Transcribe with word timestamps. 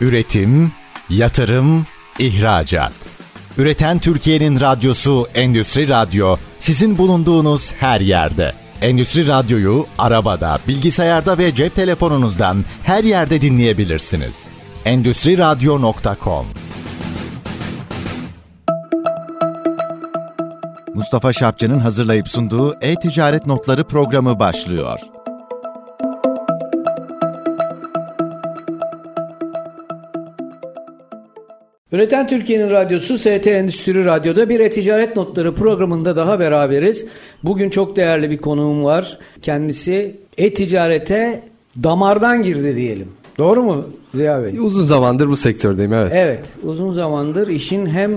Üretim, 0.00 0.72
yatırım, 1.10 1.86
ihracat. 2.18 2.92
Üreten 3.58 3.98
Türkiye'nin 3.98 4.60
radyosu 4.60 5.28
Endüstri 5.34 5.88
Radyo 5.88 6.36
sizin 6.58 6.98
bulunduğunuz 6.98 7.72
her 7.72 8.00
yerde. 8.00 8.52
Endüstri 8.82 9.26
Radyo'yu 9.26 9.86
arabada, 9.98 10.58
bilgisayarda 10.68 11.38
ve 11.38 11.54
cep 11.54 11.74
telefonunuzdan 11.74 12.64
her 12.82 13.04
yerde 13.04 13.40
dinleyebilirsiniz. 13.40 14.48
Endüstri 14.84 15.38
Radyo.com 15.38 16.46
Mustafa 20.94 21.32
Şapçı'nın 21.32 21.78
hazırlayıp 21.78 22.28
sunduğu 22.28 22.76
E-Ticaret 22.80 23.46
Notları 23.46 23.84
programı 23.84 24.38
başlıyor. 24.38 25.00
Üreten 32.00 32.28
Türkiye'nin 32.28 32.70
radyosu 32.70 33.18
ST 33.18 33.46
Endüstri 33.46 34.04
Radyo'da 34.04 34.48
bir 34.48 34.60
e-ticaret 34.60 35.16
notları 35.16 35.54
programında 35.54 36.16
daha 36.16 36.40
beraberiz. 36.40 37.06
Bugün 37.44 37.70
çok 37.70 37.96
değerli 37.96 38.30
bir 38.30 38.36
konuğum 38.36 38.84
var. 38.84 39.18
Kendisi 39.42 40.16
e-ticarete 40.38 41.42
damardan 41.82 42.42
girdi 42.42 42.76
diyelim. 42.76 43.08
Doğru 43.38 43.62
mu 43.62 43.84
Ziya 44.14 44.42
Bey? 44.42 44.58
Uzun 44.58 44.84
zamandır 44.84 45.28
bu 45.28 45.36
sektördeyim 45.36 45.92
evet. 45.92 46.12
Evet 46.14 46.48
uzun 46.62 46.90
zamandır 46.90 47.48
işin 47.48 47.86
hem 47.86 48.10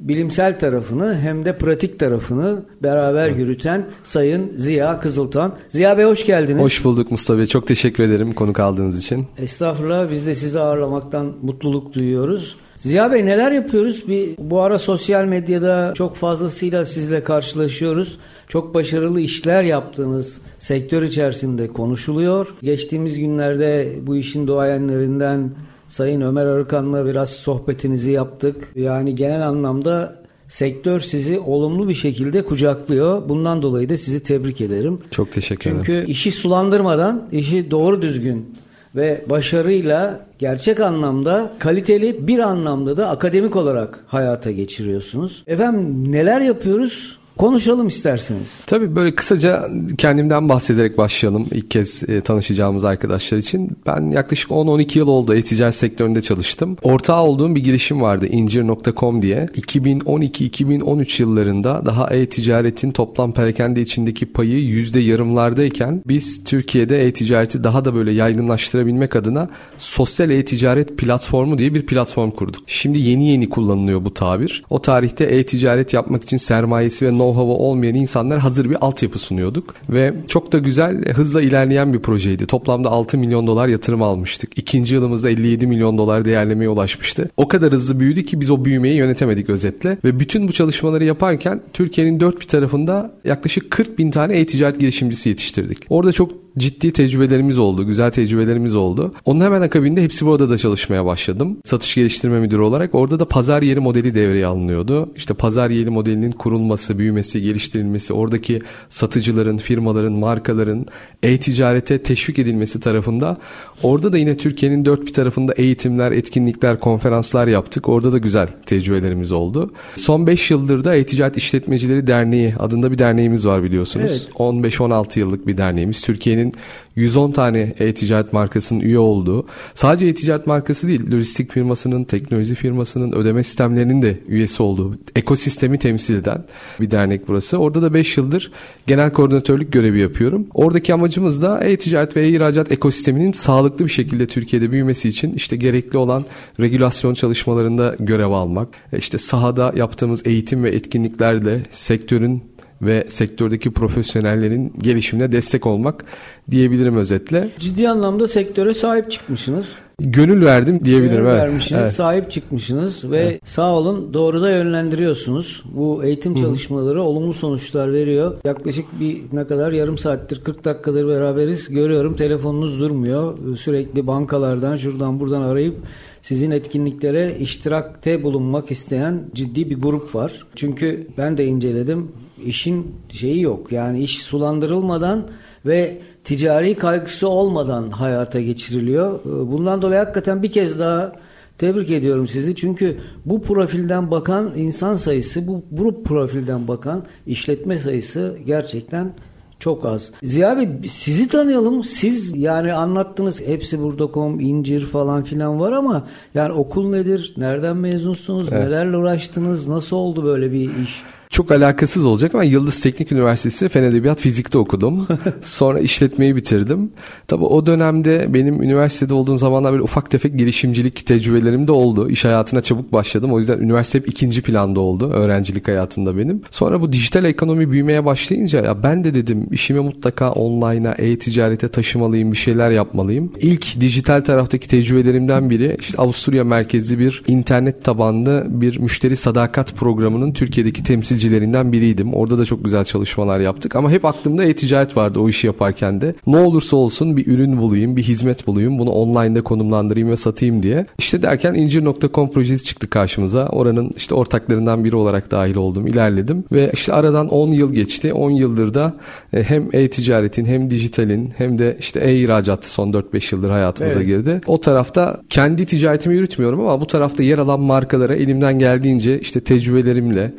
bilimsel 0.00 0.58
tarafını 0.58 1.18
hem 1.18 1.44
de 1.44 1.58
pratik 1.58 1.98
tarafını 1.98 2.62
beraber 2.82 3.28
evet. 3.28 3.38
yürüten 3.38 3.86
Sayın 4.02 4.52
Ziya 4.56 5.00
Kızıltan. 5.00 5.56
Ziya 5.68 5.98
Bey 5.98 6.04
hoş 6.04 6.26
geldiniz. 6.26 6.62
Hoş 6.62 6.84
bulduk 6.84 7.10
Mustafa 7.10 7.38
Bey. 7.38 7.46
Çok 7.46 7.66
teşekkür 7.66 8.02
ederim 8.02 8.32
konuk 8.32 8.60
aldığınız 8.60 8.98
için. 8.98 9.26
Estağfurullah 9.38 10.10
biz 10.10 10.26
de 10.26 10.34
sizi 10.34 10.60
ağırlamaktan 10.60 11.32
mutluluk 11.42 11.94
duyuyoruz. 11.94 12.56
Ziya 12.78 13.12
Bey 13.12 13.26
neler 13.26 13.52
yapıyoruz? 13.52 14.08
Bir, 14.08 14.30
bu 14.38 14.60
ara 14.60 14.78
sosyal 14.78 15.24
medyada 15.24 15.92
çok 15.96 16.16
fazlasıyla 16.16 16.84
sizle 16.84 17.22
karşılaşıyoruz. 17.22 18.18
Çok 18.48 18.74
başarılı 18.74 19.20
işler 19.20 19.62
yaptığınız 19.62 20.40
sektör 20.58 21.02
içerisinde 21.02 21.68
konuşuluyor. 21.68 22.54
Geçtiğimiz 22.62 23.18
günlerde 23.18 23.98
bu 24.02 24.16
işin 24.16 24.46
doğayanlarından 24.46 25.50
Sayın 25.88 26.20
Ömer 26.20 26.46
Arıkan'la 26.46 27.06
biraz 27.06 27.30
sohbetinizi 27.30 28.10
yaptık. 28.10 28.72
Yani 28.74 29.14
genel 29.14 29.48
anlamda 29.48 30.22
sektör 30.48 31.00
sizi 31.00 31.38
olumlu 31.38 31.88
bir 31.88 31.94
şekilde 31.94 32.44
kucaklıyor. 32.44 33.28
Bundan 33.28 33.62
dolayı 33.62 33.88
da 33.88 33.96
sizi 33.96 34.22
tebrik 34.22 34.60
ederim. 34.60 34.98
Çok 35.10 35.32
teşekkür 35.32 35.70
ederim. 35.70 35.82
Çünkü 35.86 36.10
işi 36.10 36.30
sulandırmadan, 36.30 37.28
işi 37.32 37.70
doğru 37.70 38.02
düzgün 38.02 38.54
ve 38.98 39.24
başarıyla 39.26 40.20
gerçek 40.38 40.80
anlamda 40.80 41.50
kaliteli 41.58 42.28
bir 42.28 42.38
anlamda 42.38 42.96
da 42.96 43.08
akademik 43.08 43.56
olarak 43.56 44.04
hayata 44.06 44.50
geçiriyorsunuz. 44.50 45.42
Efendim 45.46 46.12
neler 46.12 46.40
yapıyoruz? 46.40 47.18
Konuşalım 47.38 47.86
isterseniz. 47.86 48.60
Tabii 48.66 48.96
böyle 48.96 49.14
kısaca 49.14 49.70
kendimden 49.98 50.48
bahsederek 50.48 50.98
başlayalım 50.98 51.46
ilk 51.50 51.70
kez 51.70 52.08
e, 52.08 52.20
tanışacağımız 52.20 52.84
arkadaşlar 52.84 53.38
için. 53.38 53.78
Ben 53.86 54.10
yaklaşık 54.10 54.50
10-12 54.50 54.98
yıl 54.98 55.08
oldu 55.08 55.34
e-ticaret 55.34 55.74
sektöründe 55.74 56.22
çalıştım. 56.22 56.76
Ortağı 56.82 57.22
olduğum 57.22 57.54
bir 57.54 57.64
girişim 57.64 58.02
vardı 58.02 58.26
incir.com 58.26 59.22
diye. 59.22 59.46
2012-2013 59.46 61.22
yıllarında 61.22 61.86
daha 61.86 62.10
e-ticaretin 62.10 62.90
toplam 62.90 63.32
perakende 63.32 63.80
içindeki 63.80 64.26
payı 64.26 64.58
yüzde 64.58 65.00
yarımlardayken 65.00 66.02
biz 66.06 66.44
Türkiye'de 66.44 67.06
e-ticareti 67.06 67.64
daha 67.64 67.84
da 67.84 67.94
böyle 67.94 68.10
yaygınlaştırabilmek 68.10 69.16
adına 69.16 69.48
sosyal 69.76 70.30
e-ticaret 70.30 70.98
platformu 70.98 71.58
diye 71.58 71.74
bir 71.74 71.86
platform 71.86 72.30
kurduk. 72.30 72.62
Şimdi 72.66 72.98
yeni 72.98 73.30
yeni 73.30 73.48
kullanılıyor 73.48 74.04
bu 74.04 74.14
tabir. 74.14 74.62
O 74.70 74.82
tarihte 74.82 75.24
e-ticaret 75.24 75.94
yapmak 75.94 76.22
için 76.22 76.36
sermayesi 76.36 77.06
ve 77.06 77.18
know 77.28 77.38
know-how'ı 77.38 77.62
olmayan 77.62 77.94
insanlar 77.94 78.38
hazır 78.38 78.70
bir 78.70 78.76
altyapı 78.80 79.18
sunuyorduk. 79.18 79.74
Ve 79.90 80.14
çok 80.28 80.52
da 80.52 80.58
güzel, 80.58 81.04
hızla 81.04 81.42
ilerleyen 81.42 81.92
bir 81.92 81.98
projeydi. 81.98 82.46
Toplamda 82.46 82.90
6 82.90 83.18
milyon 83.18 83.46
dolar 83.46 83.68
yatırım 83.68 84.02
almıştık. 84.02 84.58
İkinci 84.58 84.94
yılımızda 84.94 85.30
57 85.30 85.66
milyon 85.66 85.98
dolar 85.98 86.24
değerlemeye 86.24 86.68
ulaşmıştı. 86.68 87.30
O 87.36 87.48
kadar 87.48 87.72
hızlı 87.72 88.00
büyüdü 88.00 88.24
ki 88.24 88.40
biz 88.40 88.50
o 88.50 88.64
büyümeyi 88.64 88.96
yönetemedik 88.96 89.50
özetle. 89.50 89.98
Ve 90.04 90.20
bütün 90.20 90.48
bu 90.48 90.52
çalışmaları 90.52 91.04
yaparken 91.04 91.60
Türkiye'nin 91.72 92.20
dört 92.20 92.40
bir 92.40 92.46
tarafında 92.46 93.10
yaklaşık 93.24 93.70
40 93.70 93.98
bin 93.98 94.10
tane 94.10 94.38
e-ticaret 94.38 94.80
girişimcisi 94.80 95.28
yetiştirdik. 95.28 95.78
Orada 95.90 96.12
çok 96.12 96.30
ciddi 96.58 96.92
tecrübelerimiz 96.92 97.58
oldu, 97.58 97.86
güzel 97.86 98.10
tecrübelerimiz 98.10 98.74
oldu. 98.74 99.14
Onun 99.24 99.40
hemen 99.40 99.62
akabinde 99.62 100.02
hepsi 100.02 100.26
burada 100.26 100.50
da 100.50 100.56
çalışmaya 100.56 101.06
başladım. 101.06 101.56
Satış 101.64 101.94
geliştirme 101.94 102.40
müdürü 102.40 102.62
olarak 102.62 102.94
orada 102.94 103.20
da 103.20 103.24
pazar 103.24 103.62
yeri 103.62 103.80
modeli 103.80 104.14
devreye 104.14 104.46
alınıyordu. 104.46 105.08
İşte 105.16 105.34
pazar 105.34 105.70
yeri 105.70 105.90
modelinin 105.90 106.32
kurulması, 106.32 106.98
büyümesi, 106.98 107.17
geliştirilmesi, 107.22 108.12
oradaki 108.12 108.60
satıcıların, 108.88 109.56
firmaların, 109.56 110.12
markaların 110.12 110.86
e-ticarete 111.22 112.02
teşvik 112.02 112.38
edilmesi 112.38 112.80
tarafında 112.80 113.36
orada 113.82 114.12
da 114.12 114.18
yine 114.18 114.36
Türkiye'nin 114.36 114.84
dört 114.84 115.06
bir 115.06 115.12
tarafında 115.12 115.52
eğitimler, 115.52 116.12
etkinlikler, 116.12 116.80
konferanslar 116.80 117.46
yaptık. 117.46 117.88
Orada 117.88 118.12
da 118.12 118.18
güzel 118.18 118.48
tecrübelerimiz 118.66 119.32
oldu. 119.32 119.70
Son 119.96 120.26
5 120.26 120.50
yıldır 120.50 120.84
da 120.84 120.94
E-Ticaret 120.94 121.36
İşletmecileri 121.36 122.06
Derneği 122.06 122.54
adında 122.58 122.92
bir 122.92 122.98
derneğimiz 122.98 123.46
var 123.46 123.62
biliyorsunuz. 123.62 124.10
Evet. 124.10 124.30
15-16 124.34 125.18
yıllık 125.18 125.46
bir 125.46 125.56
derneğimiz. 125.56 126.02
Türkiye'nin 126.02 126.52
110 126.98 127.30
tane 127.30 127.74
e-ticaret 127.78 128.32
markasının 128.32 128.80
üye 128.80 128.98
olduğu, 128.98 129.46
sadece 129.74 130.06
e-ticaret 130.06 130.46
markası 130.46 130.88
değil, 130.88 131.12
lojistik 131.12 131.52
firmasının, 131.52 132.04
teknoloji 132.04 132.54
firmasının, 132.54 133.12
ödeme 133.12 133.42
sistemlerinin 133.42 134.02
de 134.02 134.20
üyesi 134.28 134.62
olduğu, 134.62 134.98
ekosistemi 135.16 135.78
temsil 135.78 136.14
eden 136.14 136.44
bir 136.80 136.90
dernek 136.98 137.28
burası. 137.28 137.58
Orada 137.58 137.82
da 137.82 137.94
5 137.94 138.16
yıldır 138.16 138.52
genel 138.86 139.12
koordinatörlük 139.12 139.72
görevi 139.72 140.00
yapıyorum. 140.00 140.46
Oradaki 140.54 140.94
amacımız 140.94 141.42
da 141.42 141.64
e-ticaret 141.64 142.16
ve 142.16 142.22
e-ihracat 142.22 142.72
ekosisteminin 142.72 143.32
sağlıklı 143.32 143.84
bir 143.84 143.90
şekilde 143.90 144.26
Türkiye'de 144.26 144.72
büyümesi 144.72 145.08
için 145.08 145.32
işte 145.34 145.56
gerekli 145.56 145.98
olan 145.98 146.24
regülasyon 146.60 147.14
çalışmalarında 147.14 147.96
görev 148.00 148.30
almak, 148.30 148.68
işte 148.98 149.18
sahada 149.18 149.72
yaptığımız 149.76 150.26
eğitim 150.26 150.64
ve 150.64 150.70
etkinliklerle 150.70 151.62
sektörün 151.70 152.42
ve 152.82 153.04
sektördeki 153.08 153.70
profesyonellerin 153.70 154.72
gelişimine 154.78 155.32
destek 155.32 155.66
olmak 155.66 156.04
diyebilirim 156.50 156.96
özetle. 156.96 157.48
Ciddi 157.58 157.88
anlamda 157.88 158.28
sektöre 158.28 158.74
sahip 158.74 159.10
çıkmışsınız. 159.10 159.72
Gönül 160.00 160.44
verdim 160.44 160.80
diyebilirim. 160.84 161.16
Gönül 161.16 161.28
evet. 161.28 161.42
vermişsiniz, 161.42 161.82
evet. 161.82 161.92
sahip 161.92 162.30
çıkmışsınız 162.30 163.10
ve 163.10 163.18
evet. 163.18 163.40
sağ 163.44 163.72
olun 163.72 164.14
doğru 164.14 164.42
da 164.42 164.50
yönlendiriyorsunuz. 164.50 165.64
Bu 165.74 166.04
eğitim 166.04 166.34
Hı-hı. 166.34 166.42
çalışmaları 166.42 167.02
olumlu 167.02 167.34
sonuçlar 167.34 167.92
veriyor. 167.92 168.38
Yaklaşık 168.44 169.00
bir 169.00 169.18
ne 169.32 169.46
kadar 169.46 169.72
yarım 169.72 169.98
saattir 169.98 170.40
40 170.44 170.64
dakikadır 170.64 171.08
beraberiz. 171.08 171.68
Görüyorum 171.68 172.16
telefonunuz 172.16 172.80
durmuyor. 172.80 173.38
Sürekli 173.56 174.06
bankalardan 174.06 174.76
şuradan 174.76 175.20
buradan 175.20 175.42
arayıp 175.42 175.76
sizin 176.22 176.50
etkinliklere 176.50 177.36
iştirakte 177.38 178.22
bulunmak 178.22 178.70
isteyen 178.70 179.22
ciddi 179.34 179.70
bir 179.70 179.80
grup 179.80 180.14
var. 180.14 180.46
Çünkü 180.54 181.06
ben 181.18 181.38
de 181.38 181.46
inceledim 181.46 182.08
işin 182.44 182.94
şeyi 183.08 183.40
yok. 183.40 183.72
Yani 183.72 184.00
iş 184.00 184.22
sulandırılmadan 184.22 185.28
ve 185.66 185.98
ticari 186.24 186.74
kaygısı 186.74 187.28
olmadan 187.28 187.90
hayata 187.90 188.40
geçiriliyor. 188.40 189.20
Bundan 189.24 189.82
dolayı 189.82 189.98
hakikaten 189.98 190.42
bir 190.42 190.52
kez 190.52 190.78
daha 190.78 191.12
tebrik 191.58 191.90
ediyorum 191.90 192.28
sizi. 192.28 192.54
Çünkü 192.54 192.96
bu 193.26 193.42
profilden 193.42 194.10
bakan 194.10 194.52
insan 194.56 194.94
sayısı, 194.94 195.46
bu 195.46 195.64
grup 195.72 196.04
profilden 196.04 196.68
bakan 196.68 197.04
işletme 197.26 197.78
sayısı 197.78 198.38
gerçekten 198.46 199.12
çok 199.58 199.84
az. 199.84 200.12
Ziya 200.22 200.56
Bey 200.56 200.68
sizi 200.88 201.28
tanıyalım. 201.28 201.84
Siz 201.84 202.36
yani 202.36 202.72
anlattınız 202.72 203.40
hepsi 203.46 203.82
burada.com, 203.82 204.40
incir 204.40 204.80
falan 204.80 205.22
filan 205.22 205.60
var 205.60 205.72
ama 205.72 206.06
yani 206.34 206.52
okul 206.52 206.90
nedir? 206.90 207.34
Nereden 207.36 207.76
mezunsunuz? 207.76 208.48
Evet. 208.52 208.64
Nelerle 208.64 208.96
uğraştınız? 208.96 209.68
Nasıl 209.68 209.96
oldu 209.96 210.24
böyle 210.24 210.52
bir 210.52 210.60
iş? 210.82 211.02
Çok 211.38 211.50
alakasız 211.50 212.06
olacak 212.06 212.34
ama 212.34 212.44
Yıldız 212.44 212.80
Teknik 212.80 213.12
Üniversitesi 213.12 213.68
Fen 213.68 213.82
Edebiyat 213.82 214.20
Fizik'te 214.20 214.58
okudum. 214.58 215.06
Sonra 215.40 215.80
işletmeyi 215.80 216.36
bitirdim. 216.36 216.90
Tabi 217.28 217.44
o 217.44 217.66
dönemde 217.66 218.34
benim 218.34 218.62
üniversitede 218.62 219.14
olduğum 219.14 219.38
zamanlar 219.38 219.72
böyle 219.72 219.82
ufak 219.82 220.10
tefek 220.10 220.38
girişimcilik 220.38 221.06
tecrübelerim 221.06 221.66
de 221.66 221.72
oldu. 221.72 222.10
İş 222.10 222.24
hayatına 222.24 222.60
çabuk 222.60 222.92
başladım. 222.92 223.32
O 223.32 223.38
yüzden 223.38 223.58
üniversite 223.58 223.98
hep 223.98 224.08
ikinci 224.08 224.42
planda 224.42 224.80
oldu 224.80 225.10
öğrencilik 225.10 225.68
hayatında 225.68 226.18
benim. 226.18 226.42
Sonra 226.50 226.80
bu 226.80 226.92
dijital 226.92 227.24
ekonomi 227.24 227.70
büyümeye 227.70 228.04
başlayınca 228.04 228.64
ya 228.64 228.82
ben 228.82 229.04
de 229.04 229.14
dedim 229.14 229.46
işimi 229.50 229.80
mutlaka 229.80 230.32
online'a, 230.32 230.94
e-ticarete 230.98 231.68
taşımalıyım, 231.68 232.32
bir 232.32 232.36
şeyler 232.36 232.70
yapmalıyım. 232.70 233.32
İlk 233.40 233.80
dijital 233.80 234.20
taraftaki 234.20 234.68
tecrübelerimden 234.68 235.50
biri 235.50 235.76
işte 235.80 235.98
Avusturya 235.98 236.44
merkezli 236.44 236.98
bir 236.98 237.22
internet 237.28 237.84
tabanlı 237.84 238.46
bir 238.48 238.78
müşteri 238.78 239.16
sadakat 239.16 239.74
programının 239.74 240.32
Türkiye'deki 240.32 240.82
temsilci 240.82 241.27
yöneticilerinden 241.28 241.72
biriydim. 241.72 242.14
Orada 242.14 242.38
da 242.38 242.44
çok 242.44 242.64
güzel 242.64 242.84
çalışmalar 242.84 243.40
yaptık 243.40 243.76
ama 243.76 243.90
hep 243.90 244.04
aklımda 244.04 244.44
e-ticaret 244.44 244.96
vardı 244.96 245.20
o 245.20 245.28
işi 245.28 245.46
yaparken 245.46 246.00
de. 246.00 246.14
Ne 246.26 246.36
olursa 246.36 246.76
olsun 246.76 247.16
bir 247.16 247.26
ürün 247.26 247.58
bulayım, 247.58 247.96
bir 247.96 248.02
hizmet 248.02 248.46
bulayım, 248.46 248.78
bunu 248.78 248.90
online'da 248.90 249.42
konumlandırayım 249.42 250.10
ve 250.10 250.16
satayım 250.16 250.62
diye. 250.62 250.86
İşte 250.98 251.22
derken 251.22 251.54
incir.com 251.54 252.30
projesi 252.30 252.64
çıktı 252.64 252.90
karşımıza. 252.90 253.46
Oranın 253.46 253.90
işte 253.96 254.14
ortaklarından 254.14 254.84
biri 254.84 254.96
olarak 254.96 255.30
dahil 255.30 255.56
oldum, 255.56 255.86
ilerledim 255.86 256.44
ve 256.52 256.70
işte 256.74 256.92
aradan 256.92 257.28
10 257.28 257.50
yıl 257.50 257.72
geçti. 257.72 258.12
10 258.12 258.30
yıldır 258.30 258.74
da 258.74 258.94
e, 259.32 259.42
hem 259.42 259.68
e-ticaretin 259.72 260.44
hem 260.44 260.70
dijitalin 260.70 261.32
hem 261.36 261.58
de 261.58 261.76
işte 261.80 262.00
e-ihracat 262.00 262.64
son 262.64 262.92
4-5 262.92 263.34
yıldır 263.34 263.50
hayatımıza 263.50 264.00
evet. 264.00 264.08
girdi. 264.08 264.40
O 264.46 264.60
tarafta 264.60 265.20
kendi 265.28 265.66
ticaretimi 265.66 266.14
yürütmüyorum 266.14 266.60
ama 266.60 266.80
bu 266.80 266.86
tarafta 266.86 267.22
yer 267.22 267.38
alan 267.38 267.60
markalara 267.60 268.14
elimden 268.14 268.58
geldiğince 268.58 269.20
işte 269.20 269.40
tecrübelerimle, 269.40 270.32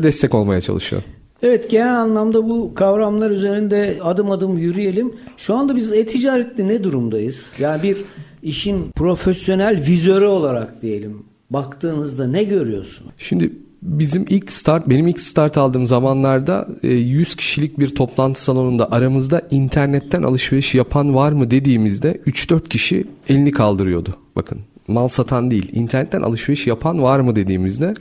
network'ümle 0.00 0.02
destek 0.02 0.34
olmaya 0.34 0.60
çalışıyorum. 0.60 1.08
Evet 1.42 1.70
genel 1.70 2.00
anlamda 2.00 2.48
bu 2.48 2.74
kavramlar 2.74 3.30
üzerinde 3.30 3.98
adım 4.02 4.30
adım 4.30 4.58
yürüyelim. 4.58 5.12
Şu 5.36 5.54
anda 5.54 5.76
biz 5.76 5.92
e-ticarette 5.92 6.66
ne 6.66 6.84
durumdayız? 6.84 7.52
Yani 7.58 7.82
bir 7.82 7.98
işin 8.42 8.90
profesyonel 8.96 9.76
vizörü 9.86 10.26
olarak 10.26 10.82
diyelim. 10.82 11.24
Baktığınızda 11.50 12.26
ne 12.26 12.44
görüyorsun? 12.44 13.06
Şimdi 13.18 13.52
bizim 13.82 14.26
ilk 14.28 14.52
start 14.52 14.88
benim 14.88 15.06
ilk 15.06 15.20
start 15.20 15.58
aldığım 15.58 15.86
zamanlarda 15.86 16.68
100 16.82 17.32
e, 17.32 17.36
kişilik 17.36 17.78
bir 17.78 17.88
toplantı 17.94 18.44
salonunda 18.44 18.92
aramızda 18.92 19.42
internetten 19.50 20.22
alışveriş 20.22 20.74
yapan 20.74 21.14
var 21.14 21.32
mı 21.32 21.50
dediğimizde 21.50 22.20
3-4 22.26 22.68
kişi 22.68 23.04
elini 23.28 23.50
kaldırıyordu. 23.50 24.14
Bakın 24.36 24.58
mal 24.90 25.08
satan 25.08 25.50
değil 25.50 25.70
internetten 25.72 26.22
alışveriş 26.22 26.66
yapan 26.66 27.02
var 27.02 27.20
mı 27.20 27.36
dediğimizde 27.36 27.92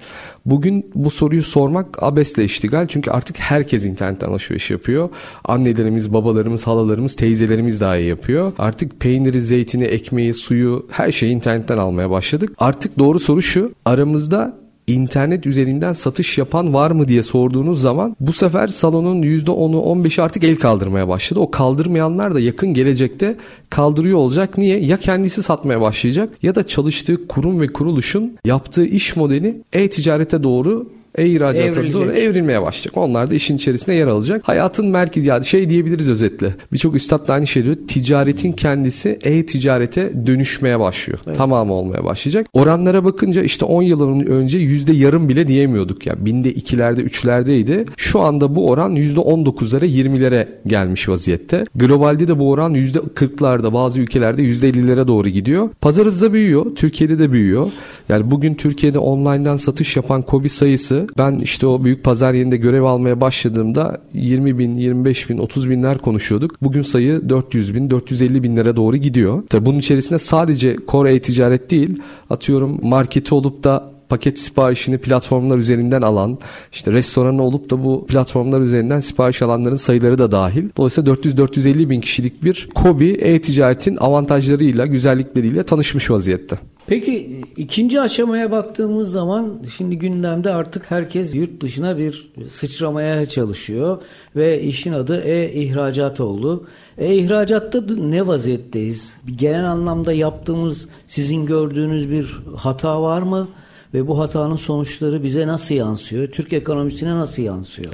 bugün 0.45 0.91
bu 0.95 1.09
soruyu 1.09 1.43
sormak 1.43 2.03
abesle 2.03 2.43
iştigal 2.45 2.87
çünkü 2.87 3.11
artık 3.11 3.39
herkes 3.39 3.85
internetten 3.85 4.29
alışveriş 4.29 4.71
yapıyor. 4.71 5.09
Annelerimiz, 5.45 6.13
babalarımız, 6.13 6.67
halalarımız, 6.67 7.15
teyzelerimiz 7.15 7.81
dahi 7.81 8.03
yapıyor. 8.03 8.53
Artık 8.57 8.99
peyniri, 8.99 9.41
zeytini, 9.41 9.83
ekmeği, 9.83 10.33
suyu 10.33 10.87
her 10.91 11.11
şeyi 11.11 11.31
internetten 11.31 11.77
almaya 11.77 12.09
başladık. 12.09 12.51
Artık 12.57 12.99
doğru 12.99 13.19
soru 13.19 13.41
şu 13.41 13.71
aramızda 13.85 14.68
internet 14.93 15.45
üzerinden 15.45 15.93
satış 15.93 16.37
yapan 16.37 16.73
var 16.73 16.91
mı 16.91 17.07
diye 17.07 17.23
sorduğunuz 17.23 17.81
zaman 17.81 18.15
bu 18.19 18.33
sefer 18.33 18.67
salonun 18.67 19.21
%10'u 19.21 19.79
15'i 19.79 20.23
artık 20.23 20.43
el 20.43 20.55
kaldırmaya 20.55 21.07
başladı. 21.07 21.39
O 21.39 21.51
kaldırmayanlar 21.51 22.35
da 22.35 22.39
yakın 22.39 22.73
gelecekte 22.73 23.35
kaldırıyor 23.69 24.17
olacak. 24.17 24.57
Niye? 24.57 24.79
Ya 24.79 24.97
kendisi 24.97 25.43
satmaya 25.43 25.81
başlayacak 25.81 26.29
ya 26.43 26.55
da 26.55 26.67
çalıştığı 26.67 27.27
kurum 27.27 27.59
ve 27.59 27.67
kuruluşun 27.67 28.37
yaptığı 28.45 28.85
iş 28.85 29.15
modeli 29.15 29.61
e-ticarete 29.73 30.43
doğru 30.43 30.98
e-ihracata 31.17 31.93
doğru 31.93 32.11
evrilmeye 32.11 32.61
başlayacak. 32.61 32.97
Onlar 32.97 33.31
da 33.31 33.35
işin 33.35 33.55
içerisinde 33.55 33.95
yer 33.95 34.07
alacak. 34.07 34.47
Hayatın 34.47 34.87
merkezi 34.87 35.27
yani 35.27 35.45
şey 35.45 35.69
diyebiliriz 35.69 36.09
özetle. 36.09 36.55
Birçok 36.73 36.95
üstad 36.95 37.27
da 37.27 37.33
aynı 37.33 37.47
şey 37.47 37.63
diyor. 37.63 37.75
Ticaretin 37.87 38.51
kendisi 38.51 39.19
e-ticarete 39.23 40.25
dönüşmeye 40.25 40.79
başlıyor. 40.79 41.19
Evet. 41.27 41.37
Tamamı 41.37 41.73
olmaya 41.73 42.03
başlayacak. 42.03 42.47
Oranlara 42.53 43.05
bakınca 43.05 43.41
işte 43.41 43.65
10 43.65 43.81
yıl 43.81 44.19
önce 44.27 44.57
yüzde 44.57 44.93
yarım 44.93 45.29
bile 45.29 45.47
diyemiyorduk. 45.47 46.05
Yani 46.05 46.25
binde 46.25 46.51
ikilerde 46.51 47.01
üçlerdeydi. 47.01 47.85
Şu 47.97 48.19
anda 48.19 48.55
bu 48.55 48.69
oran 48.69 48.91
yüzde 48.91 49.19
19'lara 49.19 49.85
20'lere 49.85 50.47
gelmiş 50.67 51.09
vaziyette. 51.09 51.63
Globalde 51.75 52.27
de 52.27 52.39
bu 52.39 52.49
oran 52.49 52.73
yüzde 52.73 52.99
40'larda 52.99 53.73
bazı 53.73 54.01
ülkelerde 54.01 54.41
yüzde 54.41 54.69
50'lere 54.69 55.07
doğru 55.07 55.29
gidiyor. 55.29 55.69
Pazar 55.81 56.05
hızla 56.05 56.33
büyüyor. 56.33 56.75
Türkiye'de 56.75 57.19
de 57.19 57.31
büyüyor. 57.31 57.71
Yani 58.09 58.31
bugün 58.31 58.53
Türkiye'de 58.53 58.99
online'dan 58.99 59.55
satış 59.55 59.95
yapan 59.95 60.21
kobi 60.21 60.49
sayısı 60.49 60.98
ben 61.17 61.39
işte 61.39 61.67
o 61.67 61.83
büyük 61.83 62.03
pazar 62.03 62.33
yerinde 62.33 62.57
görev 62.57 62.83
almaya 62.83 63.21
başladığımda 63.21 64.01
20 64.13 64.57
bin, 64.57 64.75
25 64.75 65.29
bin, 65.29 65.37
30 65.37 65.69
binler 65.69 65.97
konuşuyorduk. 65.97 66.61
Bugün 66.61 66.81
sayı 66.81 67.29
400 67.29 67.75
bin, 67.75 67.89
450 67.89 68.43
binlere 68.43 68.75
doğru 68.75 68.97
gidiyor. 68.97 69.43
Tabii 69.49 69.65
bunun 69.65 69.79
içerisinde 69.79 70.19
sadece 70.19 70.77
core 70.87 71.15
e-ticaret 71.15 71.71
değil, 71.71 72.01
atıyorum 72.29 72.79
marketi 72.81 73.35
olup 73.35 73.63
da 73.63 73.99
paket 74.09 74.39
siparişini 74.39 74.97
platformlar 74.97 75.57
üzerinden 75.57 76.01
alan, 76.01 76.37
işte 76.71 76.91
restoranı 76.91 77.43
olup 77.43 77.69
da 77.69 77.83
bu 77.83 78.05
platformlar 78.05 78.61
üzerinden 78.61 78.99
sipariş 78.99 79.41
alanların 79.41 79.75
sayıları 79.75 80.17
da 80.17 80.31
dahil. 80.31 80.69
Dolayısıyla 80.77 81.13
400-450 81.13 81.89
bin 81.89 82.01
kişilik 82.01 82.43
bir 82.43 82.69
kobi 82.75 83.09
e-ticaretin 83.09 83.97
avantajlarıyla, 83.97 84.85
güzellikleriyle 84.85 85.63
tanışmış 85.63 86.11
vaziyette. 86.11 86.59
Peki 86.89 87.41
ikinci 87.57 88.01
aşamaya 88.01 88.51
baktığımız 88.51 89.11
zaman 89.11 89.63
şimdi 89.77 89.99
gündemde 89.99 90.53
artık 90.53 90.91
herkes 90.91 91.35
yurt 91.35 91.61
dışına 91.61 91.97
bir 91.97 92.31
sıçramaya 92.49 93.25
çalışıyor 93.25 94.01
ve 94.35 94.61
işin 94.61 94.93
adı 94.93 95.21
e-ihracat 95.21 96.19
oldu. 96.19 96.67
E-ihracatta 96.97 97.81
ne 97.97 98.27
vaziyetteyiz? 98.27 99.17
Genel 99.35 99.71
anlamda 99.71 100.13
yaptığımız 100.13 100.89
sizin 101.07 101.45
gördüğünüz 101.45 102.09
bir 102.09 102.39
hata 102.57 103.01
var 103.01 103.21
mı? 103.21 103.47
Ve 103.93 104.07
bu 104.07 104.19
hatanın 104.19 104.55
sonuçları 104.55 105.23
bize 105.23 105.47
nasıl 105.47 105.75
yansıyor? 105.75 106.27
Türk 106.27 106.53
ekonomisine 106.53 107.15
nasıl 107.15 107.43
yansıyor? 107.43 107.93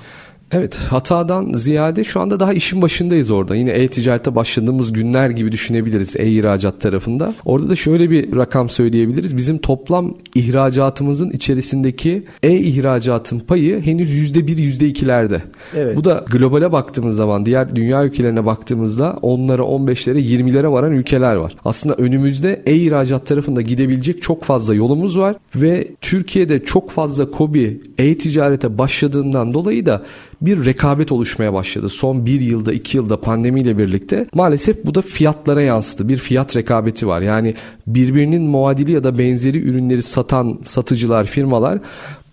Evet 0.56 0.76
hatadan 0.76 1.52
ziyade 1.54 2.04
şu 2.04 2.20
anda 2.20 2.40
daha 2.40 2.54
işin 2.54 2.82
başındayız 2.82 3.32
orada. 3.32 3.56
Yine 3.56 3.72
e-ticarete 3.72 4.36
başladığımız 4.36 4.94
günler 4.94 5.30
gibi 5.30 5.52
düşünebiliriz 5.52 6.16
e-ihracat 6.16 6.82
tarafında. 6.82 7.34
Orada 7.46 7.70
da 7.70 7.76
şöyle 7.76 8.10
bir 8.10 8.36
rakam 8.36 8.70
söyleyebiliriz. 8.70 9.38
Bizim 9.38 9.58
toplam 9.58 10.16
ihracatımızın 10.36 11.30
içerisindeki 11.30 12.26
e-ihracatın 12.44 13.40
payı 13.40 13.82
henüz 13.82 14.36
%1 14.36 14.58
%2'lerde. 14.58 15.42
Evet. 15.76 15.98
Bu 15.98 16.04
da 16.04 16.26
globale 16.32 16.72
baktığımız 16.72 17.16
zaman 17.16 17.46
diğer 17.46 17.76
dünya 17.76 18.06
ülkelerine 18.06 18.46
baktığımızda 18.46 19.18
onlara 19.22 19.62
15'lere 19.62 20.20
20'lere 20.20 20.72
varan 20.72 20.92
ülkeler 20.92 21.36
var. 21.36 21.56
Aslında 21.66 21.96
önümüzde 21.96 22.62
e-ihracat 22.66 23.26
tarafında 23.26 23.62
gidebilecek 23.62 24.22
çok 24.22 24.44
fazla 24.44 24.76
yolumuz 24.76 25.20
var 25.20 25.36
ve 25.56 25.88
Türkiye'de 26.02 26.66
çok 26.66 26.92
fazla 26.92 27.32
kobi 27.32 27.82
e-ticarete 27.98 28.78
başladığından 28.78 29.54
dolayı 29.54 29.86
da 29.86 30.06
bir 30.46 30.66
rekabet 30.66 31.12
oluşmaya 31.12 31.54
başladı. 31.54 31.90
Son 31.90 32.26
bir 32.26 32.42
yılda 32.42 32.74
iki 32.74 32.98
yılda 32.98 33.22
pandemiyle 33.22 33.78
birlikte 33.78 34.26
maalesef 34.34 34.86
bu 34.86 34.96
da 34.96 35.02
fiyatlara 35.02 35.62
yansıdı. 35.62 36.10
Bir 36.10 36.18
fiyat 36.18 36.56
rekabeti 36.56 37.08
var. 37.08 37.22
Yani 37.22 37.54
birbirinin 37.88 38.42
muadili 38.42 38.92
ya 38.92 39.04
da 39.04 39.18
benzeri 39.18 39.60
ürünleri 39.60 40.02
satan 40.02 40.60
satıcılar, 40.64 41.26
firmalar 41.26 41.80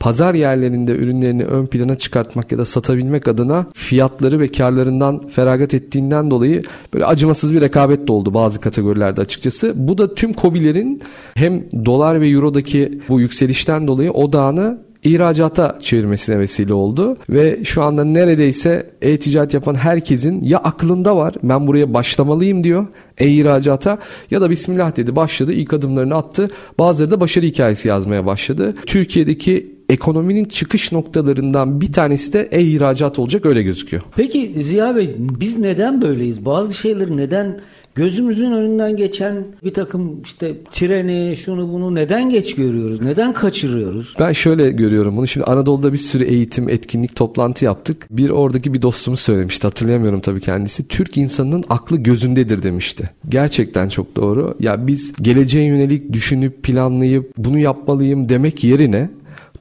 pazar 0.03 0.35
yerlerinde 0.35 0.93
ürünlerini 0.93 1.44
ön 1.44 1.67
plana 1.67 1.94
çıkartmak 1.94 2.53
ya 2.53 2.59
da 2.59 2.64
satabilmek 2.64 3.29
adına 3.29 3.67
fiyatları 3.75 4.41
ve 4.41 4.49
karlarından 4.49 5.29
feragat 5.29 5.75
ettiğinden 5.75 6.31
dolayı 6.31 6.62
böyle 6.94 7.05
acımasız 7.05 7.55
bir 7.55 7.61
rekabet 7.61 8.09
de 8.09 8.12
oldu 8.12 8.35
bazı 8.35 8.61
kategorilerde 8.61 9.20
açıkçası. 9.20 9.73
Bu 9.76 9.99
da 9.99 10.14
tüm 10.14 10.32
kobilerin 10.32 11.03
hem 11.35 11.64
dolar 11.85 12.20
ve 12.20 12.29
eurodaki 12.29 13.00
bu 13.09 13.21
yükselişten 13.21 13.87
dolayı 13.87 14.11
odağını 14.11 14.78
ihracata 15.04 15.78
çevirmesine 15.80 16.38
vesile 16.38 16.75
oldu 16.75 17.16
ve 17.30 17.64
şu 17.64 17.82
anda 17.82 18.04
neredeyse 18.04 18.90
e-ticaret 19.02 19.54
yapan 19.54 19.75
herkesin 19.75 20.40
ya 20.42 20.59
aklında 20.59 21.16
var 21.16 21.35
ben 21.42 21.66
buraya 21.66 21.94
başlamalıyım 21.94 22.64
diyor 22.64 22.87
e-ihracata 23.18 23.99
ya 24.30 24.40
da 24.40 24.50
bismillah 24.50 24.97
dedi 24.97 25.16
başladı 25.16 25.52
ilk 25.52 25.73
adımlarını 25.73 26.14
attı 26.14 26.49
bazıları 26.78 27.11
da 27.11 27.21
başarı 27.21 27.47
hikayesi 27.47 27.88
yazmaya 27.88 28.26
başladı. 28.26 28.75
Türkiye'deki 28.87 29.73
ekonominin 29.88 30.44
çıkış 30.44 30.92
noktalarından 30.92 31.80
bir 31.80 31.92
tanesi 31.92 32.32
de 32.32 32.49
e-ihracat 32.52 33.18
olacak 33.18 33.47
öyle 33.47 33.62
gözüküyor. 33.62 34.02
Peki 34.16 34.54
Ziya 34.62 34.97
Bey 34.97 35.16
biz 35.18 35.59
neden 35.59 36.02
böyleyiz? 36.02 36.44
Bazı 36.44 36.75
şeyleri 36.75 37.16
neden 37.16 37.61
gözümüzün 37.94 38.52
önünden 38.52 38.96
geçen 38.96 39.44
bir 39.64 39.75
takım 39.75 40.22
işte 40.22 40.54
treni 40.72 41.37
şunu 41.37 41.72
bunu 41.72 41.94
neden 41.94 42.30
geç 42.30 42.54
görüyoruz? 42.54 43.00
Neden 43.02 43.32
kaçırıyoruz? 43.32 44.14
Ben 44.20 44.32
şöyle 44.32 44.70
görüyorum 44.70 45.16
bunu. 45.16 45.28
Şimdi 45.28 45.46
Anadolu'da 45.46 45.92
bir 45.92 45.99
sürü 45.99 46.25
eğitim, 46.25 46.68
etkinlik, 46.68 47.16
toplantı 47.16 47.64
yaptık. 47.64 48.06
Bir 48.11 48.30
oradaki 48.30 48.75
bir 48.75 48.82
dostumuz 48.82 49.20
söylemişti. 49.20 49.66
Hatırlayamıyorum 49.66 50.20
tabii 50.20 50.40
kendisi. 50.40 50.88
Türk 50.88 51.16
insanının 51.16 51.64
aklı 51.68 51.96
gözündedir 51.96 52.62
demişti. 52.62 53.11
Gerçekten 53.28 53.88
çok 53.88 54.16
doğru. 54.16 54.54
Ya 54.61 54.87
biz 54.87 55.12
geleceğe 55.22 55.64
yönelik 55.64 56.12
düşünüp 56.12 56.62
planlayıp 56.62 57.32
bunu 57.37 57.58
yapmalıyım 57.58 58.28
demek 58.28 58.64
yerine 58.64 59.11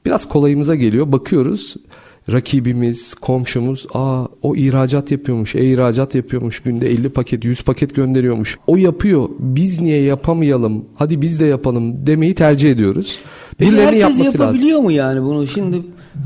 biraz 0.05 0.29
kolayımıza 0.29 0.75
geliyor. 0.75 1.11
Bakıyoruz 1.11 1.75
rakibimiz, 2.31 3.13
komşumuz 3.13 3.87
aa 3.93 4.25
o 4.41 4.55
ihracat 4.55 5.11
yapıyormuş, 5.11 5.55
e-ihracat 5.55 6.15
yapıyormuş, 6.15 6.59
günde 6.59 6.91
50 6.91 7.09
paket, 7.09 7.45
100 7.45 7.61
paket 7.61 7.95
gönderiyormuş. 7.95 8.57
O 8.67 8.77
yapıyor. 8.77 9.29
Biz 9.39 9.81
niye 9.81 10.01
yapamayalım? 10.01 10.85
Hadi 10.95 11.21
biz 11.21 11.39
de 11.39 11.45
yapalım 11.45 12.05
demeyi 12.07 12.35
tercih 12.35 12.71
ediyoruz. 12.71 13.19
Peki 13.57 13.71
Birilerinin 13.71 14.01
herkes 14.01 14.19
yapması 14.19 14.37
yapabiliyor 14.37 14.71
lazım. 14.71 14.83
mu 14.83 14.91
yani 14.91 15.21
bunu? 15.23 15.47
Şimdi 15.47 15.81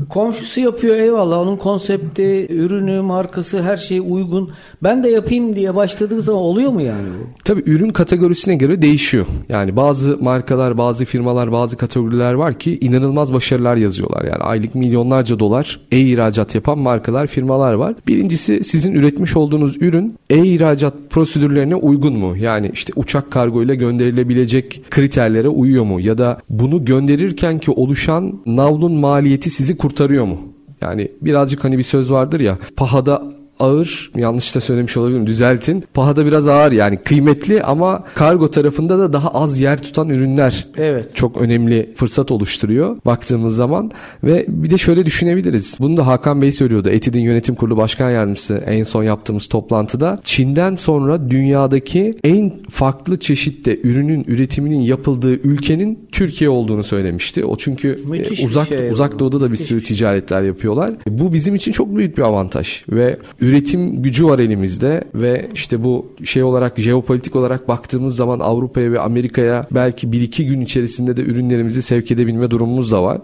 Komşusu 0.08 0.60
yapıyor 0.60 0.96
eyvallah 0.96 1.38
onun 1.38 1.56
konsepti, 1.56 2.46
ürünü, 2.50 3.00
markası 3.00 3.62
her 3.62 3.76
şey 3.76 3.98
uygun. 3.98 4.50
Ben 4.82 5.04
de 5.04 5.08
yapayım 5.08 5.56
diye 5.56 5.74
başladığı 5.74 6.22
zaman 6.22 6.42
oluyor 6.42 6.70
mu 6.70 6.82
yani 6.82 7.08
bu? 7.08 7.28
Tabii 7.44 7.62
ürün 7.66 7.90
kategorisine 7.90 8.54
göre 8.54 8.82
değişiyor. 8.82 9.26
Yani 9.48 9.76
bazı 9.76 10.18
markalar, 10.18 10.78
bazı 10.78 11.04
firmalar, 11.04 11.52
bazı 11.52 11.76
kategoriler 11.76 12.32
var 12.32 12.54
ki 12.54 12.78
inanılmaz 12.80 13.34
başarılar 13.34 13.76
yazıyorlar. 13.76 14.24
Yani 14.24 14.42
aylık 14.42 14.74
milyonlarca 14.74 15.38
dolar 15.38 15.80
e-ihracat 15.92 16.54
yapan 16.54 16.78
markalar, 16.78 17.26
firmalar 17.26 17.72
var. 17.72 17.94
Birincisi 18.06 18.64
sizin 18.64 18.94
üretmiş 18.94 19.36
olduğunuz 19.36 19.82
ürün 19.82 20.14
e-ihracat 20.30 20.94
prosedürlerine 21.10 21.74
uygun 21.74 22.12
mu? 22.12 22.36
Yani 22.36 22.70
işte 22.72 22.92
uçak 22.96 23.30
kargo 23.30 23.62
ile 23.62 23.74
gönderilebilecek 23.74 24.82
kriterlere 24.90 25.48
uyuyor 25.48 25.84
mu? 25.84 26.00
Ya 26.00 26.18
da 26.18 26.38
bunu 26.50 26.84
gönderirken 26.84 27.58
ki 27.58 27.70
oluşan 27.70 28.40
navlun 28.46 28.92
maliyeti 28.92 29.50
sizi 29.50 29.75
kurtarıyor 29.76 30.24
mu? 30.24 30.38
Yani 30.80 31.12
birazcık 31.20 31.64
hani 31.64 31.78
bir 31.78 31.82
söz 31.82 32.12
vardır 32.12 32.40
ya 32.40 32.58
pahada 32.76 33.22
ağır 33.60 34.10
yanlış 34.16 34.54
da 34.54 34.60
söylemiş 34.60 34.96
olabilirim 34.96 35.26
düzeltin. 35.26 35.84
Pahada 35.94 36.26
biraz 36.26 36.48
ağır 36.48 36.72
yani 36.72 36.96
kıymetli 36.96 37.62
ama 37.62 38.04
kargo 38.14 38.50
tarafında 38.50 38.98
da 38.98 39.12
daha 39.12 39.28
az 39.28 39.60
yer 39.60 39.82
tutan 39.82 40.08
ürünler 40.08 40.66
Evet. 40.76 41.16
çok 41.16 41.36
önemli 41.36 41.92
fırsat 41.96 42.30
oluşturuyor 42.30 42.96
baktığımız 43.06 43.56
zaman 43.56 43.90
ve 44.24 44.44
bir 44.48 44.70
de 44.70 44.78
şöyle 44.78 45.06
düşünebiliriz. 45.06 45.76
Bunu 45.80 45.96
da 45.96 46.06
Hakan 46.06 46.42
Bey 46.42 46.52
söylüyordu. 46.52 46.88
Etid'in 46.90 47.20
yönetim 47.20 47.54
kurulu 47.54 47.76
başkan 47.76 48.10
yardımcısı 48.10 48.54
en 48.66 48.82
son 48.82 49.02
yaptığımız 49.02 49.46
toplantıda. 49.46 50.20
Çin'den 50.24 50.74
sonra 50.74 51.30
dünyadaki 51.30 52.14
en 52.24 52.52
farklı 52.70 53.18
çeşitte 53.18 53.78
ürünün 53.82 54.24
üretiminin 54.28 54.80
yapıldığı 54.80 55.32
ülkenin 55.32 56.08
Türkiye 56.12 56.50
olduğunu 56.50 56.84
söylemişti. 56.84 57.44
O 57.44 57.56
çünkü 57.56 58.00
Müthiş 58.06 58.40
e, 58.40 58.42
bir 58.42 58.48
uzak 58.48 58.68
şey 58.68 58.90
uzak 58.90 59.18
doğuda 59.18 59.40
da 59.40 59.44
bir 59.44 59.50
Müthiş 59.50 59.66
sürü 59.66 59.86
şey. 59.86 59.96
ticaretler 59.96 60.42
yapıyorlar. 60.42 60.90
Bu 61.08 61.32
bizim 61.32 61.54
için 61.54 61.72
çok 61.72 61.96
büyük 61.96 62.18
bir 62.18 62.22
avantaj 62.22 62.82
ve 62.88 63.16
üretim 63.46 64.02
gücü 64.02 64.26
var 64.26 64.38
elimizde 64.38 65.04
ve 65.14 65.48
işte 65.54 65.84
bu 65.84 66.06
şey 66.24 66.42
olarak 66.42 66.78
jeopolitik 66.78 67.36
olarak 67.36 67.68
baktığımız 67.68 68.16
zaman 68.16 68.40
Avrupa'ya 68.40 68.92
ve 68.92 69.00
Amerika'ya 69.00 69.66
belki 69.70 70.06
1-2 70.06 70.42
gün 70.42 70.60
içerisinde 70.60 71.16
de 71.16 71.22
ürünlerimizi 71.22 71.82
sevk 71.82 72.10
edebilme 72.10 72.50
durumumuz 72.50 72.92
da 72.92 73.02
var. 73.02 73.20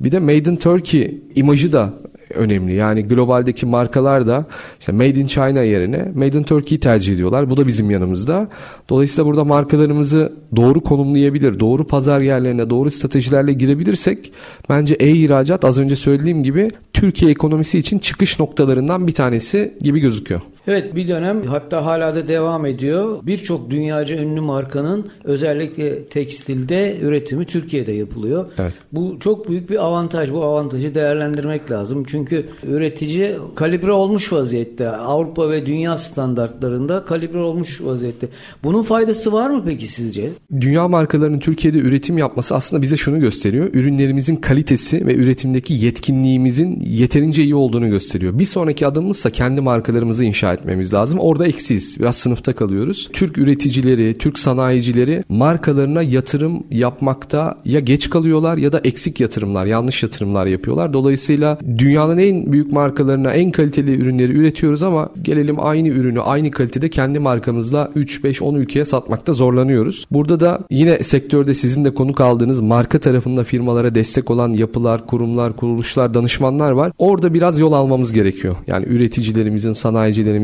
Bir 0.00 0.12
de 0.12 0.18
Made 0.18 0.50
in 0.50 0.56
Turkey 0.56 1.22
imajı 1.34 1.72
da 1.72 1.94
önemli. 2.34 2.74
Yani 2.74 3.02
globaldeki 3.02 3.66
markalar 3.66 4.26
da 4.26 4.46
işte 4.80 4.92
Made 4.92 5.08
in 5.20 5.26
China 5.26 5.62
yerine 5.62 6.08
Made 6.14 6.38
in 6.38 6.42
Turkey 6.42 6.80
tercih 6.80 7.14
ediyorlar. 7.14 7.50
Bu 7.50 7.56
da 7.56 7.66
bizim 7.66 7.90
yanımızda. 7.90 8.48
Dolayısıyla 8.88 9.26
burada 9.26 9.44
markalarımızı 9.44 10.32
doğru 10.56 10.80
konumlayabilir, 10.80 11.60
doğru 11.60 11.86
pazar 11.86 12.20
yerlerine, 12.20 12.70
doğru 12.70 12.90
stratejilerle 12.90 13.52
girebilirsek 13.52 14.32
bence 14.68 14.94
e-ihracat 14.94 15.64
az 15.64 15.78
önce 15.78 15.96
söylediğim 15.96 16.42
gibi 16.42 16.70
Türkiye 16.92 17.30
ekonomisi 17.30 17.78
için 17.78 17.98
çıkış 17.98 18.38
noktalarından 18.38 19.06
bir 19.06 19.12
tanesi 19.12 19.74
gibi 19.80 20.00
gözüküyor. 20.00 20.40
Evet 20.68 20.94
bir 20.94 21.08
dönem 21.08 21.42
hatta 21.42 21.84
hala 21.84 22.14
da 22.14 22.28
devam 22.28 22.66
ediyor. 22.66 23.18
Birçok 23.22 23.70
dünyaca 23.70 24.16
ünlü 24.16 24.40
markanın 24.40 25.10
özellikle 25.24 26.04
tekstilde 26.04 26.98
üretimi 27.00 27.44
Türkiye'de 27.44 27.92
yapılıyor. 27.92 28.46
Evet. 28.58 28.80
Bu 28.92 29.16
çok 29.20 29.48
büyük 29.48 29.70
bir 29.70 29.84
avantaj. 29.84 30.32
Bu 30.32 30.44
avantajı 30.44 30.94
değerlendirmek 30.94 31.70
lazım. 31.70 32.04
Çünkü 32.04 32.46
üretici 32.62 33.36
kalibre 33.54 33.92
olmuş 33.92 34.32
vaziyette. 34.32 34.88
Avrupa 34.88 35.50
ve 35.50 35.66
dünya 35.66 35.96
standartlarında 35.96 37.04
kalibre 37.04 37.38
olmuş 37.38 37.80
vaziyette. 37.80 38.28
Bunun 38.64 38.82
faydası 38.82 39.32
var 39.32 39.50
mı 39.50 39.62
peki 39.66 39.88
sizce? 39.88 40.30
Dünya 40.60 40.88
markalarının 40.88 41.38
Türkiye'de 41.38 41.78
üretim 41.78 42.18
yapması 42.18 42.54
aslında 42.54 42.82
bize 42.82 42.96
şunu 42.96 43.20
gösteriyor. 43.20 43.70
Ürünlerimizin 43.72 44.36
kalitesi 44.36 45.06
ve 45.06 45.14
üretimdeki 45.14 45.74
yetkinliğimizin 45.74 46.80
yeterince 46.80 47.42
iyi 47.42 47.54
olduğunu 47.54 47.88
gösteriyor. 47.88 48.38
Bir 48.38 48.44
sonraki 48.44 48.86
adımımızsa 48.86 49.30
kendi 49.30 49.60
markalarımızı 49.60 50.24
inşa 50.24 50.53
etmemiz 50.54 50.94
lazım. 50.94 51.18
Orada 51.18 51.46
eksiyiz. 51.46 51.96
Biraz 52.00 52.16
sınıfta 52.16 52.52
kalıyoruz. 52.52 53.08
Türk 53.12 53.38
üreticileri, 53.38 54.18
Türk 54.18 54.38
sanayicileri 54.38 55.24
markalarına 55.28 56.02
yatırım 56.02 56.64
yapmakta 56.70 57.58
ya 57.64 57.80
geç 57.80 58.10
kalıyorlar 58.10 58.56
ya 58.56 58.72
da 58.72 58.80
eksik 58.84 59.20
yatırımlar, 59.20 59.66
yanlış 59.66 60.02
yatırımlar 60.02 60.46
yapıyorlar. 60.46 60.92
Dolayısıyla 60.92 61.58
dünyanın 61.78 62.18
en 62.18 62.52
büyük 62.52 62.72
markalarına 62.72 63.32
en 63.32 63.50
kaliteli 63.50 64.00
ürünleri 64.00 64.32
üretiyoruz 64.32 64.82
ama 64.82 65.08
gelelim 65.22 65.56
aynı 65.60 65.88
ürünü 65.88 66.20
aynı 66.20 66.50
kalitede 66.50 66.88
kendi 66.90 67.18
markamızla 67.18 67.90
3 67.94 68.24
5 68.24 68.42
10 68.42 68.54
ülkeye 68.54 68.84
satmakta 68.84 69.32
zorlanıyoruz. 69.32 70.06
Burada 70.10 70.40
da 70.40 70.58
yine 70.70 70.98
sektörde 70.98 71.54
sizin 71.54 71.84
de 71.84 71.94
konuk 71.94 72.20
aldığınız 72.20 72.60
marka 72.60 72.98
tarafında 72.98 73.44
firmalara 73.44 73.94
destek 73.94 74.30
olan 74.30 74.52
yapılar, 74.52 75.06
kurumlar, 75.06 75.56
kuruluşlar, 75.56 76.14
danışmanlar 76.14 76.70
var. 76.70 76.92
Orada 76.98 77.34
biraz 77.34 77.58
yol 77.58 77.72
almamız 77.72 78.12
gerekiyor. 78.12 78.56
Yani 78.66 78.86
üreticilerimizin, 78.86 79.72
sanayicilerimizin 79.72 80.43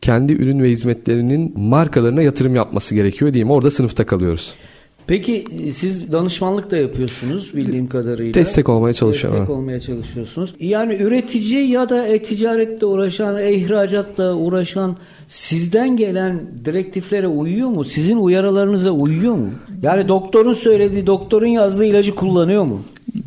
kendi 0.00 0.32
ürün 0.32 0.62
ve 0.62 0.70
hizmetlerinin 0.70 1.60
markalarına 1.60 2.22
yatırım 2.22 2.54
yapması 2.54 2.94
gerekiyor 2.94 3.34
diyeyim. 3.34 3.50
Orada 3.50 3.70
sınıfta 3.70 4.06
kalıyoruz. 4.06 4.54
Peki 5.06 5.44
siz 5.72 6.12
danışmanlık 6.12 6.70
da 6.70 6.76
yapıyorsunuz 6.76 7.54
bildiğim 7.54 7.88
kadarıyla. 7.88 8.34
Destek 8.34 8.68
olmaya 8.68 8.94
çalışıyorum. 8.94 9.40
Destek 9.40 9.56
olmaya 9.56 9.80
çalışıyorsunuz. 9.80 10.54
Yani 10.60 10.94
üretici 10.94 11.70
ya 11.70 11.88
da 11.88 12.06
e-ticaretle 12.06 12.86
uğraşan, 12.86 13.40
e-ihracatla 13.40 14.34
uğraşan 14.34 14.96
sizden 15.28 15.96
gelen 15.96 16.40
direktiflere 16.64 17.26
uyuyor 17.26 17.68
mu? 17.68 17.84
Sizin 17.84 18.16
uyarılarınıza 18.16 18.90
uyuyor 18.90 19.34
mu? 19.34 19.50
Yani 19.82 20.08
doktorun 20.08 20.54
söylediği, 20.54 21.06
doktorun 21.06 21.46
yazdığı 21.46 21.84
ilacı 21.84 22.14
kullanıyor 22.14 22.64
mu? 22.64 22.82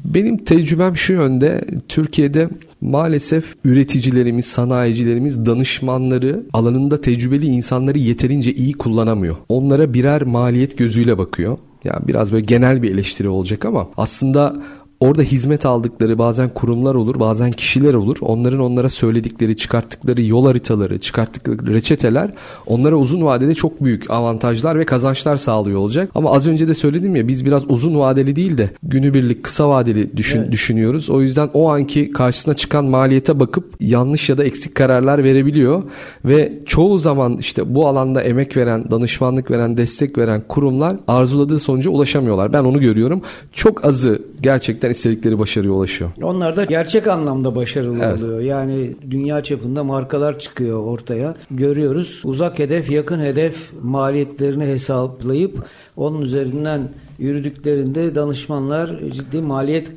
Benim 0.05 0.37
tecrübem 0.37 0.97
şu 0.97 1.13
yönde 1.13 1.65
Türkiye'de 1.87 2.49
maalesef 2.81 3.55
üreticilerimiz, 3.65 4.45
sanayicilerimiz, 4.45 5.45
danışmanları, 5.45 6.43
alanında 6.53 7.01
tecrübeli 7.01 7.45
insanları 7.45 7.97
yeterince 7.97 8.53
iyi 8.53 8.73
kullanamıyor. 8.73 9.35
Onlara 9.49 9.93
birer 9.93 10.23
maliyet 10.23 10.77
gözüyle 10.77 11.17
bakıyor. 11.17 11.57
Yani 11.83 12.07
biraz 12.07 12.31
böyle 12.31 12.45
genel 12.45 12.81
bir 12.81 12.91
eleştiri 12.91 13.29
olacak 13.29 13.65
ama 13.65 13.89
aslında 13.97 14.63
Orada 14.99 15.21
hizmet 15.21 15.65
aldıkları 15.65 16.17
bazen 16.17 16.49
kurumlar 16.49 16.95
olur, 16.95 17.19
bazen 17.19 17.51
kişiler 17.51 17.93
olur. 17.93 18.17
Onların 18.21 18.59
onlara 18.59 18.89
söyledikleri, 18.89 19.57
çıkarttıkları 19.57 20.21
yol 20.21 20.45
haritaları, 20.45 20.99
çıkarttıkları 20.99 21.73
reçeteler 21.73 22.31
onlara 22.65 22.95
uzun 22.95 23.25
vadede 23.25 23.55
çok 23.55 23.83
büyük 23.83 24.11
avantajlar 24.11 24.79
ve 24.79 24.85
kazançlar 24.85 25.37
sağlıyor 25.37 25.79
olacak. 25.79 26.11
Ama 26.15 26.31
az 26.31 26.47
önce 26.47 26.67
de 26.67 26.73
söyledim 26.73 27.15
ya 27.15 27.27
biz 27.27 27.45
biraz 27.45 27.71
uzun 27.71 27.99
vadeli 27.99 28.35
değil 28.35 28.57
de 28.57 28.69
günübirlik 28.83 29.43
kısa 29.43 29.69
vadeli 29.69 30.17
düşün, 30.17 30.39
Evet. 30.39 30.51
düşünüyoruz. 30.51 31.09
O 31.09 31.21
yüzden 31.21 31.49
o 31.53 31.69
anki 31.69 32.11
karşısına 32.11 32.53
çıkan 32.53 32.85
maliyete 32.85 33.39
bakıp 33.39 33.75
yanlış 33.79 34.29
ya 34.29 34.37
da 34.37 34.43
eksik 34.43 34.75
kararlar 34.75 35.23
verebiliyor 35.23 35.83
ve 36.25 36.59
çoğu 36.65 36.97
zaman 36.97 37.37
işte 37.37 37.75
bu 37.75 37.87
alanda 37.87 38.21
emek 38.21 38.57
veren, 38.57 38.91
danışmanlık 38.91 39.51
veren, 39.51 39.77
destek 39.77 40.17
veren 40.17 40.43
kurumlar 40.47 40.97
arzuladığı 41.07 41.59
sonuca 41.59 41.91
ulaşamıyorlar. 41.91 42.53
Ben 42.53 42.63
onu 42.63 42.79
görüyorum. 42.81 43.21
Çok 43.53 43.85
azı 43.85 44.21
gerçekten 44.41 44.86
istedikleri 44.89 45.39
başarıya 45.39 45.73
ulaşıyor. 45.73 46.11
Onlar 46.21 46.55
da 46.55 46.63
gerçek 46.63 47.07
anlamda 47.07 47.55
başarılı 47.55 47.99
Evet. 48.03 48.23
oluyor. 48.23 48.39
Yani 48.39 48.95
dünya 49.11 49.43
çapında 49.43 49.83
markalar 49.83 50.39
çıkıyor 50.39 50.79
ortaya. 50.83 51.35
Görüyoruz. 51.51 52.21
Uzak 52.23 52.59
hedef, 52.59 52.91
yakın 52.91 53.19
hedef 53.19 53.71
maliyetlerini 53.83 54.65
hesaplayıp 54.65 55.65
onun 55.97 56.21
üzerinden 56.21 56.89
yürüdüklerinde 57.19 58.15
danışmanlar 58.15 58.99
ciddi 59.11 59.41
maliyet 59.41 59.91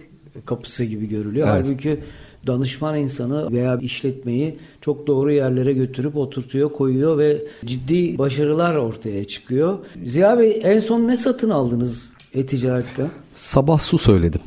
kapısı 0.44 0.84
gibi 0.84 1.08
görülüyor. 1.08 1.48
Evet. 1.52 1.66
Halbuki 1.66 2.00
danışman 2.46 2.98
insanı 2.98 3.52
veya 3.52 3.78
işletmeyi 3.78 4.58
çok 4.80 5.06
doğru 5.06 5.32
yerlere 5.32 5.72
götürüp 5.72 6.16
oturtuyor, 6.16 6.72
koyuyor 6.72 7.18
ve 7.18 7.38
ciddi 7.64 8.18
başarılar 8.18 8.74
ortaya 8.74 9.24
çıkıyor. 9.24 9.78
Ziya 10.04 10.38
Bey 10.38 10.60
en 10.64 10.80
son 10.80 11.08
ne 11.08 11.16
satın 11.16 11.50
aldınız 11.50 12.10
e-ticaretten? 12.34 13.10
Sabah 13.34 13.78
su 13.78 13.98
söyledim. 13.98 14.40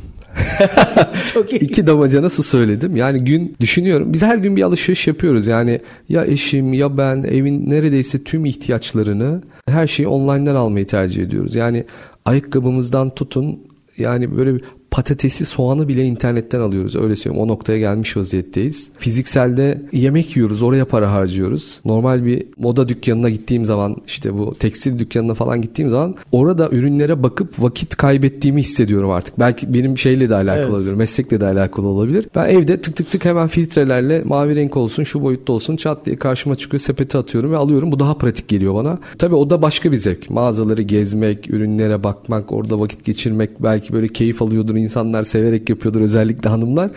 Çok 1.34 1.52
iyi. 1.52 1.60
İki 1.60 1.88
damacana 1.88 2.30
su 2.30 2.44
söyledim. 2.44 2.96
Yani 2.96 3.24
gün 3.24 3.56
düşünüyorum. 3.60 4.14
Biz 4.14 4.24
her 4.24 4.38
gün 4.38 4.56
bir 4.56 4.62
alışveriş 4.62 5.08
yapıyoruz. 5.08 5.48
Yani 5.48 5.80
ya 6.10 6.26
eşim 6.26 6.74
ya 6.74 6.98
ben 6.98 7.24
evin 7.24 7.70
neredeyse 7.70 8.24
tüm 8.24 8.46
ihtiyaçlarını 8.46 9.42
her 9.68 9.88
şeyi 9.88 10.08
online'dan 10.08 10.56
almayı 10.56 10.88
tercih 10.88 11.24
ediyoruz. 11.24 11.56
Yani 11.56 11.86
ayakkabımızdan 12.26 13.16
tutun 13.16 13.60
yani 13.98 14.38
böyle 14.38 14.56
bir 14.56 14.64
patatesi, 14.94 15.46
soğanı 15.46 15.88
bile 15.88 16.06
internetten 16.06 16.60
alıyoruz. 16.60 16.96
Öyle 16.96 17.16
söyleyeyim. 17.16 17.44
O 17.44 17.48
noktaya 17.48 17.80
gelmiş 17.80 18.18
vaziyetteyiz. 18.18 18.92
Fizikselde 18.98 19.82
yemek 19.92 20.36
yiyoruz. 20.38 20.62
Oraya 20.62 20.86
para 20.86 21.12
harcıyoruz. 21.12 21.80
Normal 21.86 22.26
bir 22.26 22.46
moda 22.58 22.88
dükkanına 22.90 23.30
gittiğim 23.30 23.66
zaman 23.66 23.96
işte 24.08 24.38
bu 24.38 24.56
tekstil 24.56 25.00
dükkanına 25.00 25.34
falan 25.34 25.62
gittiğim 25.62 25.90
zaman 25.90 26.16
orada 26.32 26.70
ürünlere 26.72 27.24
bakıp 27.24 27.62
vakit 27.64 27.96
kaybettiğimi 27.96 28.62
hissediyorum 28.62 29.10
artık. 29.10 29.40
Belki 29.40 29.74
benim 29.74 29.98
şeyle 29.98 30.30
de 30.30 30.36
alakalı 30.36 30.60
Evet. 30.60 30.70
olabilir. 30.70 30.94
Meslekle 30.94 31.42
de 31.42 31.46
alakalı 31.46 31.88
olabilir. 31.88 32.28
Ben 32.36 32.50
evde 32.50 32.82
tık 32.82 32.96
tık 32.96 33.12
tık 33.12 33.26
hemen 33.26 33.48
filtrelerle 33.48 34.22
mavi 34.26 34.56
renk 34.56 34.78
olsun, 34.78 35.04
şu 35.04 35.22
boyutta 35.22 35.54
olsun 35.54 35.76
çat 35.76 36.06
diye 36.06 36.16
karşıma 36.16 36.56
çıkıyor. 36.56 36.82
Sepete 36.82 37.18
atıyorum 37.18 37.52
ve 37.52 37.58
alıyorum. 37.58 37.92
Bu 37.92 38.00
daha 38.00 38.18
pratik 38.18 38.48
geliyor 38.48 38.76
bana. 38.76 39.00
Tabii 39.18 39.36
o 39.36 39.50
da 39.50 39.62
başka 39.62 39.92
bir 39.92 39.98
zevk. 39.98 40.30
Mağazaları 40.30 40.82
gezmek, 40.82 41.50
ürünlere 41.50 42.04
bakmak, 42.04 42.52
orada 42.52 42.80
vakit 42.80 43.06
geçirmek 43.06 43.64
belki 43.64 43.94
böyle 43.94 44.08
keyif 44.08 44.42
alıyordur 44.42 44.83
insanlar 44.84 45.24
severek 45.24 45.70
yapıyordur 45.70 46.02
özellikle 46.02 46.50
hanımlar. 46.50 46.92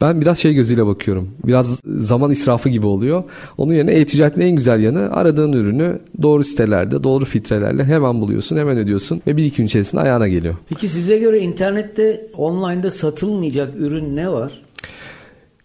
Ben 0.00 0.20
biraz 0.20 0.38
şey 0.38 0.54
gözüyle 0.54 0.86
bakıyorum. 0.86 1.30
Biraz 1.46 1.80
zaman 1.86 2.30
israfı 2.30 2.68
gibi 2.68 2.86
oluyor. 2.86 3.24
Onun 3.58 3.74
yerine 3.74 3.92
e-ticaretin 3.92 4.40
en 4.40 4.56
güzel 4.56 4.82
yanı 4.82 5.10
aradığın 5.12 5.52
ürünü 5.52 5.98
doğru 6.22 6.44
sitelerde, 6.44 7.04
doğru 7.04 7.24
filtrelerle 7.24 7.84
hemen 7.84 8.20
buluyorsun, 8.20 8.56
hemen 8.56 8.78
ödüyorsun 8.78 9.22
ve 9.26 9.36
bir 9.36 9.44
iki 9.44 9.56
gün 9.56 9.66
içerisinde 9.66 10.00
ayağına 10.00 10.28
geliyor. 10.28 10.56
Peki 10.68 10.88
size 10.88 11.18
göre 11.18 11.38
internette, 11.38 12.26
online'da 12.36 12.90
satılmayacak 12.90 13.76
ürün 13.76 14.16
ne 14.16 14.32
var? 14.32 14.62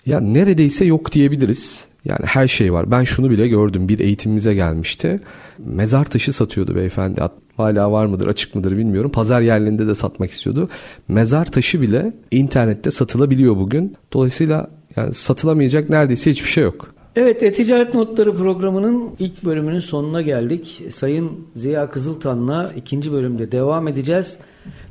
Ya 0.06 0.20
neredeyse 0.20 0.86
yok 0.86 1.12
diyebiliriz. 1.12 1.88
Yani 2.08 2.26
her 2.26 2.48
şey 2.48 2.74
var. 2.74 2.92
Ben 2.92 3.04
şunu 3.04 3.30
bile 3.30 3.48
gördüm. 3.48 3.90
Bir 3.90 4.00
eğitimimize 4.00 4.54
gelmişti. 4.54 5.20
Mezar 5.60 6.06
taşı 6.06 6.34
satıyordu 6.34 6.76
beyefendi. 6.76 7.22
Hala 7.58 7.92
var 7.92 8.06
mıdır 8.06 8.28
açık 8.28 8.56
mıdır 8.56 8.78
bilmiyorum. 8.78 9.12
Pazar 9.12 9.42
yerlerinde 9.42 9.88
de 9.88 9.96
satmak 9.96 10.32
istiyordu. 10.32 10.70
Mezar 11.08 11.52
taşı 11.52 11.82
bile 11.82 12.14
internette 12.32 12.92
satılabiliyor 12.92 13.56
bugün. 13.58 13.96
Dolayısıyla 14.14 14.70
yani 14.96 15.14
satılamayacak 15.14 15.90
neredeyse 15.90 16.32
hiçbir 16.32 16.50
şey 16.50 16.64
yok. 16.64 16.94
Evet, 17.16 17.44
E-Ticaret 17.44 17.94
Notları 17.94 18.36
programının 18.36 19.10
ilk 19.20 19.46
bölümünün 19.46 19.80
sonuna 19.80 20.22
geldik. 20.22 20.84
Sayın 20.90 21.32
Ziya 21.56 21.90
Kızıltan'la 21.90 22.72
ikinci 22.76 23.12
bölümde 23.12 23.52
devam 23.52 23.88
edeceğiz. 23.88 24.38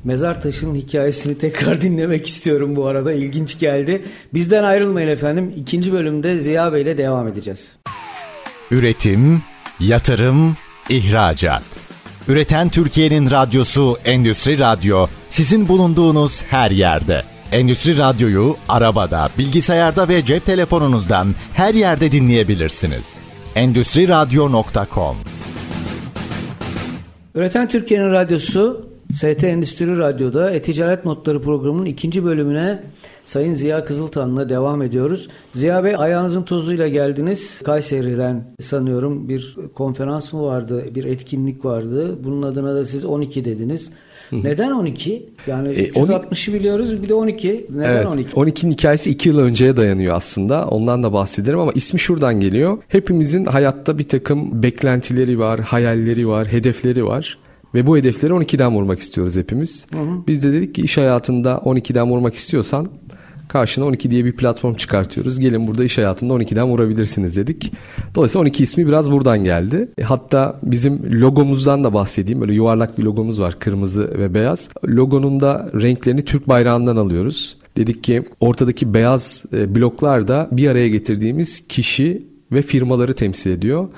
Mezar 0.04 0.40
taşının 0.40 0.74
hikayesini 0.74 1.38
tekrar 1.38 1.80
dinlemek 1.80 2.26
istiyorum 2.26 2.76
bu 2.76 2.86
arada. 2.86 3.12
İlginç 3.12 3.58
geldi. 3.58 4.02
Bizden 4.34 4.64
ayrılmayın 4.64 5.08
efendim. 5.08 5.52
İkinci 5.56 5.92
bölümde 5.92 6.40
Ziya 6.40 6.72
Bey 6.72 6.82
ile 6.82 6.98
devam 6.98 7.28
edeceğiz. 7.28 7.72
Üretim, 8.70 9.42
yatırım, 9.80 10.56
ihracat. 10.88 11.62
Üreten 12.28 12.68
Türkiye'nin 12.68 13.30
radyosu 13.30 13.98
Endüstri 14.04 14.58
Radyo 14.58 15.06
sizin 15.30 15.68
bulunduğunuz 15.68 16.42
her 16.42 16.70
yerde. 16.70 17.22
Endüstri 17.52 17.98
Radyo'yu 17.98 18.56
arabada, 18.68 19.28
bilgisayarda 19.38 20.08
ve 20.08 20.24
cep 20.24 20.46
telefonunuzdan 20.46 21.28
her 21.54 21.74
yerde 21.74 22.12
dinleyebilirsiniz. 22.12 23.18
Endüstri 23.54 24.08
Radyo.com 24.08 25.16
Üreten 27.34 27.68
Türkiye'nin 27.68 28.10
radyosu 28.10 28.88
ST 29.16 29.44
Endüstri 29.44 29.98
Radyo'da 29.98 30.50
E-Ticaret 30.50 31.04
Notları 31.04 31.42
programının 31.42 31.86
ikinci 31.86 32.24
bölümüne 32.24 32.82
Sayın 33.24 33.54
Ziya 33.54 33.84
Kızıltan'la 33.84 34.48
devam 34.48 34.82
ediyoruz. 34.82 35.28
Ziya 35.54 35.84
Bey 35.84 35.94
ayağınızın 35.98 36.42
tozuyla 36.42 36.88
geldiniz. 36.88 37.62
Kayseri'den 37.64 38.44
sanıyorum 38.60 39.28
bir 39.28 39.56
konferans 39.74 40.32
mı 40.32 40.42
vardı, 40.42 40.84
bir 40.94 41.04
etkinlik 41.04 41.64
vardı. 41.64 42.24
Bunun 42.24 42.42
adına 42.42 42.74
da 42.74 42.84
siz 42.84 43.04
12 43.04 43.44
dediniz. 43.44 43.90
Neden 44.32 44.70
12? 44.70 45.28
Yani 45.46 45.68
e, 45.68 45.88
360'ı 45.88 46.54
biliyoruz 46.54 47.02
bir 47.02 47.08
de 47.08 47.14
12. 47.14 47.66
Neden 47.70 47.90
evet, 47.90 48.06
12? 48.06 48.36
12'nin 48.36 48.70
hikayesi 48.70 49.10
2 49.10 49.28
yıl 49.28 49.38
önceye 49.38 49.76
dayanıyor 49.76 50.14
aslında. 50.14 50.68
Ondan 50.68 51.02
da 51.02 51.12
bahsederim 51.12 51.58
ama 51.58 51.72
ismi 51.72 52.00
şuradan 52.00 52.40
geliyor. 52.40 52.78
Hepimizin 52.88 53.44
hayatta 53.44 53.98
bir 53.98 54.08
takım 54.08 54.62
beklentileri 54.62 55.38
var, 55.38 55.60
hayalleri 55.60 56.28
var, 56.28 56.52
hedefleri 56.52 57.04
var. 57.04 57.38
Ve 57.76 57.86
bu 57.86 57.96
hedefleri 57.96 58.32
12'den 58.32 58.74
vurmak 58.74 58.98
istiyoruz 58.98 59.36
hepimiz. 59.36 59.86
Hı 59.92 59.98
hı. 59.98 60.26
Biz 60.26 60.44
de 60.44 60.52
dedik 60.52 60.74
ki 60.74 60.82
iş 60.82 60.96
hayatında 60.96 61.52
12'den 61.52 62.10
vurmak 62.10 62.34
istiyorsan 62.34 62.88
karşına 63.48 63.84
12 63.84 64.10
diye 64.10 64.24
bir 64.24 64.36
platform 64.36 64.74
çıkartıyoruz. 64.74 65.40
Gelin 65.40 65.66
burada 65.66 65.84
iş 65.84 65.98
hayatında 65.98 66.32
12'den 66.34 66.66
vurabilirsiniz 66.66 67.36
dedik. 67.36 67.72
Dolayısıyla 68.14 68.42
12 68.42 68.62
ismi 68.62 68.86
biraz 68.86 69.10
buradan 69.10 69.44
geldi. 69.44 69.88
E, 69.98 70.02
hatta 70.02 70.60
bizim 70.62 71.20
logomuzdan 71.20 71.84
da 71.84 71.94
bahsedeyim. 71.94 72.40
Böyle 72.40 72.54
yuvarlak 72.54 72.98
bir 72.98 73.02
logomuz 73.02 73.40
var 73.40 73.58
kırmızı 73.58 74.18
ve 74.18 74.34
beyaz. 74.34 74.68
Logonun 74.88 75.40
da 75.40 75.70
renklerini 75.74 76.24
Türk 76.24 76.48
bayrağından 76.48 76.96
alıyoruz. 76.96 77.56
Dedik 77.76 78.04
ki 78.04 78.22
ortadaki 78.40 78.94
beyaz 78.94 79.44
e, 79.52 79.74
bloklar 79.74 80.28
da 80.28 80.48
bir 80.52 80.68
araya 80.68 80.88
getirdiğimiz 80.88 81.68
kişi 81.68 82.35
ve 82.52 82.62
firmaları 82.62 83.14
temsil 83.14 83.50
ediyor. 83.50 83.88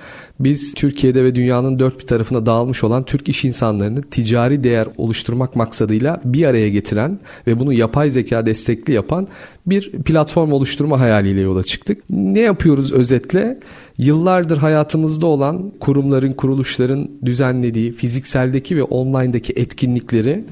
Biz 0.40 0.74
Türkiye'de 0.74 1.24
ve 1.24 1.34
dünyanın 1.34 1.78
dört 1.78 2.00
bir 2.00 2.06
tarafına 2.06 2.46
dağılmış 2.46 2.84
olan 2.84 3.04
Türk 3.04 3.28
iş 3.28 3.44
insanlarını 3.44 4.02
ticari 4.02 4.64
değer 4.64 4.88
oluşturmak 4.96 5.56
maksadıyla 5.56 6.20
bir 6.24 6.44
araya 6.44 6.68
getiren 6.68 7.18
ve 7.46 7.60
bunu 7.60 7.72
yapay 7.72 8.10
zeka 8.10 8.46
destekli 8.46 8.92
yapan 8.92 9.28
bir 9.66 9.92
platform 9.92 10.52
oluşturma 10.52 11.00
hayaliyle 11.00 11.40
yola 11.40 11.62
çıktık. 11.62 12.02
Ne 12.10 12.40
yapıyoruz 12.40 12.92
özetle? 12.92 13.60
Yıllardır 13.98 14.58
hayatımızda 14.58 15.26
olan 15.26 15.72
kurumların, 15.80 16.32
kuruluşların 16.32 17.10
düzenlediği 17.24 17.92
fizikseldeki 17.92 18.76
ve 18.76 18.82
online'daki 18.82 19.52
etkinlikleri 19.52 20.44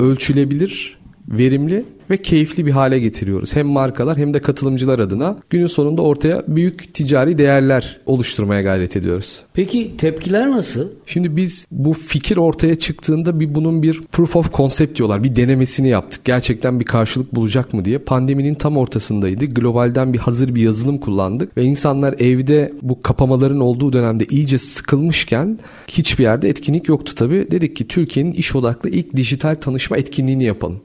ölçülebilir, 0.00 0.98
verimli 1.28 1.84
ve 2.10 2.16
keyifli 2.16 2.66
bir 2.66 2.70
hale 2.70 2.98
getiriyoruz. 2.98 3.56
Hem 3.56 3.66
markalar 3.66 4.18
hem 4.18 4.34
de 4.34 4.38
katılımcılar 4.40 4.98
adına 4.98 5.38
günün 5.50 5.66
sonunda 5.66 6.02
ortaya 6.02 6.44
büyük 6.48 6.94
ticari 6.94 7.38
değerler 7.38 8.00
oluşturmaya 8.06 8.62
gayret 8.62 8.96
ediyoruz. 8.96 9.42
Peki 9.54 9.96
tepkiler 9.96 10.50
nasıl? 10.50 10.88
Şimdi 11.06 11.36
biz 11.36 11.66
bu 11.70 11.92
fikir 11.92 12.36
ortaya 12.36 12.74
çıktığında 12.74 13.40
bir 13.40 13.54
bunun 13.54 13.82
bir 13.82 14.02
proof 14.12 14.36
of 14.36 14.52
concept 14.52 14.98
diyorlar. 14.98 15.24
Bir 15.24 15.36
denemesini 15.36 15.88
yaptık. 15.88 16.24
Gerçekten 16.24 16.80
bir 16.80 16.84
karşılık 16.84 17.34
bulacak 17.34 17.74
mı 17.74 17.84
diye. 17.84 17.98
Pandeminin 17.98 18.54
tam 18.54 18.76
ortasındaydı. 18.76 19.44
Globalden 19.44 20.12
bir 20.12 20.18
hazır 20.18 20.54
bir 20.54 20.62
yazılım 20.62 20.98
kullandık 20.98 21.56
ve 21.56 21.62
insanlar 21.62 22.14
evde 22.18 22.72
bu 22.82 23.02
kapamaların 23.02 23.60
olduğu 23.60 23.92
dönemde 23.92 24.26
iyice 24.30 24.58
sıkılmışken 24.58 25.58
hiçbir 25.88 26.24
yerde 26.24 26.48
etkinlik 26.48 26.88
yoktu 26.88 27.14
tabii. 27.14 27.46
Dedik 27.50 27.76
ki 27.76 27.88
Türkiye'nin 27.88 28.32
iş 28.32 28.56
odaklı 28.56 28.90
ilk 28.90 29.16
dijital 29.16 29.54
tanışma 29.54 29.96
etkinliğini 29.96 30.44
yapalım. 30.44 30.80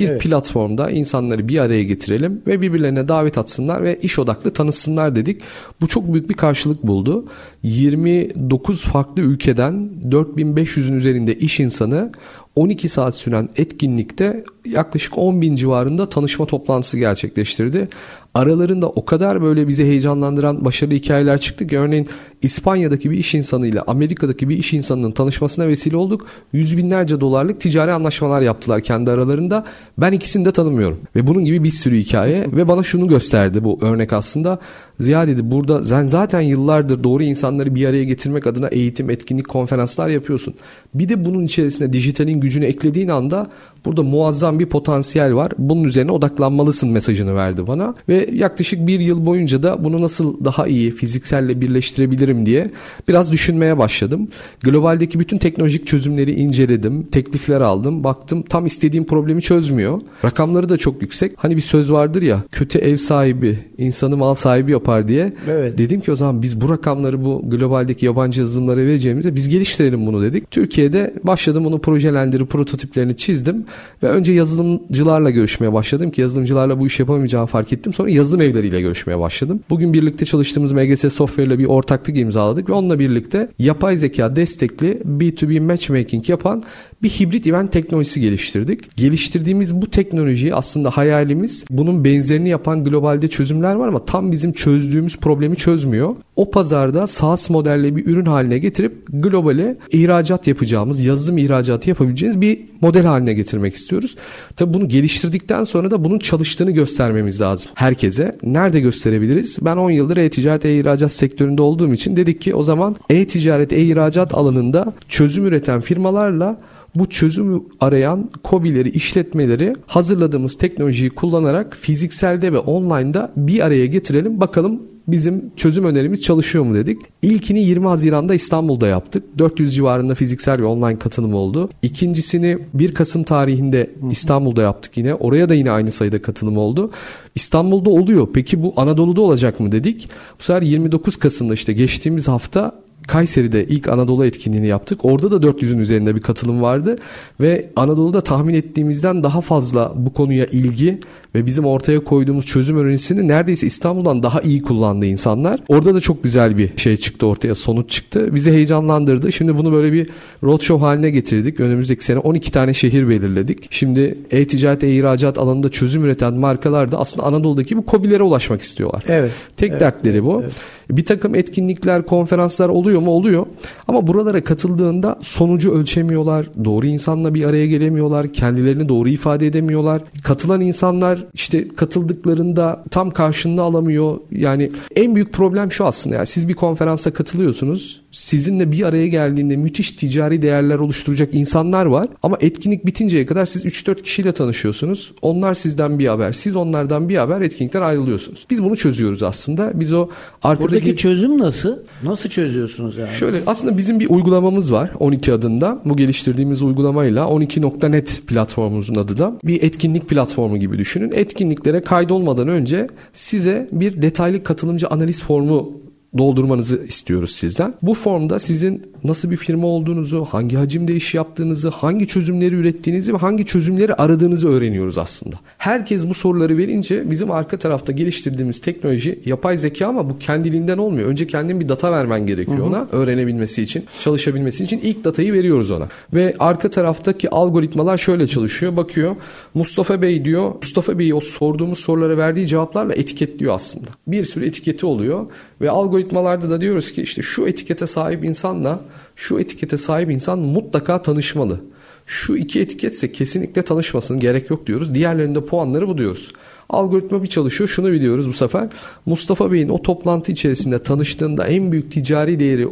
Bir 0.00 0.08
evet. 0.08 0.22
platformda 0.22 0.90
insanları 0.90 1.48
bir 1.48 1.58
araya 1.58 1.84
getirelim 1.84 2.42
ve 2.46 2.60
birbirlerine 2.60 3.08
davet 3.08 3.38
atsınlar 3.38 3.82
ve 3.82 3.98
iş 4.02 4.18
odaklı 4.18 4.52
tanışsınlar 4.52 5.16
dedik. 5.16 5.42
Bu 5.80 5.88
çok 5.88 6.12
büyük 6.12 6.28
bir 6.28 6.34
karşılık 6.34 6.86
buldu. 6.86 7.24
29 7.62 8.84
farklı 8.84 9.22
ülkeden 9.22 9.90
4500'ün 10.10 10.96
üzerinde 10.96 11.34
iş 11.34 11.60
insanı 11.60 12.12
12 12.56 12.88
saat 12.88 13.16
süren 13.16 13.48
etkinlikte 13.56 14.44
yaklaşık 14.64 15.18
10 15.18 15.40
bin 15.40 15.54
civarında 15.54 16.08
tanışma 16.08 16.46
toplantısı 16.46 16.98
gerçekleştirdi. 16.98 17.88
Aralarında 18.34 18.88
o 18.88 19.04
kadar 19.04 19.42
böyle 19.42 19.68
bizi 19.68 19.84
heyecanlandıran 19.84 20.64
başarılı 20.64 20.94
hikayeler 20.94 21.40
çıktı 21.40 21.66
ki 21.66 21.78
örneğin 21.78 22.08
İspanya'daki 22.42 23.10
bir 23.10 23.18
iş 23.18 23.34
insanıyla 23.34 23.84
Amerika'daki 23.86 24.48
bir 24.48 24.56
iş 24.58 24.72
insanının 24.72 25.10
tanışmasına 25.10 25.68
vesile 25.68 25.96
olduk. 25.96 26.26
Yüz 26.52 26.76
binlerce 26.76 27.20
dolarlık 27.20 27.60
ticari 27.60 27.92
anlaşmalar 27.92 28.42
yaptılar 28.42 28.80
kendi 28.80 29.10
aralarında. 29.10 29.64
Ben 29.98 30.12
ikisini 30.12 30.44
de 30.44 30.52
tanımıyorum. 30.52 31.00
Ve 31.16 31.26
bunun 31.26 31.44
gibi 31.44 31.64
bir 31.64 31.70
sürü 31.70 31.98
hikaye 31.98 32.46
ve 32.52 32.68
bana 32.68 32.82
şunu 32.82 33.08
gösterdi 33.08 33.64
bu 33.64 33.78
örnek 33.82 34.12
aslında. 34.12 34.58
Ziya 34.98 35.26
dedi 35.26 35.50
burada 35.50 35.84
sen 35.84 36.06
zaten 36.06 36.40
yıllardır 36.40 37.04
doğru 37.04 37.22
insanları 37.22 37.74
bir 37.74 37.86
araya 37.86 38.04
getirmek 38.04 38.46
adına 38.46 38.68
eğitim, 38.68 39.10
etkinlik, 39.10 39.48
konferanslar 39.48 40.08
yapıyorsun. 40.08 40.54
Bir 40.94 41.08
de 41.08 41.24
bunun 41.24 41.44
içerisine 41.44 41.92
dijitalin 41.92 42.40
gücünü 42.40 42.64
eklediğin 42.64 43.08
anda 43.08 43.46
burada 43.84 44.02
muazzam 44.02 44.58
bir 44.58 44.66
potansiyel 44.66 45.34
var. 45.34 45.52
Bunun 45.58 45.84
üzerine 45.84 46.12
odaklanmalısın 46.12 46.90
mesajını 46.90 47.34
verdi 47.34 47.66
bana. 47.66 47.94
Ve 48.08 48.28
yaklaşık 48.32 48.86
bir 48.86 49.00
yıl 49.00 49.26
boyunca 49.26 49.62
da 49.62 49.84
bunu 49.84 50.02
nasıl 50.02 50.44
daha 50.44 50.66
iyi 50.66 50.90
fizikselle 50.90 51.60
birleştirebilirim 51.60 52.46
diye 52.46 52.70
biraz 53.08 53.32
düşünmeye 53.32 53.78
başladım. 53.78 54.28
Globaldeki 54.62 55.20
bütün 55.20 55.38
teknolojik 55.38 55.86
çözümleri 55.86 56.34
inceledim. 56.34 57.02
Teklifler 57.02 57.60
aldım. 57.60 58.04
Baktım 58.04 58.42
tam 58.42 58.66
istediğim 58.66 59.04
problemi 59.04 59.42
çözmüyor. 59.42 60.00
Rakamları 60.24 60.68
da 60.68 60.76
çok 60.76 61.02
yüksek. 61.02 61.32
Hani 61.36 61.56
bir 61.56 61.60
söz 61.60 61.92
vardır 61.92 62.22
ya 62.22 62.42
kötü 62.52 62.78
ev 62.78 62.96
sahibi 62.96 63.58
insanı 63.78 64.16
mal 64.16 64.34
sahibi 64.34 64.72
yapar 64.72 65.08
diye. 65.08 65.32
Evet. 65.48 65.78
Dedim 65.78 66.00
ki 66.00 66.12
o 66.12 66.16
zaman 66.16 66.42
biz 66.42 66.60
bu 66.60 66.68
rakamları 66.68 67.24
bu 67.24 67.42
globaldeki 67.46 68.06
yabancı 68.06 68.40
yazılımlara 68.40 68.80
vereceğimize 68.80 69.34
biz 69.34 69.48
geliştirelim 69.48 70.06
bunu 70.06 70.22
dedik. 70.22 70.50
Türkiye'de 70.50 71.14
başladım 71.24 71.64
bunu 71.64 71.78
projelendirip 71.78 72.50
prototiplerini 72.50 73.16
çizdim 73.16 73.64
ve 74.02 74.08
önce 74.08 74.32
yazılımcılarla 74.32 75.30
görüşmeye 75.30 75.72
başladım 75.72 76.10
ki 76.10 76.20
yazılımcılarla 76.20 76.80
bu 76.80 76.86
iş 76.86 77.00
yapamayacağımı 77.00 77.46
fark 77.46 77.72
ettim. 77.72 77.94
Sonra 77.94 78.10
yazılım 78.10 78.40
evleriyle 78.40 78.80
görüşmeye 78.80 79.18
başladım. 79.18 79.60
Bugün 79.70 79.92
birlikte 79.92 80.24
çalıştığımız 80.24 80.72
MGS 80.72 81.14
Software 81.14 81.46
ile 81.46 81.58
bir 81.58 81.64
ortaklık 81.64 82.18
imzaladık 82.18 82.68
ve 82.68 82.72
onunla 82.72 82.98
birlikte 82.98 83.48
yapay 83.58 83.96
zeka 83.96 84.36
destekli 84.36 85.02
B2B 85.18 85.60
matchmaking 85.60 86.28
yapan 86.28 86.62
bir 87.02 87.08
hibrit 87.08 87.46
event 87.46 87.72
teknolojisi 87.72 88.20
geliştirdik. 88.20 88.96
Geliştirdiğimiz 88.96 89.82
bu 89.82 89.90
teknolojiyi 89.90 90.54
aslında 90.54 90.90
hayalimiz 90.90 91.64
bunun 91.70 92.04
benzerini 92.04 92.48
yapan 92.48 92.84
globalde 92.84 93.28
çözümler 93.28 93.74
var 93.74 93.88
ama 93.88 94.04
tam 94.04 94.32
bizim 94.32 94.52
çözdüğümüz 94.52 95.16
problemi 95.16 95.56
çözmüyor. 95.56 96.16
O 96.36 96.50
pazarda 96.50 97.06
SaaS 97.06 97.50
modelle 97.50 97.96
bir 97.96 98.06
ürün 98.06 98.24
haline 98.24 98.58
getirip 98.58 99.06
globale 99.08 99.76
ihracat 99.92 100.46
yapacağımız, 100.46 101.04
yazılım 101.04 101.38
ihracatı 101.38 101.88
yapabileceğimiz 101.88 102.40
bir 102.40 102.60
model 102.80 103.04
haline 103.04 103.32
getirmek 103.32 103.59
istiyoruz. 103.66 104.16
Tabi 104.56 104.74
bunu 104.74 104.88
geliştirdikten 104.88 105.64
sonra 105.64 105.90
da 105.90 106.04
bunun 106.04 106.18
çalıştığını 106.18 106.70
göstermemiz 106.70 107.40
lazım 107.40 107.70
herkese. 107.74 108.36
Nerede 108.42 108.80
gösterebiliriz? 108.80 109.58
Ben 109.62 109.76
10 109.76 109.90
yıldır 109.90 110.16
e-ticaret, 110.16 110.64
e-ihracat 110.64 111.12
sektöründe 111.12 111.62
olduğum 111.62 111.92
için 111.92 112.16
dedik 112.16 112.40
ki 112.40 112.54
o 112.54 112.62
zaman 112.62 112.96
e-ticaret, 113.10 113.72
e-ihracat 113.72 114.34
alanında 114.34 114.92
çözüm 115.08 115.46
üreten 115.46 115.80
firmalarla 115.80 116.60
bu 116.94 117.08
çözümü 117.08 117.62
arayan 117.80 118.30
COBİ'leri, 118.44 118.88
işletmeleri 118.88 119.74
hazırladığımız 119.86 120.58
teknolojiyi 120.58 121.10
kullanarak 121.10 121.76
fizikselde 121.76 122.52
ve 122.52 122.58
online'da 122.58 123.32
bir 123.36 123.66
araya 123.66 123.86
getirelim. 123.86 124.40
Bakalım 124.40 124.82
bizim 125.08 125.50
çözüm 125.56 125.84
önerimiz 125.84 126.22
çalışıyor 126.22 126.64
mu 126.64 126.74
dedik. 126.74 126.98
İlkini 127.22 127.60
20 127.60 127.86
Haziran'da 127.86 128.34
İstanbul'da 128.34 128.86
yaptık. 128.86 129.24
400 129.38 129.74
civarında 129.74 130.14
fiziksel 130.14 130.60
ve 130.60 130.64
online 130.64 130.98
katılım 130.98 131.34
oldu. 131.34 131.70
İkincisini 131.82 132.58
1 132.74 132.94
Kasım 132.94 133.22
tarihinde 133.22 133.90
İstanbul'da 134.10 134.62
yaptık 134.62 134.96
yine. 134.96 135.14
Oraya 135.14 135.48
da 135.48 135.54
yine 135.54 135.70
aynı 135.70 135.90
sayıda 135.90 136.22
katılım 136.22 136.56
oldu. 136.56 136.90
İstanbul'da 137.34 137.90
oluyor. 137.90 138.28
Peki 138.34 138.62
bu 138.62 138.72
Anadolu'da 138.76 139.20
olacak 139.20 139.60
mı 139.60 139.72
dedik. 139.72 140.08
Bu 140.40 140.42
sefer 140.42 140.62
29 140.62 141.16
Kasım'da 141.16 141.54
işte 141.54 141.72
geçtiğimiz 141.72 142.28
hafta 142.28 142.72
Kayseri'de 143.10 143.66
ilk 143.66 143.88
Anadolu 143.88 144.24
etkinliğini 144.26 144.66
yaptık. 144.66 145.04
Orada 145.04 145.30
da 145.30 145.46
400'ün 145.46 145.78
üzerinde 145.78 146.14
bir 146.14 146.20
katılım 146.20 146.62
vardı 146.62 146.96
ve 147.40 147.70
Anadolu'da 147.76 148.20
tahmin 148.20 148.54
ettiğimizden 148.54 149.22
daha 149.22 149.40
fazla 149.40 149.92
bu 149.96 150.12
konuya 150.12 150.46
ilgi 150.46 151.00
ve 151.34 151.46
bizim 151.46 151.64
ortaya 151.64 152.04
koyduğumuz 152.04 152.46
çözüm 152.46 152.78
önerisini 152.78 153.28
neredeyse 153.28 153.66
İstanbul'dan 153.66 154.22
daha 154.22 154.40
iyi 154.40 154.62
kullandı 154.62 155.06
insanlar. 155.06 155.60
Orada 155.68 155.94
da 155.94 156.00
çok 156.00 156.22
güzel 156.22 156.58
bir 156.58 156.78
şey 156.78 156.96
çıktı 156.96 157.26
ortaya, 157.26 157.54
sonuç 157.54 157.90
çıktı. 157.90 158.34
Bizi 158.34 158.52
heyecanlandırdı. 158.52 159.32
Şimdi 159.32 159.58
bunu 159.58 159.72
böyle 159.72 159.92
bir 159.92 160.10
roadshow 160.42 160.86
haline 160.86 161.10
getirdik. 161.10 161.60
Önümüzdeki 161.60 162.04
sene 162.04 162.18
12 162.18 162.52
tane 162.52 162.74
şehir 162.74 163.08
belirledik. 163.08 163.66
Şimdi 163.70 164.18
e-ticaret, 164.30 164.84
e-ihracat 164.84 165.38
alanında 165.38 165.68
çözüm 165.68 166.04
üreten 166.04 166.34
markalar 166.34 166.92
da 166.92 166.98
aslında 166.98 167.26
Anadolu'daki 167.26 167.76
bu 167.76 167.84
COBİ'lere 167.90 168.22
ulaşmak 168.22 168.62
istiyorlar. 168.62 169.04
Evet. 169.08 169.30
Tek 169.56 169.70
evet, 169.70 169.80
dertleri 169.80 170.24
bu. 170.24 170.40
Evet. 170.42 170.52
Bir 170.90 171.04
takım 171.04 171.34
etkinlikler, 171.34 172.06
konferanslar 172.06 172.68
oluyor 172.68 172.99
mu? 173.00 173.10
Oluyor. 173.10 173.46
Ama 173.88 174.06
buralara 174.06 174.44
katıldığında 174.44 175.18
sonucu 175.22 175.72
ölçemiyorlar. 175.72 176.46
Doğru 176.64 176.86
insanla 176.86 177.34
bir 177.34 177.44
araya 177.44 177.66
gelemiyorlar. 177.66 178.32
Kendilerini 178.32 178.88
doğru 178.88 179.08
ifade 179.08 179.46
edemiyorlar. 179.46 180.02
Katılan 180.24 180.60
insanlar 180.60 181.24
işte 181.34 181.68
katıldıklarında 181.68 182.84
tam 182.90 183.10
karşılığını 183.10 183.62
alamıyor. 183.62 184.18
Yani 184.32 184.70
en 184.96 185.14
büyük 185.14 185.32
problem 185.32 185.72
şu 185.72 185.84
aslında. 185.84 186.16
Yani 186.16 186.26
siz 186.26 186.48
bir 186.48 186.54
konferansa 186.54 187.10
katılıyorsunuz 187.10 188.00
sizinle 188.12 188.72
bir 188.72 188.82
araya 188.82 189.06
geldiğinde 189.06 189.56
müthiş 189.56 189.90
ticari 189.90 190.42
değerler 190.42 190.78
oluşturacak 190.78 191.34
insanlar 191.34 191.86
var. 191.86 192.06
Ama 192.22 192.36
etkinlik 192.40 192.86
bitinceye 192.86 193.26
kadar 193.26 193.46
siz 193.46 193.64
3-4 193.64 194.02
kişiyle 194.02 194.32
tanışıyorsunuz. 194.32 195.12
Onlar 195.22 195.54
sizden 195.54 195.98
bir 195.98 196.06
haber, 196.06 196.32
siz 196.32 196.56
onlardan 196.56 197.08
bir 197.08 197.16
haber 197.16 197.40
etkinlikten 197.40 197.82
ayrılıyorsunuz. 197.82 198.46
Biz 198.50 198.64
bunu 198.64 198.76
çözüyoruz 198.76 199.22
aslında. 199.22 199.72
Biz 199.74 199.92
o 199.92 200.08
arkadaki... 200.42 200.72
Buradaki 200.72 200.96
çözüm 200.96 201.38
nasıl? 201.38 201.76
Nasıl 202.02 202.28
çözüyorsunuz 202.28 202.79
yani? 202.98 203.12
Şöyle 203.12 203.42
aslında 203.46 203.76
bizim 203.76 204.00
bir 204.00 204.10
uygulamamız 204.10 204.72
var 204.72 204.90
12 204.98 205.32
adında. 205.32 205.78
Bu 205.84 205.96
geliştirdiğimiz 205.96 206.62
uygulamayla 206.62 207.24
12.net 207.24 208.22
platformumuzun 208.26 208.94
adı 208.94 209.18
da. 209.18 209.32
Bir 209.44 209.62
etkinlik 209.62 210.08
platformu 210.08 210.56
gibi 210.56 210.78
düşünün. 210.78 211.12
Etkinliklere 211.14 211.80
kaydolmadan 211.80 212.48
önce 212.48 212.86
size 213.12 213.68
bir 213.72 214.02
detaylı 214.02 214.42
katılımcı 214.42 214.88
analiz 214.88 215.22
formu 215.22 215.80
doldurmanızı 216.18 216.84
istiyoruz 216.88 217.32
sizden. 217.32 217.74
Bu 217.82 217.94
formda 217.94 218.38
sizin 218.38 218.82
nasıl 219.04 219.30
bir 219.30 219.36
firma 219.36 219.66
olduğunuzu, 219.66 220.24
hangi 220.24 220.56
hacimde 220.56 220.94
iş 220.94 221.14
yaptığınızı, 221.14 221.68
hangi 221.68 222.06
çözümleri 222.06 222.54
ürettiğinizi 222.54 223.14
ve 223.14 223.18
hangi 223.18 223.44
çözümleri 223.44 223.94
aradığınızı 223.94 224.48
öğreniyoruz 224.48 224.98
aslında. 224.98 225.36
Herkes 225.58 226.08
bu 226.08 226.14
soruları 226.14 226.58
verince 226.58 227.10
bizim 227.10 227.30
arka 227.30 227.58
tarafta 227.58 227.92
geliştirdiğimiz 227.92 228.60
teknoloji 228.60 229.20
yapay 229.24 229.58
zeka 229.58 229.86
ama 229.86 230.10
bu 230.10 230.18
kendiliğinden 230.18 230.78
olmuyor. 230.78 231.08
Önce 231.08 231.26
kendin 231.26 231.60
bir 231.60 231.68
data 231.68 231.92
vermen 231.92 232.26
gerekiyor 232.26 232.58
hı 232.58 232.62
hı. 232.62 232.66
ona 232.66 232.86
öğrenebilmesi 232.92 233.62
için, 233.62 233.84
çalışabilmesi 234.00 234.64
için 234.64 234.80
ilk 234.82 235.04
datayı 235.04 235.32
veriyoruz 235.32 235.70
ona. 235.70 235.88
Ve 236.14 236.34
arka 236.38 236.70
taraftaki 236.70 237.30
algoritmalar 237.30 237.98
şöyle 237.98 238.26
çalışıyor. 238.26 238.76
Bakıyor 238.76 239.16
Mustafa 239.54 240.02
Bey 240.02 240.24
diyor. 240.24 240.54
Mustafa 240.62 240.98
Bey'i 240.98 241.14
o 241.14 241.20
sorduğumuz 241.20 241.78
sorulara 241.78 242.16
verdiği 242.16 242.46
cevaplarla 242.46 242.94
etiketliyor 242.94 243.54
aslında. 243.54 243.88
Bir 244.06 244.24
sürü 244.24 244.46
etiketi 244.46 244.86
oluyor 244.86 245.26
ve 245.60 245.70
algoritmalarda 246.00 246.50
da 246.50 246.60
diyoruz 246.60 246.92
ki 246.92 247.02
işte 247.02 247.22
şu 247.22 247.46
etikete 247.46 247.86
sahip 247.86 248.24
insanla 248.24 248.80
şu 249.16 249.40
etikete 249.40 249.76
sahip 249.76 250.10
insan 250.10 250.38
mutlaka 250.38 251.02
tanışmalı. 251.02 251.60
Şu 252.06 252.36
iki 252.36 252.60
etiketse 252.60 253.12
kesinlikle 253.12 253.62
tanışmasın 253.62 254.20
gerek 254.20 254.50
yok 254.50 254.66
diyoruz. 254.66 254.94
Diğerlerinde 254.94 255.44
puanları 255.44 255.88
bu 255.88 255.98
diyoruz. 255.98 256.32
Algoritma 256.68 257.22
bir 257.22 257.28
çalışıyor 257.28 257.68
şunu 257.68 257.92
biliyoruz 257.92 258.28
bu 258.28 258.32
sefer. 258.32 258.68
Mustafa 259.06 259.52
Bey'in 259.52 259.68
o 259.68 259.82
toplantı 259.82 260.32
içerisinde 260.32 260.82
tanıştığında 260.82 261.46
en 261.46 261.72
büyük 261.72 261.90
ticari 261.90 262.40
değeri 262.40 262.68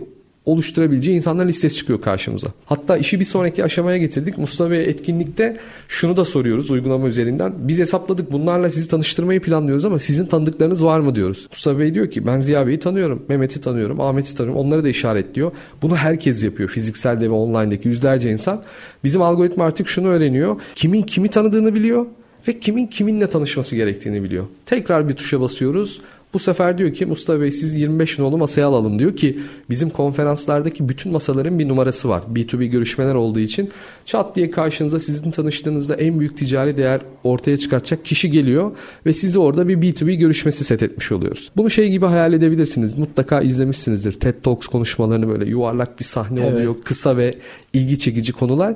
oluşturabileceği 0.49 1.17
insanlar 1.17 1.47
listesi 1.47 1.77
çıkıyor 1.77 2.01
karşımıza. 2.01 2.49
Hatta 2.67 2.97
işi 2.97 3.21
bir 3.21 3.25
sonraki 3.25 3.65
aşamaya 3.65 3.99
getirdik. 3.99 4.39
Mustafa 4.39 4.71
Bey 4.71 4.81
etkinlikte 4.81 5.57
şunu 5.89 6.17
da 6.17 6.25
soruyoruz 6.25 6.71
uygulama 6.71 7.09
üzerinden. 7.09 7.53
Biz 7.59 7.79
hesapladık 7.79 8.33
bunlarla 8.33 8.71
sizi 8.71 8.89
tanıştırmayı 8.89 9.41
planlıyoruz 9.41 9.85
ama 9.85 9.99
sizin 9.99 10.27
tanıdıklarınız 10.27 10.85
var 10.85 11.01
mı 11.01 11.15
diyoruz. 11.15 11.49
Mustafa 11.51 11.79
Bey 11.79 11.95
diyor 11.95 12.11
ki 12.11 12.27
ben 12.27 12.41
Ziya 12.41 12.67
Bey'i 12.67 12.79
tanıyorum, 12.79 13.23
Mehmet'i 13.29 13.61
tanıyorum, 13.61 14.01
Ahmet'i 14.01 14.37
tanıyorum. 14.37 14.61
Onları 14.61 14.85
da 14.85 14.89
işaretliyor. 14.89 15.53
Bunu 15.83 15.97
herkes 15.97 16.45
yapıyor. 16.45 16.69
Fizikselde 16.69 17.31
ve 17.31 17.35
online'daki 17.35 17.89
yüzlerce 17.89 18.31
insan. 18.31 18.63
Bizim 19.05 19.23
algoritma 19.23 19.65
artık 19.65 19.89
şunu 19.89 20.09
öğreniyor. 20.09 20.61
Kimin 20.75 21.03
kimi 21.03 21.29
tanıdığını 21.29 21.75
biliyor 21.75 22.07
ve 22.49 22.61
kimin 22.61 22.87
kiminle 22.87 23.27
tanışması 23.27 23.77
gerektiğini 23.77 24.23
biliyor. 24.23 24.45
Tekrar 24.67 25.09
bir 25.09 25.15
tuşa 25.15 25.41
basıyoruz. 25.41 26.01
Bu 26.35 26.39
sefer 26.39 26.79
diyor 26.79 26.93
ki 26.93 27.07
Mustafa 27.07 27.41
Bey 27.41 27.51
siz 27.51 27.77
25 27.77 28.19
nolu 28.19 28.39
masaya 28.39 28.67
alalım 28.67 28.99
diyor 28.99 29.17
ki 29.17 29.39
bizim 29.71 29.91
konferanslardaki 29.91 30.89
bütün 30.89 31.13
masaların 31.13 31.59
bir 31.59 31.69
numarası 31.69 32.09
var. 32.09 32.23
B2B 32.35 32.65
görüşmeler 32.65 33.15
olduğu 33.15 33.39
için 33.39 33.71
çat 34.05 34.37
diye 34.37 34.51
karşınıza 34.51 34.99
sizin 34.99 35.31
tanıştığınızda 35.31 35.95
en 35.95 36.21
büyük 36.21 36.37
ticari 36.37 36.77
değer 36.77 37.01
ortaya 37.25 37.57
çıkartacak 37.57 38.05
kişi 38.05 38.31
geliyor 38.31 38.73
ve 39.07 39.13
sizi 39.13 39.39
orada 39.39 39.69
bir 39.69 39.77
B2B 39.77 40.15
görüşmesi 40.15 40.65
set 40.65 40.83
etmiş 40.83 41.13
oluyoruz. 41.13 41.51
Bunu 41.57 41.71
şey 41.71 41.91
gibi 41.91 42.07
hayal 42.07 42.33
edebilirsiniz. 42.33 42.99
Mutlaka 42.99 43.41
izlemişsinizdir. 43.41 44.13
TED 44.13 44.35
Talks 44.43 44.67
konuşmalarını 44.67 45.29
böyle 45.29 45.51
yuvarlak 45.51 45.99
bir 45.99 46.05
sahne 46.05 46.41
evet. 46.41 46.53
oluyor. 46.53 46.75
Kısa 46.85 47.17
ve 47.17 47.35
ilgi 47.73 47.99
çekici 47.99 48.33
konular. 48.33 48.75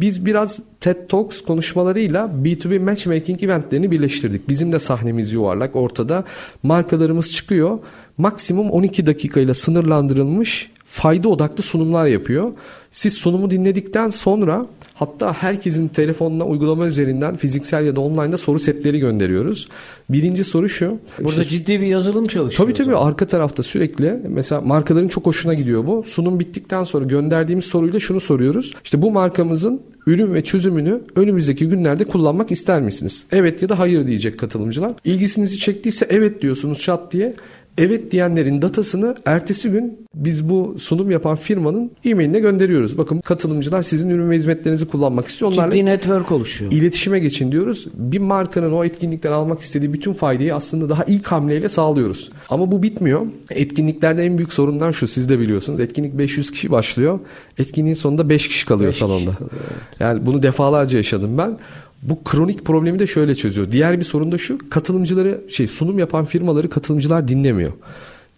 Biz 0.00 0.26
biraz 0.26 0.60
TED 0.80 1.08
Talks 1.08 1.40
konuşmalarıyla 1.40 2.30
B2B 2.42 2.78
matchmaking 2.78 3.42
eventlerini 3.42 3.90
birleştirdik. 3.90 4.48
Bizim 4.48 4.72
de 4.72 4.78
sahnemiz 4.78 5.32
yuvarlak 5.32 5.76
ortada. 5.76 6.24
Markalarımız 6.62 7.32
çıkıyor. 7.32 7.78
Maksimum 8.18 8.70
12 8.70 9.06
dakikayla 9.06 9.54
sınırlandırılmış 9.54 10.70
fayda 10.90 11.28
odaklı 11.28 11.62
sunumlar 11.62 12.06
yapıyor. 12.06 12.52
Siz 12.90 13.14
sunumu 13.14 13.50
dinledikten 13.50 14.08
sonra 14.08 14.66
hatta 14.94 15.32
herkesin 15.32 15.88
telefonuna 15.88 16.44
uygulama 16.44 16.86
üzerinden 16.86 17.36
fiziksel 17.36 17.86
ya 17.86 17.96
da 17.96 18.00
online'da 18.00 18.36
soru 18.36 18.58
setleri 18.58 18.98
gönderiyoruz. 18.98 19.68
Birinci 20.08 20.44
soru 20.44 20.68
şu. 20.68 20.98
Burada 21.18 21.42
işte, 21.42 21.44
ciddi 21.44 21.80
bir 21.80 21.86
yazılım 21.86 22.26
çalışıyor. 22.26 22.66
Tabii 22.66 22.84
tabii 22.84 22.96
arka 22.96 23.26
tarafta 23.26 23.62
sürekli 23.62 24.20
mesela 24.28 24.60
markaların 24.60 25.08
çok 25.08 25.26
hoşuna 25.26 25.54
gidiyor 25.54 25.86
bu. 25.86 26.02
Sunum 26.06 26.40
bittikten 26.40 26.84
sonra 26.84 27.04
gönderdiğimiz 27.04 27.64
soruyla 27.64 28.00
şunu 28.00 28.20
soruyoruz. 28.20 28.74
İşte 28.84 29.02
bu 29.02 29.10
markamızın 29.10 29.80
ürün 30.06 30.34
ve 30.34 30.44
çözümünü 30.44 31.00
önümüzdeki 31.16 31.68
günlerde 31.68 32.04
kullanmak 32.04 32.50
ister 32.50 32.82
misiniz? 32.82 33.26
Evet 33.32 33.62
ya 33.62 33.68
da 33.68 33.78
hayır 33.78 34.06
diyecek 34.06 34.38
katılımcılar. 34.38 34.92
İlgisinizi 35.04 35.58
çektiyse 35.58 36.06
evet 36.10 36.42
diyorsunuz 36.42 36.78
chat 36.78 37.12
diye 37.12 37.34
evet 37.78 38.10
diyenlerin 38.10 38.62
datasını 38.62 39.14
ertesi 39.26 39.70
gün 39.70 40.06
biz 40.14 40.48
bu 40.48 40.76
sunum 40.78 41.10
yapan 41.10 41.36
firmanın 41.36 41.90
e-mailine 42.04 42.40
gönderiyoruz. 42.40 42.98
Bakın 42.98 43.20
katılımcılar 43.20 43.82
sizin 43.82 44.10
ürün 44.10 44.30
ve 44.30 44.36
hizmetlerinizi 44.36 44.86
kullanmak 44.86 45.26
istiyor. 45.26 45.52
Onlarla 45.52 45.72
Ciddi 45.72 45.84
network 45.84 46.32
oluşuyor. 46.32 46.72
İletişime 46.72 47.18
geçin 47.18 47.52
diyoruz. 47.52 47.86
Bir 47.94 48.18
markanın 48.18 48.72
o 48.72 48.84
etkinlikten 48.84 49.32
almak 49.32 49.60
istediği 49.60 49.92
bütün 49.92 50.12
faydayı 50.12 50.54
aslında 50.54 50.88
daha 50.88 51.04
ilk 51.04 51.26
hamleyle 51.26 51.68
sağlıyoruz. 51.68 52.30
Ama 52.48 52.72
bu 52.72 52.82
bitmiyor. 52.82 53.26
Etkinliklerde 53.50 54.24
en 54.24 54.38
büyük 54.38 54.52
sorunlar 54.52 54.92
şu 54.92 55.08
siz 55.08 55.28
de 55.28 55.38
biliyorsunuz. 55.38 55.80
Etkinlik 55.80 56.18
500 56.18 56.50
kişi 56.50 56.70
başlıyor. 56.70 57.20
Etkinliğin 57.58 57.94
sonunda 57.94 58.28
5 58.28 58.48
kişi 58.48 58.66
kalıyor 58.66 58.88
5 58.88 58.96
salonda. 58.96 59.30
Kişi 59.30 59.38
kalıyor, 59.38 59.56
evet. 59.60 60.00
Yani 60.00 60.26
bunu 60.26 60.42
defalarca 60.42 60.98
yaşadım 60.98 61.38
ben. 61.38 61.58
Bu 62.02 62.24
kronik 62.24 62.64
problemi 62.64 62.98
de 62.98 63.06
şöyle 63.06 63.34
çözüyor. 63.34 63.72
Diğer 63.72 63.98
bir 63.98 64.04
sorun 64.04 64.32
da 64.32 64.38
şu. 64.38 64.58
Katılımcıları 64.70 65.40
şey 65.48 65.66
sunum 65.66 65.98
yapan 65.98 66.24
firmaları 66.24 66.70
katılımcılar 66.70 67.28
dinlemiyor. 67.28 67.72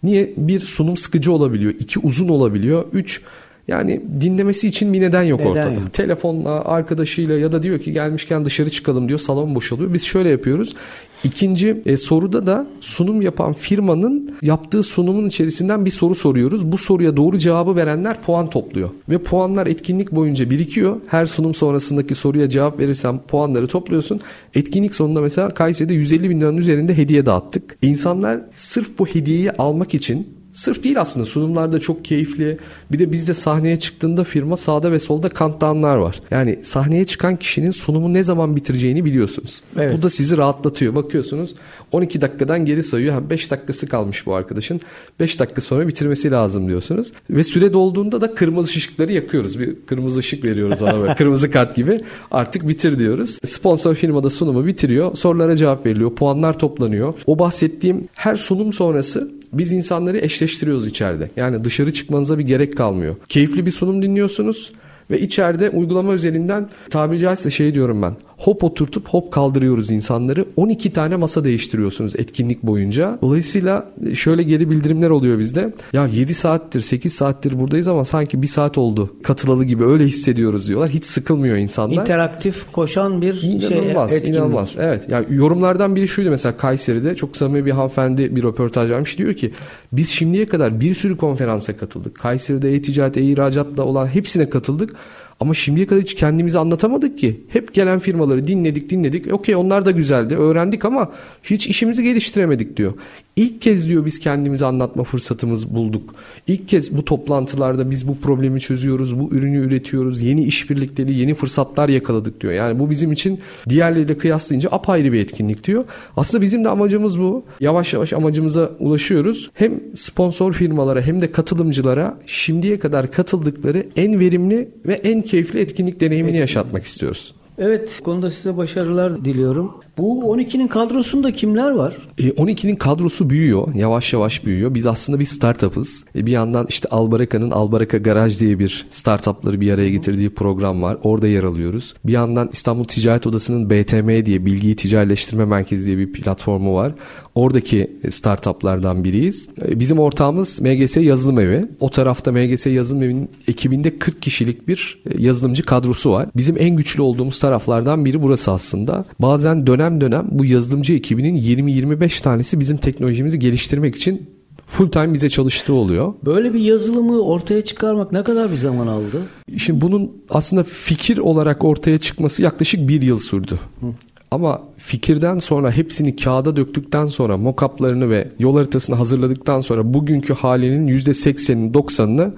Niye? 0.03 0.33
Bir 0.37 0.59
sunum 0.59 0.97
sıkıcı 0.97 1.31
olabiliyor. 1.31 1.73
iki 1.79 1.99
uzun 1.99 2.27
olabiliyor. 2.27 2.85
Üç 2.93 3.21
yani 3.67 4.01
dinlemesi 4.21 4.67
için 4.67 4.93
bir 4.93 5.01
neden 5.01 5.23
yok 5.23 5.39
neden 5.39 5.51
ortada. 5.51 5.73
Yok. 5.73 5.93
Telefonla, 5.93 6.65
arkadaşıyla 6.65 7.37
ya 7.37 7.51
da 7.51 7.63
diyor 7.63 7.79
ki 7.79 7.91
gelmişken 7.91 8.45
dışarı 8.45 8.69
çıkalım 8.69 9.07
diyor. 9.07 9.19
Salon 9.19 9.55
boşalıyor. 9.55 9.93
Biz 9.93 10.03
şöyle 10.03 10.29
yapıyoruz. 10.29 10.75
İkinci 11.23 11.81
e, 11.85 11.97
soruda 11.97 12.47
da 12.47 12.67
sunum 12.79 13.21
yapan 13.21 13.53
firmanın 13.53 14.35
yaptığı 14.41 14.83
sunumun 14.83 15.25
içerisinden 15.25 15.85
bir 15.85 15.89
soru 15.89 16.15
soruyoruz. 16.15 16.71
Bu 16.71 16.77
soruya 16.77 17.17
doğru 17.17 17.37
cevabı 17.37 17.75
verenler 17.75 18.21
puan 18.21 18.49
topluyor. 18.49 18.89
Ve 19.09 19.17
puanlar 19.17 19.67
etkinlik 19.67 20.11
boyunca 20.11 20.49
birikiyor. 20.49 21.01
Her 21.07 21.25
sunum 21.25 21.55
sonrasındaki 21.55 22.15
soruya 22.15 22.49
cevap 22.49 22.79
verirsen 22.79 23.19
puanları 23.27 23.67
topluyorsun. 23.67 24.19
Etkinlik 24.53 24.95
sonunda 24.95 25.21
mesela 25.21 25.49
Kayseri'de 25.49 25.93
150 25.93 26.29
bin 26.29 26.41
liranın 26.41 26.57
üzerinde 26.57 26.97
hediye 26.97 27.25
dağıttık. 27.25 27.77
İnsanlar 27.81 28.41
sırf 28.53 28.99
bu 28.99 29.05
hediyeyi 29.05 29.51
almak 29.51 29.93
için 29.93 30.42
Sırf 30.53 30.83
değil 30.83 31.01
aslında 31.01 31.25
sunumlar 31.25 31.71
da 31.71 31.79
çok 31.79 32.05
keyifli. 32.05 32.57
Bir 32.91 32.99
de 32.99 33.11
bizde 33.11 33.33
sahneye 33.33 33.79
çıktığında 33.79 34.23
firma 34.23 34.57
sağda 34.57 34.91
ve 34.91 34.99
solda 34.99 35.29
countdownlar 35.29 35.95
var. 35.95 36.21
Yani 36.31 36.59
sahneye 36.63 37.05
çıkan 37.05 37.35
kişinin 37.35 37.71
sunumu 37.71 38.13
ne 38.13 38.23
zaman 38.23 38.55
bitireceğini 38.55 39.05
biliyorsunuz. 39.05 39.61
Evet. 39.77 39.97
Bu 39.97 40.01
da 40.01 40.09
sizi 40.09 40.37
rahatlatıyor. 40.37 40.95
Bakıyorsunuz 40.95 41.53
12 41.91 42.21
dakikadan 42.21 42.65
geri 42.65 42.83
sayıyor. 42.83 43.29
5 43.29 43.51
dakikası 43.51 43.87
kalmış 43.87 44.25
bu 44.25 44.35
arkadaşın. 44.35 44.79
5 45.19 45.39
dakika 45.39 45.61
sonra 45.61 45.87
bitirmesi 45.87 46.31
lazım 46.31 46.67
diyorsunuz. 46.67 47.11
Ve 47.29 47.43
süre 47.43 47.73
dolduğunda 47.73 48.21
da 48.21 48.35
kırmızı 48.35 48.69
ışıkları 48.69 49.11
yakıyoruz. 49.11 49.59
Bir 49.59 49.75
kırmızı 49.85 50.19
ışık 50.19 50.45
veriyoruz 50.45 50.81
ona 50.81 50.99
böyle. 50.99 51.15
kırmızı 51.17 51.51
kart 51.51 51.75
gibi. 51.75 51.99
Artık 52.31 52.67
bitir 52.67 52.99
diyoruz. 52.99 53.39
Sponsor 53.45 53.95
firmada 53.95 54.29
sunumu 54.29 54.65
bitiriyor. 54.65 55.15
Sorulara 55.15 55.55
cevap 55.55 55.85
veriliyor. 55.85 56.15
Puanlar 56.15 56.59
toplanıyor. 56.59 57.13
O 57.25 57.39
bahsettiğim 57.39 58.07
her 58.13 58.35
sunum 58.35 58.73
sonrası 58.73 59.42
biz 59.53 59.73
insanları 59.73 60.17
eşleştiriyoruz 60.17 60.87
içeride. 60.87 61.29
Yani 61.37 61.63
dışarı 61.63 61.93
çıkmanıza 61.93 62.37
bir 62.37 62.43
gerek 62.43 62.77
kalmıyor. 62.77 63.15
Keyifli 63.29 63.65
bir 63.65 63.71
sunum 63.71 64.01
dinliyorsunuz 64.01 64.71
ve 65.11 65.19
içeride 65.19 65.69
uygulama 65.69 66.13
üzerinden 66.13 66.69
tabiri 66.89 67.19
caizse 67.19 67.51
şey 67.51 67.73
diyorum 67.73 68.01
ben 68.01 68.15
hop 68.43 68.63
oturtup 68.63 69.07
hop 69.07 69.31
kaldırıyoruz 69.31 69.91
insanları. 69.91 70.45
12 70.55 70.93
tane 70.93 71.15
masa 71.15 71.43
değiştiriyorsunuz 71.43 72.15
etkinlik 72.15 72.63
boyunca. 72.63 73.19
Dolayısıyla 73.21 73.89
şöyle 74.13 74.43
geri 74.43 74.69
bildirimler 74.69 75.09
oluyor 75.09 75.39
bizde. 75.39 75.73
Ya 75.93 76.07
7 76.07 76.33
saattir 76.33 76.81
8 76.81 77.13
saattir 77.13 77.59
buradayız 77.59 77.87
ama 77.87 78.05
sanki 78.05 78.41
1 78.41 78.47
saat 78.47 78.77
oldu 78.77 79.15
katılalı 79.23 79.65
gibi 79.65 79.85
öyle 79.85 80.05
hissediyoruz 80.05 80.67
diyorlar. 80.67 80.89
Hiç 80.89 81.05
sıkılmıyor 81.05 81.57
insanlar. 81.57 82.01
İnteraktif 82.01 82.71
koşan 82.71 83.21
bir 83.21 83.41
inanılmaz, 83.41 84.09
şey 84.09 84.17
etkinlik. 84.17 84.39
İnanılmaz 84.39 84.75
evet. 84.79 85.05
Yani 85.09 85.25
yorumlardan 85.29 85.95
biri 85.95 86.07
şuydu 86.07 86.29
mesela 86.29 86.57
Kayseri'de 86.57 87.15
çok 87.15 87.37
samimi 87.37 87.65
bir 87.65 87.71
hanımefendi 87.71 88.35
bir 88.35 88.43
röportaj 88.43 88.89
vermiş. 88.89 89.17
Diyor 89.17 89.33
ki 89.33 89.51
biz 89.91 90.09
şimdiye 90.09 90.45
kadar 90.45 90.79
bir 90.79 90.95
sürü 90.95 91.17
konferansa 91.17 91.77
katıldık. 91.77 92.15
Kayseri'de 92.15 92.75
e-ticaret, 92.75 93.17
e-ihracatla 93.17 93.83
olan 93.83 94.07
hepsine 94.07 94.49
katıldık. 94.49 94.95
Ama 95.43 95.53
şimdiye 95.53 95.87
kadar 95.87 96.01
hiç 96.01 96.13
kendimizi 96.13 96.59
anlatamadık 96.59 97.19
ki. 97.19 97.41
Hep 97.49 97.73
gelen 97.73 97.99
firmaları 97.99 98.47
dinledik 98.47 98.89
dinledik. 98.89 99.33
Okey 99.33 99.55
onlar 99.55 99.85
da 99.85 99.91
güzeldi 99.91 100.35
öğrendik 100.35 100.85
ama 100.85 101.11
hiç 101.43 101.67
işimizi 101.67 102.03
geliştiremedik 102.03 102.77
diyor. 102.77 102.93
İlk 103.35 103.61
kez 103.61 103.89
diyor 103.89 104.05
biz 104.05 104.19
kendimizi 104.19 104.65
anlatma 104.65 105.03
fırsatımız 105.03 105.75
bulduk. 105.75 106.13
İlk 106.47 106.67
kez 106.67 106.97
bu 106.97 107.05
toplantılarda 107.05 107.91
biz 107.91 108.07
bu 108.07 108.19
problemi 108.19 108.59
çözüyoruz, 108.59 109.19
bu 109.19 109.29
ürünü 109.31 109.57
üretiyoruz, 109.57 110.21
yeni 110.21 110.43
işbirlikleri, 110.43 111.13
yeni 111.13 111.33
fırsatlar 111.33 111.89
yakaladık 111.89 112.41
diyor. 112.41 112.53
Yani 112.53 112.79
bu 112.79 112.89
bizim 112.89 113.11
için 113.11 113.39
diğerleriyle 113.69 114.17
kıyaslayınca 114.17 114.69
apayrı 114.71 115.13
bir 115.13 115.19
etkinlik 115.19 115.63
diyor. 115.63 115.85
Aslında 116.17 116.41
bizim 116.41 116.63
de 116.63 116.69
amacımız 116.69 117.19
bu. 117.19 117.43
Yavaş 117.59 117.93
yavaş 117.93 118.13
amacımıza 118.13 118.71
ulaşıyoruz. 118.79 119.49
Hem 119.53 119.81
sponsor 119.95 120.53
firmalara 120.53 121.01
hem 121.01 121.21
de 121.21 121.31
katılımcılara 121.31 122.19
şimdiye 122.25 122.79
kadar 122.79 123.11
katıldıkları 123.11 123.87
en 123.95 124.19
verimli 124.19 124.69
ve 124.85 124.93
en 124.93 125.21
keyifli 125.21 125.59
etkinlik 125.59 125.99
deneyimini 125.99 126.37
yaşatmak 126.37 126.83
istiyoruz. 126.83 127.33
Evet, 127.57 127.99
konuda 128.03 128.29
size 128.29 128.57
başarılar 128.57 129.25
diliyorum. 129.25 129.71
Bu 129.97 130.35
12'nin 130.35 130.67
kadrosunda 130.67 131.31
kimler 131.31 131.71
var? 131.71 131.97
E, 132.17 132.29
12'nin 132.29 132.75
kadrosu 132.75 133.29
büyüyor. 133.29 133.75
Yavaş 133.75 134.13
yavaş 134.13 134.45
büyüyor. 134.45 134.73
Biz 134.73 134.87
aslında 134.87 135.19
bir 135.19 135.25
startup'ız. 135.25 136.05
E, 136.15 136.25
bir 136.25 136.31
yandan 136.31 136.65
işte 136.69 136.89
Albaraka'nın 136.89 137.51
Albaraka 137.51 137.97
Garaj 137.97 138.39
diye 138.39 138.59
bir 138.59 138.87
startup'ları 138.89 139.61
bir 139.61 139.71
araya 139.71 139.89
getirdiği 139.89 140.29
program 140.29 140.81
var. 140.81 140.97
Orada 141.03 141.27
yer 141.27 141.43
alıyoruz. 141.43 141.93
Bir 142.05 142.11
yandan 142.11 142.49
İstanbul 142.53 142.83
Ticaret 142.83 143.27
Odası'nın 143.27 143.69
BTM 143.69 144.25
diye 144.25 144.45
Bilgiyi 144.45 144.75
Ticaretleştirme 144.75 145.45
Merkezi 145.45 145.85
diye 145.85 145.97
bir 145.97 146.11
platformu 146.11 146.75
var. 146.75 146.93
Oradaki 147.35 147.91
startup'lardan 148.09 149.03
biriyiz. 149.03 149.49
E, 149.61 149.79
bizim 149.79 149.99
ortağımız 149.99 150.61
MGS 150.61 150.97
Yazılım 150.97 151.39
Evi. 151.39 151.65
O 151.79 151.89
tarafta 151.89 152.31
MGS 152.31 152.65
Yazılım 152.65 153.03
Evi'nin 153.03 153.29
ekibinde 153.47 153.99
40 153.99 154.21
kişilik 154.21 154.67
bir 154.67 155.01
e, 155.05 155.21
yazılımcı 155.21 155.63
kadrosu 155.63 156.11
var. 156.11 156.29
Bizim 156.35 156.55
en 156.59 156.75
güçlü 156.75 157.01
olduğumuz 157.01 157.39
taraflardan 157.39 158.05
biri 158.05 158.21
burası 158.21 158.51
aslında. 158.51 159.05
Bazen 159.19 159.67
dönem 159.67 159.82
dönem 159.83 160.01
dönem 160.01 160.27
bu 160.31 160.45
yazılımcı 160.45 160.93
ekibinin 160.93 161.35
20-25 161.35 162.23
tanesi 162.23 162.59
bizim 162.59 162.77
teknolojimizi 162.77 163.39
geliştirmek 163.39 163.95
için 163.95 164.29
full 164.67 164.91
time 164.91 165.13
bize 165.13 165.29
çalıştığı 165.29 165.73
oluyor. 165.73 166.13
Böyle 166.25 166.53
bir 166.53 166.59
yazılımı 166.59 167.21
ortaya 167.21 167.61
çıkarmak 167.63 168.11
ne 168.11 168.23
kadar 168.23 168.51
bir 168.51 168.57
zaman 168.57 168.87
aldı? 168.87 169.21
Şimdi 169.57 169.81
bunun 169.81 170.11
aslında 170.29 170.63
fikir 170.63 171.17
olarak 171.17 171.63
ortaya 171.63 171.97
çıkması 171.97 172.43
yaklaşık 172.43 172.87
bir 172.87 173.01
yıl 173.01 173.17
sürdü. 173.17 173.59
Hı. 173.79 173.85
Ama 174.31 174.61
fikirden 174.77 175.39
sonra 175.39 175.71
hepsini 175.71 176.15
kağıda 176.15 176.55
döktükten 176.55 177.05
sonra 177.05 177.37
mockup'larını 177.37 178.09
ve 178.09 178.27
yol 178.39 178.55
haritasını 178.57 178.95
hazırladıktan 178.95 179.61
sonra 179.61 179.93
bugünkü 179.93 180.33
halinin 180.33 180.87
%80'ini 180.87 181.71
90'ını 181.73 182.31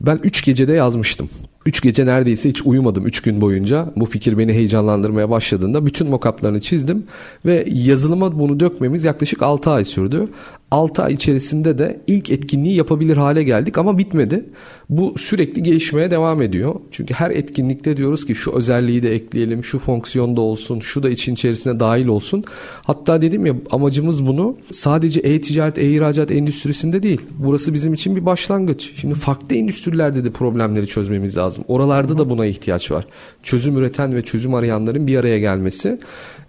ben 0.00 0.20
3 0.22 0.44
gecede 0.44 0.72
yazmıştım. 0.72 1.28
3 1.66 1.82
gece 1.82 2.06
neredeyse 2.06 2.48
hiç 2.48 2.62
uyumadım 2.62 3.06
3 3.06 3.20
gün 3.22 3.40
boyunca. 3.40 3.92
Bu 3.96 4.06
fikir 4.06 4.38
beni 4.38 4.52
heyecanlandırmaya 4.52 5.30
başladığında 5.30 5.86
bütün 5.86 6.08
mockup'larını 6.08 6.60
çizdim 6.60 7.04
ve 7.46 7.64
yazılıma 7.72 8.38
bunu 8.38 8.60
dökmemiz 8.60 9.04
yaklaşık 9.04 9.42
6 9.42 9.70
ay 9.70 9.84
sürdü. 9.84 10.28
6 10.74 11.02
ay 11.02 11.12
içerisinde 11.12 11.78
de 11.78 12.00
ilk 12.06 12.30
etkinliği 12.30 12.76
yapabilir 12.76 13.16
hale 13.16 13.42
geldik 13.42 13.78
ama 13.78 13.98
bitmedi. 13.98 14.44
Bu 14.88 15.14
sürekli 15.18 15.62
gelişmeye 15.62 16.10
devam 16.10 16.42
ediyor. 16.42 16.74
Çünkü 16.90 17.14
her 17.14 17.30
etkinlikte 17.30 17.96
diyoruz 17.96 18.26
ki 18.26 18.34
şu 18.34 18.52
özelliği 18.52 19.02
de 19.02 19.14
ekleyelim, 19.14 19.64
şu 19.64 19.78
fonksiyonda 19.78 20.40
olsun, 20.40 20.80
şu 20.80 21.02
da 21.02 21.10
için 21.10 21.34
içerisine 21.34 21.80
dahil 21.80 22.06
olsun. 22.06 22.44
Hatta 22.82 23.22
dedim 23.22 23.46
ya 23.46 23.54
amacımız 23.70 24.26
bunu 24.26 24.56
sadece 24.72 25.20
e-ticaret, 25.20 25.78
e-ihracat 25.78 26.30
endüstrisinde 26.30 27.02
değil. 27.02 27.20
Burası 27.38 27.74
bizim 27.74 27.94
için 27.94 28.16
bir 28.16 28.26
başlangıç. 28.26 28.92
Şimdi 28.96 29.14
farklı 29.14 29.56
endüstrilerde 29.56 30.24
de 30.24 30.30
problemleri 30.30 30.86
çözmemiz 30.86 31.36
lazım. 31.36 31.64
Oralarda 31.68 32.18
da 32.18 32.30
buna 32.30 32.46
ihtiyaç 32.46 32.90
var. 32.90 33.06
Çözüm 33.42 33.76
üreten 33.76 34.14
ve 34.14 34.22
çözüm 34.22 34.54
arayanların 34.54 35.06
bir 35.06 35.16
araya 35.16 35.38
gelmesi. 35.38 35.98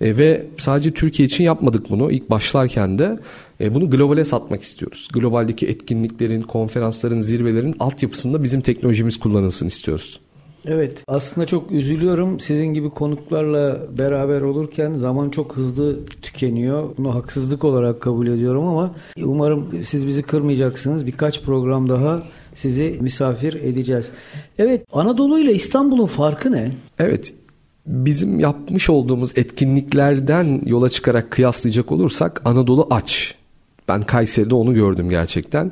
E, 0.01 0.17
ve 0.17 0.45
sadece 0.57 0.91
Türkiye 0.91 1.25
için 1.25 1.43
yapmadık 1.43 1.89
bunu 1.89 2.11
ilk 2.11 2.29
başlarken 2.29 2.99
de 2.99 3.19
bunu 3.59 3.89
globale 3.89 4.25
satmak 4.25 4.61
istiyoruz. 4.61 5.07
Globaldeki 5.13 5.67
etkinliklerin, 5.67 6.41
konferansların, 6.41 7.21
zirvelerin 7.21 7.75
altyapısında 7.79 8.43
bizim 8.43 8.61
teknolojimiz 8.61 9.19
kullanılsın 9.19 9.67
istiyoruz. 9.67 10.19
Evet 10.67 11.03
aslında 11.07 11.47
çok 11.47 11.71
üzülüyorum 11.71 12.39
sizin 12.39 12.65
gibi 12.65 12.89
konuklarla 12.89 13.81
beraber 13.97 14.41
olurken 14.41 14.93
zaman 14.93 15.29
çok 15.29 15.55
hızlı 15.55 16.05
tükeniyor. 16.21 16.89
Bunu 16.97 17.15
haksızlık 17.15 17.63
olarak 17.63 18.01
kabul 18.01 18.27
ediyorum 18.27 18.67
ama 18.67 18.95
umarım 19.23 19.83
siz 19.83 20.07
bizi 20.07 20.21
kırmayacaksınız. 20.21 21.05
Birkaç 21.05 21.41
program 21.41 21.89
daha 21.89 22.23
sizi 22.55 22.97
misafir 23.01 23.53
edeceğiz. 23.53 24.09
Evet 24.57 24.85
Anadolu 24.93 25.39
ile 25.39 25.53
İstanbul'un 25.53 26.05
farkı 26.05 26.51
ne? 26.51 26.71
Evet 26.99 27.33
bizim 27.87 28.39
yapmış 28.39 28.89
olduğumuz 28.89 29.37
etkinliklerden 29.37 30.61
yola 30.65 30.89
çıkarak 30.89 31.31
kıyaslayacak 31.31 31.91
olursak 31.91 32.41
Anadolu 32.45 32.87
aç. 32.91 33.35
Ben 33.87 34.01
Kayseri'de 34.01 34.55
onu 34.55 34.73
gördüm 34.73 35.09
gerçekten. 35.09 35.71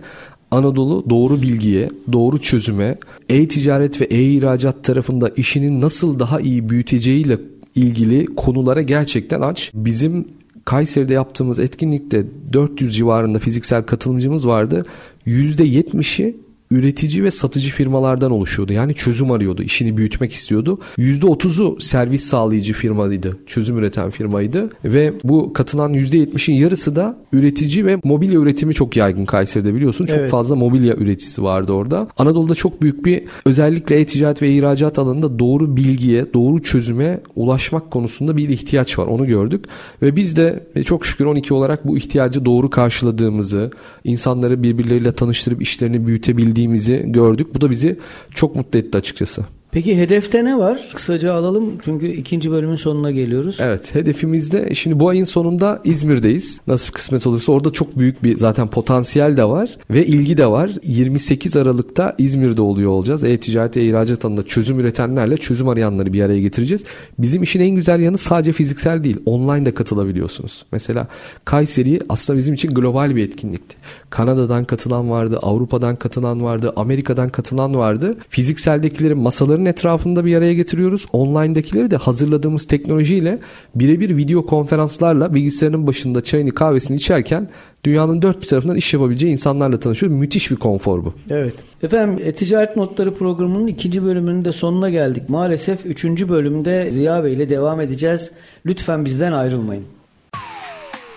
Anadolu 0.52 1.10
doğru 1.10 1.41
bilgiye, 1.41 1.89
doğru 2.12 2.39
çözüme, 2.39 2.97
e-ticaret 3.30 4.02
ve 4.02 4.06
e-ihracat 4.06 4.84
tarafında 4.84 5.30
işinin 5.30 5.82
nasıl 5.82 6.19
daha 6.19 6.39
iyi 6.39 6.69
büyüteceğiyle 6.69 7.39
ilgili 7.76 8.26
konulara 8.26 8.82
gerçekten 8.82 9.41
aç. 9.41 9.71
Bizim 9.73 10.28
Kayseri'de 10.65 11.13
yaptığımız 11.13 11.60
etkinlikte 11.60 12.26
400 12.54 12.95
civarında 12.95 13.39
fiziksel 13.39 13.84
katılımcımız 13.84 14.47
vardı. 14.47 14.86
%70'i 15.28 16.36
üretici 16.73 17.23
ve 17.23 17.31
satıcı 17.31 17.71
firmalardan 17.71 18.31
oluşuyordu. 18.31 18.73
Yani 18.73 18.93
çözüm 18.93 19.31
arıyordu, 19.31 19.63
işini 19.63 19.97
büyütmek 19.97 20.33
istiyordu. 20.33 20.79
%30'u 20.97 21.79
servis 21.79 22.23
sağlayıcı 22.23 22.73
firmaydı, 22.73 23.38
çözüm 23.45 23.77
üreten 23.77 24.09
firmaydı 24.09 24.69
ve 24.86 25.13
bu 25.23 25.53
katılan 25.53 25.93
%70'in 25.93 26.55
yarısı 26.55 26.95
da 26.95 27.17
üretici 27.33 27.86
ve 27.86 27.97
mobilya 28.03 28.39
üretimi 28.39 28.73
çok 28.73 28.97
yaygın 28.97 29.25
Kayseri'de 29.25 29.75
biliyorsun. 29.75 30.05
Çok 30.05 30.17
evet. 30.17 30.29
fazla 30.29 30.55
mobilya 30.55 30.95
üreticisi 30.95 31.43
vardı 31.43 31.73
orada. 31.73 32.07
Anadolu'da 32.17 32.55
çok 32.55 32.81
büyük 32.81 33.05
bir 33.05 33.23
özellikle 33.45 33.99
e-ticaret 33.99 34.41
ve 34.41 34.49
ihracat 34.49 34.99
alanında 34.99 35.39
doğru 35.39 35.77
bilgiye, 35.77 36.33
doğru 36.33 36.62
çözüme 36.62 37.19
ulaşmak 37.36 37.91
konusunda 37.91 38.38
bir 38.38 38.49
ihtiyaç 38.49 38.99
var. 38.99 39.07
Onu 39.07 39.25
gördük 39.25 39.65
ve 40.01 40.15
biz 40.15 40.38
de 40.38 40.67
çok 40.86 41.05
şükür 41.05 41.25
12 41.25 41.53
olarak 41.53 41.88
bu 41.88 41.97
ihtiyacı 41.97 42.45
doğru 42.45 42.69
karşıladığımızı, 42.69 43.71
insanları 44.03 44.63
birbirleriyle 44.63 45.12
tanıştırıp 45.12 45.62
işlerini 45.62 46.07
büyütebildiğimizi 46.07 46.62
gördük. 47.12 47.56
Bu 47.56 47.62
da 47.62 47.69
bizi 47.69 47.99
çok 48.34 48.56
mutlu 48.56 48.80
etti 48.80 48.97
açıkçası. 48.97 49.45
Peki 49.73 49.97
hedefte 49.97 50.45
ne 50.45 50.59
var? 50.59 50.91
Kısaca 50.95 51.33
alalım 51.33 51.73
çünkü 51.86 52.07
ikinci 52.07 52.51
bölümün 52.51 52.75
sonuna 52.75 53.12
geliyoruz. 53.12 53.57
Evet 53.59 53.95
hedefimizde 53.95 54.75
şimdi 54.75 54.99
bu 54.99 55.09
ayın 55.09 55.23
sonunda 55.23 55.81
İzmir'deyiz. 55.83 56.62
Nasıl 56.67 56.91
kısmet 56.91 57.27
olursa 57.27 57.51
orada 57.51 57.71
çok 57.71 57.97
büyük 57.97 58.23
bir 58.23 58.38
zaten 58.38 58.67
potansiyel 58.67 59.38
de 59.38 59.43
var 59.43 59.77
ve 59.89 60.05
ilgi 60.05 60.38
de 60.38 60.47
var. 60.47 60.71
28 60.83 61.57
Aralık'ta 61.57 62.15
İzmir'de 62.17 62.62
oluyor 62.62 62.91
olacağız. 62.91 63.23
E-ticaret, 63.23 63.77
e-ihracat 63.77 64.25
alanında 64.25 64.43
çözüm 64.43 64.79
üretenlerle 64.79 65.38
çözüm 65.38 65.67
arayanları 65.67 66.13
bir 66.13 66.21
araya 66.21 66.39
getireceğiz. 66.39 66.83
Bizim 67.19 67.43
işin 67.43 67.59
en 67.59 67.75
güzel 67.75 67.99
yanı 67.99 68.17
sadece 68.17 68.51
fiziksel 68.51 69.03
değil 69.03 69.17
online 69.25 69.65
de 69.65 69.73
katılabiliyorsunuz. 69.73 70.65
Mesela 70.71 71.07
Kayseri 71.45 71.99
aslında 72.09 72.39
bizim 72.39 72.53
için 72.53 72.69
global 72.69 73.15
bir 73.15 73.23
etkinlikti. 73.23 73.77
Kanada'dan 74.09 74.63
katılan 74.63 75.09
vardı, 75.09 75.39
Avrupa'dan 75.41 75.95
katılan 75.95 76.43
vardı, 76.43 76.73
Amerika'dan 76.75 77.29
katılan 77.29 77.75
vardı. 77.75 78.15
Fizikseldekileri 78.29 79.15
masaların 79.15 79.62
etrafında 79.65 80.26
bir 80.26 80.36
araya 80.36 80.54
getiriyoruz. 80.54 81.06
Online'dakileri 81.13 81.91
de 81.91 81.97
hazırladığımız 81.97 82.65
teknolojiyle 82.65 83.39
birebir 83.76 84.17
video 84.17 84.45
konferanslarla 84.45 85.34
bilgisayarın 85.34 85.88
başında 85.88 86.23
çayını 86.23 86.52
kahvesini 86.52 86.97
içerken 86.97 87.49
dünyanın 87.84 88.21
dört 88.21 88.41
bir 88.41 88.47
tarafından 88.47 88.76
iş 88.76 88.93
yapabileceği 88.93 89.32
insanlarla 89.32 89.80
tanışıyoruz. 89.80 90.17
Müthiş 90.17 90.52
bir 90.52 90.56
konfor 90.56 91.06
bu. 91.06 91.13
Evet. 91.30 91.54
Efendim 91.84 92.26
e-ticaret 92.26 92.76
notları 92.76 93.15
programının 93.15 93.67
ikinci 93.67 94.06
bölümünün 94.06 94.45
de 94.45 94.52
sonuna 94.52 94.89
geldik. 94.89 95.30
Maalesef 95.30 95.86
üçüncü 95.86 96.30
bölümde 96.30 96.91
Ziya 96.91 97.23
Bey 97.23 97.34
ile 97.34 97.49
devam 97.49 97.82
edeceğiz. 97.82 98.32
Lütfen 98.65 99.06
bizden 99.06 99.32
ayrılmayın. 99.32 99.84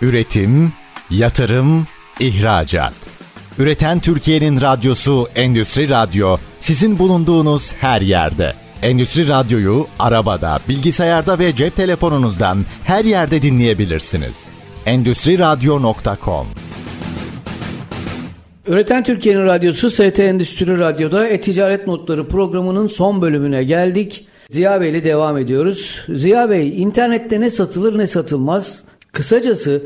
Üretim, 0.02 0.72
yatırım, 1.10 1.86
ihracat. 2.20 3.15
Üreten 3.58 4.00
Türkiye'nin 4.00 4.60
radyosu 4.60 5.28
Endüstri 5.34 5.88
Radyo 5.88 6.36
sizin 6.60 6.98
bulunduğunuz 6.98 7.72
her 7.72 8.00
yerde. 8.00 8.52
Endüstri 8.82 9.28
Radyo'yu 9.28 9.86
arabada, 9.98 10.58
bilgisayarda 10.68 11.38
ve 11.38 11.56
cep 11.56 11.76
telefonunuzdan 11.76 12.58
her 12.84 13.04
yerde 13.04 13.42
dinleyebilirsiniz. 13.42 14.48
Endüstri 14.86 15.38
Radyo.com 15.38 16.46
Üreten 18.66 19.04
Türkiye'nin 19.04 19.44
radyosu 19.44 19.90
ST 19.90 20.18
Endüstri 20.18 20.78
Radyo'da 20.78 21.28
E-Ticaret 21.28 21.86
Notları 21.86 22.28
programının 22.28 22.86
son 22.86 23.22
bölümüne 23.22 23.64
geldik. 23.64 24.26
Ziya 24.50 24.80
Bey 24.80 24.90
ile 24.90 25.04
devam 25.04 25.38
ediyoruz. 25.38 26.04
Ziya 26.08 26.50
Bey, 26.50 26.82
internette 26.82 27.40
ne 27.40 27.50
satılır 27.50 27.98
ne 27.98 28.06
satılmaz? 28.06 28.84
Kısacası 29.12 29.82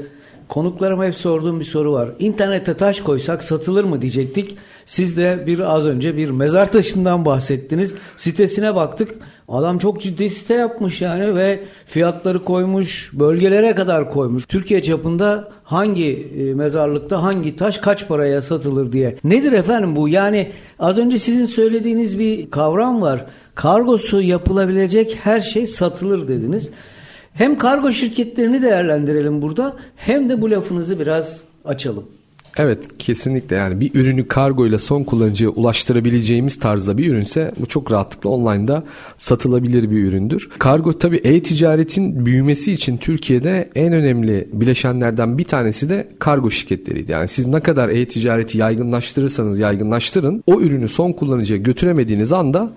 konuklarıma 0.50 1.06
hep 1.06 1.14
sorduğum 1.14 1.60
bir 1.60 1.64
soru 1.64 1.92
var. 1.92 2.10
İnternete 2.18 2.74
taş 2.74 3.00
koysak 3.00 3.44
satılır 3.44 3.84
mı 3.84 4.02
diyecektik. 4.02 4.56
Siz 4.84 5.16
de 5.16 5.44
bir 5.46 5.58
az 5.58 5.86
önce 5.86 6.16
bir 6.16 6.30
mezar 6.30 6.72
taşından 6.72 7.24
bahsettiniz. 7.24 7.94
Sitesine 8.16 8.74
baktık. 8.74 9.14
Adam 9.48 9.78
çok 9.78 10.00
ciddi 10.00 10.30
site 10.30 10.54
yapmış 10.54 11.00
yani 11.00 11.34
ve 11.34 11.60
fiyatları 11.86 12.44
koymuş, 12.44 13.10
bölgelere 13.12 13.74
kadar 13.74 14.10
koymuş. 14.10 14.46
Türkiye 14.46 14.82
çapında 14.82 15.48
hangi 15.64 16.28
e, 16.38 16.54
mezarlıkta 16.54 17.22
hangi 17.22 17.56
taş 17.56 17.78
kaç 17.78 18.08
paraya 18.08 18.42
satılır 18.42 18.92
diye. 18.92 19.16
Nedir 19.24 19.52
efendim 19.52 19.96
bu? 19.96 20.08
Yani 20.08 20.50
az 20.78 20.98
önce 20.98 21.18
sizin 21.18 21.46
söylediğiniz 21.46 22.18
bir 22.18 22.50
kavram 22.50 23.02
var. 23.02 23.26
Kargosu 23.54 24.20
yapılabilecek 24.20 25.18
her 25.22 25.40
şey 25.40 25.66
satılır 25.66 26.28
dediniz. 26.28 26.70
Hem 27.34 27.58
kargo 27.58 27.92
şirketlerini 27.92 28.62
değerlendirelim 28.62 29.42
burada 29.42 29.76
hem 29.96 30.28
de 30.28 30.40
bu 30.40 30.50
lafınızı 30.50 31.00
biraz 31.00 31.42
açalım. 31.64 32.04
Evet 32.56 32.98
kesinlikle 32.98 33.56
yani 33.56 33.80
bir 33.80 33.94
ürünü 33.94 34.28
kargo 34.28 34.66
ile 34.66 34.78
son 34.78 35.04
kullanıcıya 35.04 35.50
ulaştırabileceğimiz 35.50 36.58
tarzda 36.58 36.98
bir 36.98 37.12
ürünse 37.12 37.52
bu 37.60 37.66
çok 37.66 37.92
rahatlıkla 37.92 38.30
online'da 38.30 38.84
satılabilir 39.16 39.90
bir 39.90 40.04
üründür. 40.04 40.48
Kargo 40.58 40.98
tabi 40.98 41.16
e-ticaretin 41.16 42.26
büyümesi 42.26 42.72
için 42.72 42.96
Türkiye'de 42.96 43.70
en 43.74 43.92
önemli 43.92 44.48
bileşenlerden 44.52 45.38
bir 45.38 45.44
tanesi 45.44 45.90
de 45.90 46.08
kargo 46.18 46.50
şirketleriydi. 46.50 47.12
Yani 47.12 47.28
siz 47.28 47.46
ne 47.46 47.60
kadar 47.60 47.88
e-ticareti 47.88 48.58
yaygınlaştırırsanız 48.58 49.58
yaygınlaştırın 49.58 50.42
o 50.46 50.60
ürünü 50.60 50.88
son 50.88 51.12
kullanıcıya 51.12 51.58
götüremediğiniz 51.58 52.32
anda 52.32 52.72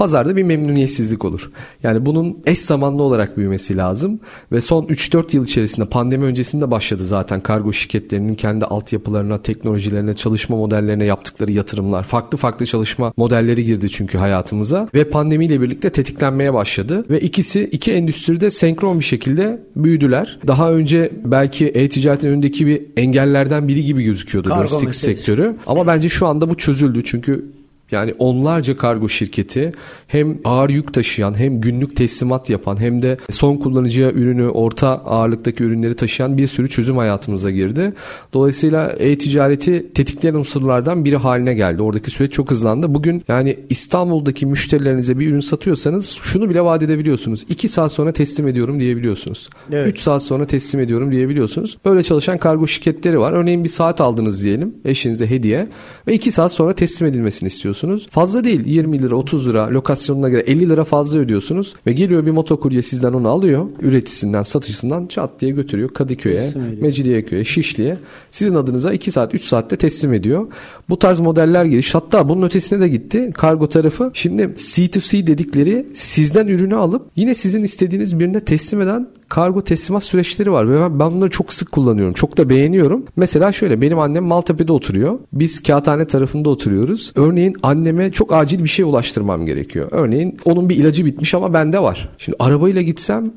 pazarda 0.00 0.36
bir 0.36 0.42
memnuniyetsizlik 0.42 1.24
olur. 1.24 1.50
Yani 1.82 2.06
bunun 2.06 2.38
eş 2.46 2.58
zamanlı 2.58 3.02
olarak 3.02 3.36
büyümesi 3.36 3.76
lazım 3.76 4.20
ve 4.52 4.60
son 4.60 4.84
3-4 4.84 5.36
yıl 5.36 5.44
içerisinde 5.44 5.86
pandemi 5.86 6.24
öncesinde 6.24 6.70
başladı 6.70 7.02
zaten 7.02 7.40
kargo 7.40 7.72
şirketlerinin 7.72 8.34
kendi 8.34 8.64
altyapılarına, 8.64 9.42
teknolojilerine, 9.42 10.16
çalışma 10.16 10.56
modellerine 10.56 11.04
yaptıkları 11.04 11.52
yatırımlar. 11.52 12.04
Farklı 12.04 12.38
farklı 12.38 12.66
çalışma 12.66 13.12
modelleri 13.16 13.64
girdi 13.64 13.90
çünkü 13.90 14.18
hayatımıza 14.18 14.88
ve 14.94 15.04
pandemiyle 15.04 15.60
birlikte 15.60 15.90
tetiklenmeye 15.90 16.54
başladı 16.54 17.04
ve 17.10 17.20
ikisi 17.20 17.64
iki 17.64 17.92
endüstride 17.92 18.50
senkron 18.50 18.98
bir 18.98 19.04
şekilde 19.04 19.62
büyüdüler. 19.76 20.38
Daha 20.46 20.72
önce 20.72 21.12
belki 21.24 21.66
e-ticaretin 21.66 22.28
önündeki 22.28 22.66
bir 22.66 22.82
engellerden 22.96 23.68
biri 23.68 23.84
gibi 23.84 24.02
gözüküyordu 24.04 24.48
Kargo 24.48 24.62
lojistik 24.62 24.94
sektörü 24.94 25.56
ama 25.66 25.86
bence 25.86 26.08
şu 26.08 26.26
anda 26.26 26.48
bu 26.48 26.54
çözüldü 26.54 27.02
çünkü 27.04 27.59
yani 27.92 28.14
onlarca 28.18 28.76
kargo 28.76 29.08
şirketi 29.08 29.72
hem 30.06 30.38
ağır 30.44 30.70
yük 30.70 30.94
taşıyan 30.94 31.38
hem 31.38 31.60
günlük 31.60 31.96
teslimat 31.96 32.50
yapan 32.50 32.80
hem 32.80 33.02
de 33.02 33.18
son 33.30 33.56
kullanıcıya 33.56 34.10
ürünü 34.10 34.48
orta 34.48 34.88
ağırlıktaki 34.88 35.64
ürünleri 35.64 35.96
taşıyan 35.96 36.36
bir 36.36 36.46
sürü 36.46 36.68
çözüm 36.68 36.96
hayatımıza 36.96 37.50
girdi. 37.50 37.92
Dolayısıyla 38.32 38.94
e-ticareti 38.98 39.92
tetikleyen 39.92 40.34
unsurlardan 40.34 41.04
biri 41.04 41.16
haline 41.16 41.54
geldi. 41.54 41.82
Oradaki 41.82 42.10
süreç 42.10 42.32
çok 42.32 42.50
hızlandı. 42.50 42.94
Bugün 42.94 43.24
yani 43.28 43.56
İstanbul'daki 43.70 44.46
müşterilerinize 44.46 45.18
bir 45.18 45.30
ürün 45.30 45.40
satıyorsanız 45.40 46.10
şunu 46.22 46.50
bile 46.50 46.64
vaat 46.64 46.82
edebiliyorsunuz. 46.82 47.44
2 47.48 47.68
saat 47.68 47.92
sonra 47.92 48.12
teslim 48.12 48.48
ediyorum 48.48 48.80
diyebiliyorsunuz. 48.80 49.48
3 49.68 49.74
Evet. 49.74 49.98
saat 49.98 50.22
sonra 50.22 50.46
teslim 50.46 50.80
ediyorum 50.80 51.12
diyebiliyorsunuz. 51.12 51.78
Böyle 51.84 52.02
çalışan 52.02 52.38
kargo 52.38 52.66
şirketleri 52.66 53.20
var. 53.20 53.32
Örneğin 53.32 53.64
bir 53.64 53.68
saat 53.68 54.00
aldınız 54.00 54.44
diyelim 54.44 54.74
eşinize 54.84 55.30
hediye 55.30 55.68
ve 56.06 56.14
2 56.14 56.32
saat 56.32 56.52
sonra 56.52 56.72
teslim 56.72 57.08
edilmesini 57.08 57.46
istiyorsunuz. 57.46 57.79
Fazla 58.10 58.44
değil 58.44 58.66
20 58.66 59.02
lira 59.02 59.14
30 59.14 59.48
lira 59.48 59.70
lokasyonuna 59.70 60.28
göre 60.28 60.40
50 60.40 60.68
lira 60.68 60.84
fazla 60.84 61.18
ödüyorsunuz 61.18 61.74
ve 61.86 61.92
geliyor 61.92 62.26
bir 62.26 62.30
motokurye 62.30 62.82
sizden 62.82 63.12
onu 63.12 63.28
alıyor. 63.28 63.66
Üreticisinden 63.82 64.42
satışından 64.42 65.06
çat 65.06 65.40
diye 65.40 65.50
götürüyor 65.50 65.88
Kadıköy'e. 65.88 66.52
Mecidiyeköy'e, 66.80 67.44
Şişli'ye. 67.44 67.96
Sizin 68.30 68.54
adınıza 68.54 68.92
2 68.92 69.12
saat 69.12 69.34
3 69.34 69.44
saatte 69.44 69.76
teslim 69.76 70.12
ediyor. 70.12 70.46
Bu 70.88 70.98
tarz 70.98 71.20
modeller 71.20 71.64
geliş. 71.64 71.94
Hatta 71.94 72.28
bunun 72.28 72.42
ötesine 72.42 72.80
de 72.80 72.88
gitti 72.88 73.30
kargo 73.34 73.68
tarafı. 73.68 74.10
Şimdi 74.14 74.42
C2C 74.42 75.26
dedikleri 75.26 75.86
sizden 75.94 76.46
ürünü 76.46 76.76
alıp 76.76 77.02
yine 77.16 77.34
sizin 77.34 77.62
istediğiniz 77.62 78.20
birine 78.20 78.40
teslim 78.40 78.80
eden 78.80 79.08
kargo 79.30 79.64
teslimat 79.64 80.02
süreçleri 80.02 80.52
var 80.52 80.70
ve 80.70 80.80
ben- 80.80 81.00
ben 81.00 81.10
bunları 81.12 81.30
çok 81.30 81.52
sık 81.52 81.72
kullanıyorum. 81.72 82.14
Çok 82.14 82.38
da 82.38 82.48
beğeniyorum. 82.48 83.04
Mesela 83.16 83.52
şöyle 83.52 83.80
benim 83.80 83.98
annem 83.98 84.24
Maltepe'de 84.24 84.72
oturuyor. 84.72 85.18
Biz 85.32 85.62
Kağıthane 85.62 86.06
tarafında 86.06 86.50
oturuyoruz. 86.50 87.12
Örneğin 87.14 87.56
anneme 87.62 88.12
çok 88.12 88.32
acil 88.32 88.64
bir 88.64 88.68
şey 88.68 88.84
ulaştırmam 88.84 89.46
gerekiyor. 89.46 89.88
Örneğin 89.90 90.36
onun 90.44 90.68
bir 90.68 90.76
ilacı 90.76 91.04
bitmiş 91.04 91.34
ama 91.34 91.52
bende 91.54 91.82
var. 91.82 92.08
Şimdi 92.18 92.36
arabayla 92.40 92.82
gitsem 92.82 93.32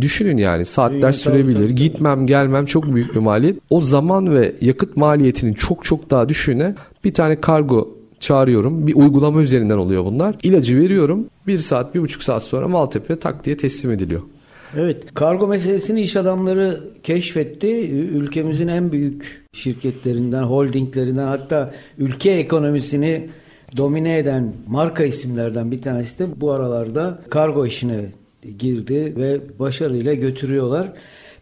Düşünün 0.00 0.36
yani 0.36 0.64
saatler 0.64 1.00
Tabii, 1.00 1.12
sürebilir. 1.12 1.54
tabii, 1.54 1.64
tabii. 1.66 1.74
Gitmem 1.74 2.26
gelmem 2.26 2.66
çok 2.66 2.94
büyük 2.94 3.14
bir 3.14 3.20
maliyet. 3.20 3.58
O 3.70 3.80
zaman 3.80 4.34
ve 4.34 4.52
yakıt 4.60 4.96
maliyetinin 4.96 5.52
çok 5.52 5.84
çok 5.84 6.10
daha 6.10 6.28
düşüğüne 6.28 6.74
bir 7.04 7.14
tane 7.14 7.40
kargo 7.40 7.88
çağırıyorum. 8.20 8.86
Bir 8.86 8.94
uygulama 8.94 9.40
üzerinden 9.40 9.76
oluyor 9.76 10.04
bunlar. 10.04 10.36
İlacı 10.42 10.76
veriyorum. 10.80 11.26
Bir 11.46 11.58
saat, 11.58 11.94
bir 11.94 12.00
buçuk 12.00 12.22
saat 12.22 12.42
sonra 12.42 12.68
Maltepe 12.68 13.18
tak 13.18 13.44
diye 13.44 13.56
teslim 13.56 13.90
ediliyor. 13.90 14.22
Evet, 14.74 15.14
kargo 15.14 15.46
meselesini 15.46 16.00
iş 16.00 16.16
adamları 16.16 16.80
keşfetti. 17.02 17.90
Ülkemizin 17.90 18.68
en 18.68 18.92
büyük 18.92 19.46
şirketlerinden, 19.52 20.42
holdinglerinden 20.42 21.26
hatta 21.26 21.74
ülke 21.98 22.30
ekonomisini 22.30 23.28
domine 23.76 24.18
eden 24.18 24.52
marka 24.68 25.04
isimlerden 25.04 25.70
bir 25.70 25.82
tanesi 25.82 26.18
de 26.18 26.40
bu 26.40 26.52
aralarda 26.52 27.18
kargo 27.30 27.66
işine 27.66 28.04
girdi 28.58 29.14
ve 29.16 29.40
başarıyla 29.58 30.14
götürüyorlar. 30.14 30.92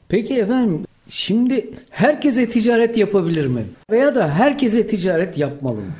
Peki 0.08 0.34
efendim 0.34 0.84
şimdi 1.08 1.70
herkese 1.90 2.48
ticaret 2.48 2.96
yapabilir 2.96 3.46
mi? 3.46 3.62
Veya 3.90 4.14
da 4.14 4.30
herkese 4.30 4.86
ticaret 4.86 5.38
yapmalı 5.38 5.76
mı? 5.76 5.92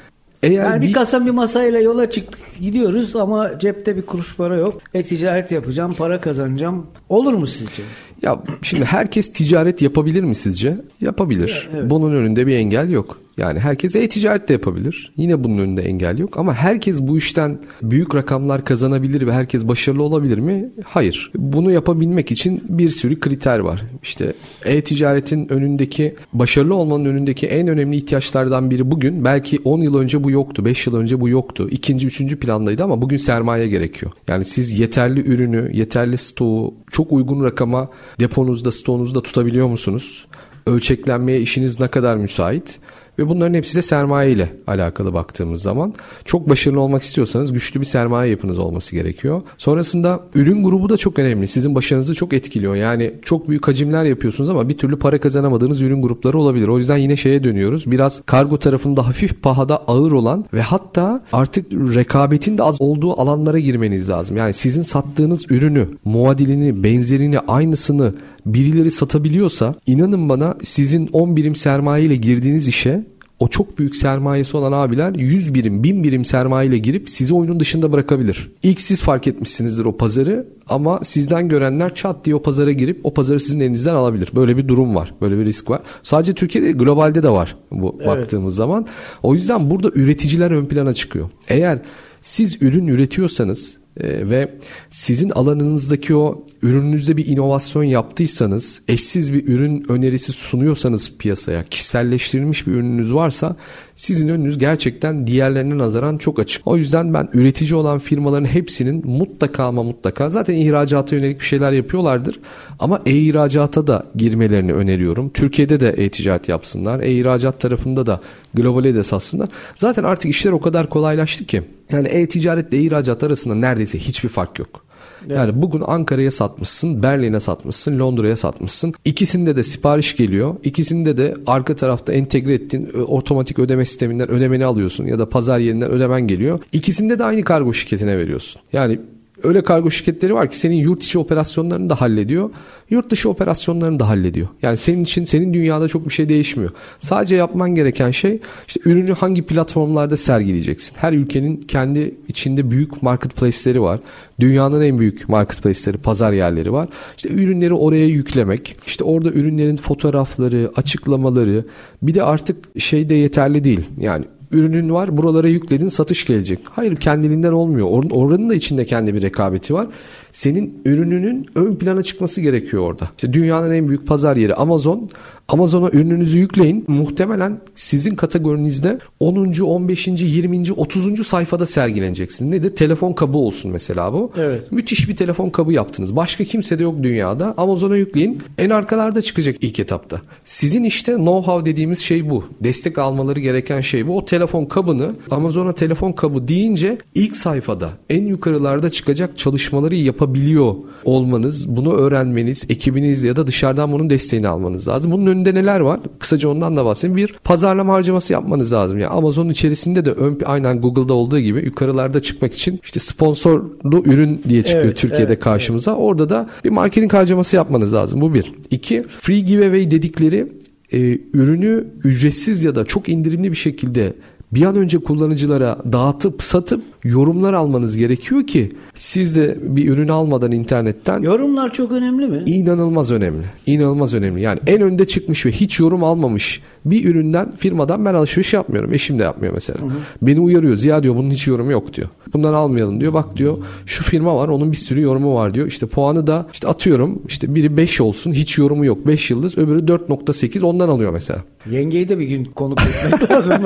Eğer 0.45 0.65
Yani 0.65 0.83
bir- 0.83 0.89
bir 0.89 0.93
kasa 0.93 1.27
bir 1.27 1.31
masayla 1.31 1.81
yola 1.81 2.11
çıktık 2.11 2.41
gidiyoruz 2.61 3.17
ama 3.17 3.59
cepte 3.59 3.97
bir 3.97 4.03
kuruş 4.03 4.37
para 4.37 4.57
yok. 4.57 4.81
E-ticaret 4.95 5.53
yapacağım, 5.53 5.95
para 5.99 6.21
kazanacağım. 6.21 6.87
Olur 7.09 7.33
mu 7.35 7.47
sizce? 7.47 7.83
Ya 8.23 8.43
şimdi 8.63 8.85
herkes 8.85 9.33
ticaret 9.33 9.83
yapabilir 9.83 10.23
mi 10.23 10.35
sizce? 10.35 10.77
Yapabilir. 11.01 11.69
Evet. 11.75 11.91
Bunun 11.91 12.15
önünde 12.15 12.47
bir 12.47 12.57
engel 12.57 12.91
yok. 12.91 13.19
Yani 13.37 13.59
herkes 13.59 13.97
e-ticaret 13.97 14.49
de 14.49 14.53
yapabilir. 14.53 15.13
Yine 15.17 15.45
bunun 15.45 15.59
önünde 15.59 15.83
engel 15.83 16.19
yok 16.19 16.39
ama 16.39 16.55
herkes 16.55 17.01
bu 17.01 17.19
işten 17.19 17.59
büyük 17.83 18.15
rakamlar 18.15 18.65
kazanabilir 18.65 19.27
ve 19.27 19.33
herkes 19.33 19.69
başarılı 19.69 20.03
olabilir 20.03 20.39
mi? 20.39 20.71
Hayır. 20.85 21.31
Bunu 21.35 21.73
yapabilmek 21.73 22.31
için 22.31 22.65
bir 22.69 22.91
sürü 22.91 23.21
kriter 23.21 23.59
var. 23.59 23.83
İşte 24.03 24.35
e-ticaretin 24.65 25.53
önündeki 25.53 26.15
başarılı 26.33 26.75
olmanın 26.75 27.05
önündeki 27.05 27.47
en 27.47 27.69
önemli 27.69 27.97
ihtiyaçlardan 27.97 28.71
biri 28.71 28.91
bugün 28.91 29.25
belki 29.25 29.61
10 29.65 29.81
yıl 29.81 29.95
önce 29.95 30.25
bu 30.25 30.31
yoktu, 30.31 30.65
5 30.65 30.87
yıl 30.87 30.97
önce 30.97 31.21
bu 31.21 31.29
yoktu. 31.29 31.69
ikinci, 31.71 32.07
üçüncü 32.07 32.37
plandaydı 32.37 32.85
ama 32.85 33.03
bugün 33.03 33.17
sermaye 33.17 33.69
gerekiyor. 33.69 34.13
Yani 34.29 34.45
siz 34.45 34.79
yeterli 34.79 35.21
ürünü, 35.21 35.71
yeterli 35.73 36.19
stoğu 36.19 36.75
çok 36.91 37.13
uygun 37.13 37.45
rakama 37.45 37.91
deponuzda, 38.21 38.71
stoğunuzda 38.71 39.23
tutabiliyor 39.23 39.67
musunuz? 39.67 40.27
Ölçeklenmeye 40.67 41.41
işiniz 41.41 41.81
ne 41.81 41.89
kadar 41.89 42.17
müsait? 42.17 42.81
Ve 43.19 43.29
bunların 43.29 43.55
hepsi 43.55 43.77
de 43.77 43.83
sermaye 43.83 44.33
ile 44.33 44.53
alakalı 44.67 45.15
baktığımız 45.15 45.63
zaman. 45.63 45.95
Çok 46.25 46.49
başarılı 46.49 46.81
olmak 46.81 47.03
istiyorsanız 47.03 47.53
güçlü 47.53 47.81
bir 47.81 47.85
sermaye 47.85 48.31
yapınız 48.31 48.59
olması 48.59 48.95
gerekiyor. 48.95 49.43
Sonrasında 49.59 50.21
ürün 50.35 50.65
grubu 50.65 50.89
da 50.89 50.97
çok 50.97 51.19
önemli. 51.19 51.49
Sizin 51.49 51.75
başarınızı 51.75 52.15
çok 52.15 52.33
etkiliyor. 52.33 52.75
Yani 52.75 53.15
çok 53.23 53.49
büyük 53.49 53.69
hacimler 53.69 54.05
yapıyorsunuz 54.05 54.51
ama 54.51 54.69
bir 54.69 54.79
türlü 54.79 54.99
para 54.99 55.21
kazanamadığınız 55.21 55.83
ürün 55.83 56.03
grupları 56.03 56.39
olabilir. 56.39 56.69
O 56.69 56.79
yüzden 56.79 56.97
yine 56.97 57.17
şeye 57.17 57.45
dönüyoruz. 57.45 57.91
Biraz 57.91 58.23
kargo 58.27 58.59
tarafında 58.59 59.07
hafif 59.07 59.43
pahada 59.43 59.77
ağır 59.77 60.13
olan 60.13 60.45
ve 60.55 60.63
hatta 60.63 61.25
artık 61.33 61.73
rekabetin 61.73 62.59
de 62.59 62.63
az 62.63 62.81
olduğu 62.81 63.21
alanlara 63.21 63.59
girmeniz 63.59 64.11
lazım. 64.11 64.37
Yani 64.37 64.53
sizin 64.53 64.83
sattığınız 64.83 65.51
ürünü, 65.51 65.89
muadilini, 66.05 66.85
benzerini, 66.85 67.39
aynısını 67.39 68.15
birileri 68.47 68.91
satabiliyorsa 68.91 69.75
inanın 69.87 70.29
bana 70.29 70.55
sizin 70.63 71.09
10 71.13 71.37
birim 71.37 71.55
sermaye 71.55 72.05
ile 72.05 72.17
girdiğiniz 72.17 72.69
işe 72.69 73.04
o 73.39 73.49
çok 73.49 73.79
büyük 73.79 73.97
sermayesi 73.97 74.57
olan 74.57 74.73
abiler 74.73 75.15
100 75.15 75.55
birim 75.55 75.83
1000 75.85 76.05
birim 76.05 76.25
sermaye 76.25 76.69
ile 76.69 76.79
girip 76.79 77.11
sizi 77.11 77.35
oyunun 77.35 77.61
dışında 77.61 77.93
bırakabilir. 77.93 78.51
İlk 78.63 78.81
siz 78.81 79.03
fark 79.03 79.27
etmişsinizdir 79.27 79.85
o 79.85 79.97
pazarı 79.97 80.47
ama 80.69 81.01
sizden 81.03 81.49
görenler 81.49 81.95
çat 81.95 82.25
diye 82.25 82.37
o 82.37 82.43
pazara 82.43 82.73
girip 82.73 83.01
o 83.07 83.15
pazarı 83.15 83.41
sizin 83.41 83.61
elinizden 83.61 83.95
alabilir. 83.95 84.31
Böyle 84.35 84.57
bir 84.57 84.69
durum 84.69 84.95
var. 84.95 85.15
Böyle 85.21 85.39
bir 85.39 85.45
risk 85.45 85.71
var. 85.71 85.81
Sadece 86.03 86.35
Türkiye'de 86.35 86.73
globalde 86.73 87.23
de 87.23 87.31
var 87.31 87.57
bu 87.71 87.97
evet. 87.99 88.07
baktığımız 88.07 88.57
zaman. 88.57 88.87
O 89.23 89.35
yüzden 89.35 89.71
burada 89.71 89.91
üreticiler 89.95 90.51
ön 90.51 90.65
plana 90.65 90.95
çıkıyor. 90.95 91.31
Eğer 91.49 91.79
siz 92.21 92.63
ürün 92.63 92.87
üretiyorsanız 92.87 93.84
e, 94.01 94.31
ve 94.31 94.55
sizin 94.91 95.31
alanınızdaki 95.31 96.17
o 96.17 96.45
ürününüzde 96.63 97.17
bir 97.17 97.27
inovasyon 97.27 97.83
yaptıysanız, 97.83 98.83
eşsiz 98.89 99.33
bir 99.33 99.49
ürün 99.49 99.87
önerisi 99.89 100.33
sunuyorsanız 100.33 101.13
piyasaya, 101.19 101.63
kişiselleştirilmiş 101.63 102.67
bir 102.67 102.73
ürününüz 102.73 103.15
varsa 103.15 103.57
sizin 103.95 104.29
önünüz 104.29 104.59
gerçekten 104.59 105.27
diğerlerine 105.27 105.79
nazaran 105.79 106.19
çok 106.19 106.39
açık. 106.39 106.67
O 106.67 106.77
yüzden 106.77 107.15
ben 107.15 107.29
üretici 107.33 107.75
olan 107.75 107.99
firmaların 107.99 108.45
hepsinin 108.45 109.07
mutlaka 109.07 109.65
ama 109.65 109.83
mutlaka 109.83 110.31
zaten 110.31 110.55
ihracata 110.55 111.17
yönelik 111.17 111.41
bir 111.41 111.45
şeyler 111.45 111.73
yapıyorlardır. 111.73 112.41
Ama 112.79 113.01
e-ihracata 113.07 113.87
da 113.87 114.05
girmelerini 114.17 114.73
öneriyorum. 114.73 115.31
Türkiye'de 115.31 115.81
de 115.81 115.89
e-ticaret 115.89 116.49
yapsınlar. 116.49 117.01
E-ihracat 117.01 117.61
tarafında 117.61 118.07
da 118.07 118.21
globale 118.55 118.95
de 118.95 119.03
satsınlar. 119.03 119.49
Zaten 119.75 120.05
artık 120.05 120.31
işler 120.31 120.53
o 120.53 120.61
kadar 120.61 120.89
kolaylaştı 120.89 121.45
ki. 121.45 121.63
Yani 121.93 122.09
e-ticaretle 122.09 122.77
e-ihracat 122.77 123.23
arasında 123.23 123.55
neredeyse 123.55 123.99
hiçbir 123.99 124.29
fark 124.29 124.59
yok. 124.59 124.85
Evet. 125.27 125.37
Yani 125.37 125.63
bugün 125.63 125.83
Ankara'ya 125.87 126.31
satmışsın, 126.31 127.03
Berlin'e 127.03 127.41
satmışsın, 127.41 127.99
Londra'ya 127.99 128.37
satmışsın. 128.37 128.95
İkisinde 129.05 129.57
de 129.57 129.63
sipariş 129.63 130.17
geliyor. 130.17 130.55
İkisinde 130.65 131.17
de 131.17 131.35
arka 131.47 131.77
tarafta 131.77 132.13
entegre 132.13 132.55
ettiğin 132.55 132.91
e, 132.95 132.99
otomatik 132.99 133.59
ödeme 133.59 133.85
sisteminden 133.85 134.31
ödemeni 134.31 134.65
alıyorsun 134.65 135.07
ya 135.07 135.19
da 135.19 135.29
pazar 135.29 135.59
yerinden 135.59 135.91
ödemen 135.91 136.27
geliyor. 136.27 136.61
İkisinde 136.73 137.19
de 137.19 137.25
aynı 137.25 137.43
kargo 137.43 137.75
şirketine 137.75 138.19
veriyorsun. 138.19 138.63
Yani 138.73 139.01
öyle 139.45 139.63
kargo 139.63 139.91
şirketleri 139.91 140.35
var 140.35 140.51
ki 140.51 140.59
senin 140.59 140.77
yurt 140.77 141.03
içi 141.03 141.19
operasyonlarını 141.19 141.91
da 141.91 142.01
hallediyor. 142.01 142.51
Yurt 142.91 143.11
dışı 143.11 143.31
operasyonlarını 143.31 144.01
da 144.01 144.09
hallediyor. 144.09 144.49
Yani 144.63 144.77
senin 144.77 145.05
için 145.05 145.25
senin 145.25 145.55
dünyada 145.55 145.89
çok 145.89 146.09
bir 146.09 146.13
şey 146.13 146.29
değişmiyor. 146.29 146.71
Sadece 146.99 147.37
yapman 147.37 147.75
gereken 147.75 148.11
şey 148.11 148.41
işte 148.69 148.81
ürünü 148.85 149.13
hangi 149.13 149.43
platformlarda 149.43 150.17
sergileyeceksin. 150.17 150.97
Her 150.99 151.13
ülkenin 151.13 151.57
kendi 151.57 152.15
içinde 152.29 152.71
büyük 152.71 153.03
marketplace'leri 153.03 153.83
var. 153.83 154.01
Dünyanın 154.41 154.83
en 154.83 154.99
büyük 154.99 155.29
marketplace'leri, 155.29 155.99
pazar 155.99 156.33
yerleri 156.33 156.73
var. 156.73 156.89
İşte 157.17 157.29
ürünleri 157.29 157.75
oraya 157.75 158.07
yüklemek, 158.07 158.77
işte 158.87 159.05
orada 159.05 159.29
ürünlerin 159.29 159.77
fotoğrafları, 159.77 160.73
açıklamaları, 160.77 161.65
bir 162.03 162.15
de 162.15 162.23
artık 162.23 162.81
şey 162.81 163.09
de 163.09 163.15
yeterli 163.15 163.65
değil. 163.65 163.81
Yani 164.01 164.25
ürünün 164.55 164.91
var 164.91 165.17
buralara 165.17 165.49
yükledin 165.49 165.89
satış 165.89 166.27
gelecek. 166.27 166.59
Hayır 166.71 166.97
kendiliğinden 166.97 167.53
olmuyor. 167.53 167.87
Or 167.91 168.05
oranın 168.11 168.49
da 168.49 168.55
içinde 168.55 168.85
kendi 168.85 169.15
bir 169.15 169.23
rekabeti 169.23 169.75
var. 169.75 169.87
Senin 170.31 170.83
ürününün 170.85 171.47
ön 171.55 171.75
plana 171.77 172.03
çıkması 172.03 172.41
gerekiyor 172.41 172.83
orada. 172.83 173.09
İşte 173.17 173.33
dünyanın 173.33 173.71
en 173.71 173.89
büyük 173.89 174.07
pazar 174.07 174.37
yeri 174.37 174.55
Amazon. 174.55 175.11
Amazon'a 175.49 175.91
ürününüzü 175.91 176.39
yükleyin. 176.39 176.85
Muhtemelen 176.89 177.61
sizin 177.75 178.15
kategorinizde 178.15 178.99
10. 179.21 179.61
15. 179.61 180.07
20. 180.07 180.73
30. 180.73 181.27
sayfada 181.27 181.67
sergileneceksiniz. 181.67 182.51
Nedir? 182.51 182.77
Telefon 182.77 183.13
kabı 183.13 183.39
olsun 183.39 183.71
mesela 183.71 184.13
bu. 184.13 184.33
Evet. 184.39 184.73
Müthiş 184.73 185.09
bir 185.09 185.17
telefon 185.17 185.51
kabı 185.51 185.73
yaptınız. 185.73 186.17
Başka 186.17 186.45
kimse 186.45 186.79
de 186.79 186.83
yok 186.83 187.03
dünyada. 187.03 187.55
Amazon'a 187.57 187.97
yükleyin. 187.97 188.43
En 188.59 188.71
arkalarda 188.71 189.23
çıkacak 189.23 189.57
ilk 189.61 189.81
etapta. 189.81 190.21
Sizin 190.45 190.85
işte 190.85 191.13
know-how 191.13 191.67
dediğimiz 191.67 191.99
şey 191.99 192.31
bu. 192.31 192.45
Destek 192.61 192.99
almaları 192.99 193.41
gereken 193.41 193.81
şey 193.81 194.07
bu. 194.07 194.17
O 194.17 194.25
telefon 194.25 194.65
kabını 194.65 195.15
Amazon'a 195.31 195.73
telefon 195.73 196.13
kabı 196.13 196.49
deyince 196.49 196.99
ilk 197.15 197.37
sayfada 197.37 197.91
en 198.11 198.27
yukarılarda 198.27 198.91
çıkacak 198.91 199.39
çalışmaları 199.39 199.95
yapabiliyor 199.95 200.75
olmanız, 201.05 201.77
bunu 201.77 201.93
öğrenmeniz, 201.93 202.65
ekibinizle 202.69 203.29
ya 203.29 203.37
da 203.37 203.47
dışarıdan 203.47 203.93
bunun 203.93 204.11
desteğini 204.11 204.49
almanız 204.49 204.89
lazım. 204.89 205.13
Bunun 205.13 205.27
önünde 205.35 205.55
neler 205.55 205.81
var? 205.81 206.01
Kısaca 206.19 206.49
ondan 206.49 206.77
da 206.77 206.85
bahsedeyim. 206.85 207.17
Bir, 207.17 207.35
pazarlama 207.45 207.93
harcaması 207.93 208.33
yapmanız 208.33 208.73
lazım. 208.73 208.99
Yani 208.99 209.13
Amazon'un 209.13 209.51
içerisinde 209.51 210.05
de 210.05 210.11
ön, 210.11 210.39
aynen 210.45 210.81
Google'da 210.81 211.15
olduğu 211.15 211.39
gibi 211.39 211.59
yukarılarda 211.65 212.23
çıkmak 212.23 212.55
için 212.55 212.81
işte 212.85 213.01
sponsorlu 213.01 214.03
ürün 214.05 214.43
diye 214.49 214.63
çıkıyor 214.63 214.85
evet, 214.85 214.97
Türkiye'de 214.97 215.33
evet, 215.33 215.41
karşımıza. 215.41 215.91
Evet. 215.91 216.01
Orada 216.03 216.29
da 216.29 216.49
bir 216.65 216.71
marketing 216.71 217.13
harcaması 217.13 217.57
yapmanız 217.57 217.95
lazım. 217.95 218.21
Bu 218.21 218.35
bir. 218.35 218.53
İki, 218.71 219.03
free 219.21 219.41
giveaway 219.41 219.91
dedikleri 219.91 220.53
e, 220.93 220.99
ürünü 221.33 221.85
ücretsiz 222.05 222.65
ya 222.65 222.75
da 222.75 222.85
çok 222.85 223.09
indirimli 223.09 223.51
bir 223.51 223.57
şekilde 223.57 224.13
bir 224.53 224.65
an 224.65 224.77
önce 224.77 224.99
kullanıcılara 224.99 225.79
dağıtıp 225.93 226.43
satıp 226.43 226.83
yorumlar 227.05 227.53
almanız 227.53 227.97
gerekiyor 227.97 228.47
ki 228.47 228.73
siz 228.95 229.37
de 229.37 229.59
bir 229.63 229.89
ürün 229.89 230.09
almadan 230.09 230.53
internetten 230.53 231.23
Yorumlar 231.23 231.73
çok 231.73 231.93
önemli 231.93 232.27
mi? 232.27 232.43
İnanılmaz 232.47 233.11
önemli. 233.11 233.45
İnanılmaz 233.67 234.15
önemli. 234.15 234.43
Yani 234.43 234.61
en 234.67 234.81
önde 234.81 235.07
çıkmış 235.07 235.47
ve 235.47 235.51
hiç 235.51 235.81
yorum 235.81 236.05
almamış 236.05 236.63
bir 236.85 237.05
üründen 237.05 237.53
firmadan 237.57 238.05
ben 238.05 238.15
alışveriş 238.15 238.53
yapmıyorum. 238.53 238.93
Eşim 238.93 239.19
de 239.19 239.23
yapmıyor 239.23 239.53
mesela. 239.53 239.81
Hı 239.81 239.87
hı. 239.87 239.91
Beni 240.23 240.41
uyarıyor. 240.41 240.77
Ziya 240.77 241.03
diyor 241.03 241.17
bunun 241.17 241.31
hiç 241.31 241.47
yorumu 241.47 241.73
yok 241.73 241.95
diyor. 241.95 242.09
Bundan 242.33 242.55
almayalım 242.55 243.01
diyor. 243.01 243.13
Bak 243.13 243.37
diyor 243.37 243.59
şu 243.87 244.05
firma 244.05 244.37
var 244.37 244.49
onun 244.49 244.73
bir 244.73 244.77
sürü 244.77 245.01
yorumu 245.01 245.35
var 245.35 245.55
diyor. 245.55 245.67
İşte 245.67 245.87
puanı 245.87 246.27
da 246.27 246.47
işte 246.53 246.69
atıyorum 246.69 247.23
işte 247.29 247.55
biri 247.55 247.77
5 247.77 248.01
olsun 248.01 248.33
hiç 248.33 248.59
yorumu 248.59 248.85
yok. 248.85 249.07
5 249.07 249.31
yıldız 249.31 249.59
öbürü 249.59 249.87
4.8 249.87 250.65
ondan 250.65 250.89
alıyor 250.89 251.13
mesela. 251.13 251.43
Yengeyi 251.71 252.09
de 252.09 252.19
bir 252.19 252.27
gün 252.27 252.45
konuk 252.45 252.79
etmek 252.83 253.31
lazım. 253.31 253.57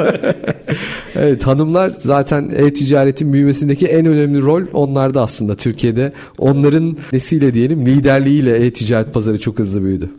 evet 1.15 1.47
hanımlar 1.47 1.91
zaten 1.99 2.51
e-ticaretin 2.57 3.28
büyümesindeki 3.33 3.87
en 3.87 4.07
önemli 4.07 4.43
rol 4.43 4.63
onlarda 4.73 5.23
aslında 5.23 5.57
Türkiye'de. 5.57 6.13
Onların 6.39 6.97
nesiyle 7.13 7.55
diyelim 7.55 7.87
liderliğiyle 7.87 8.67
e-ticaret 8.67 9.15
pazarı 9.15 9.41
çok 9.41 9.59
hızlı 9.59 9.83
büyüdü. 9.83 10.11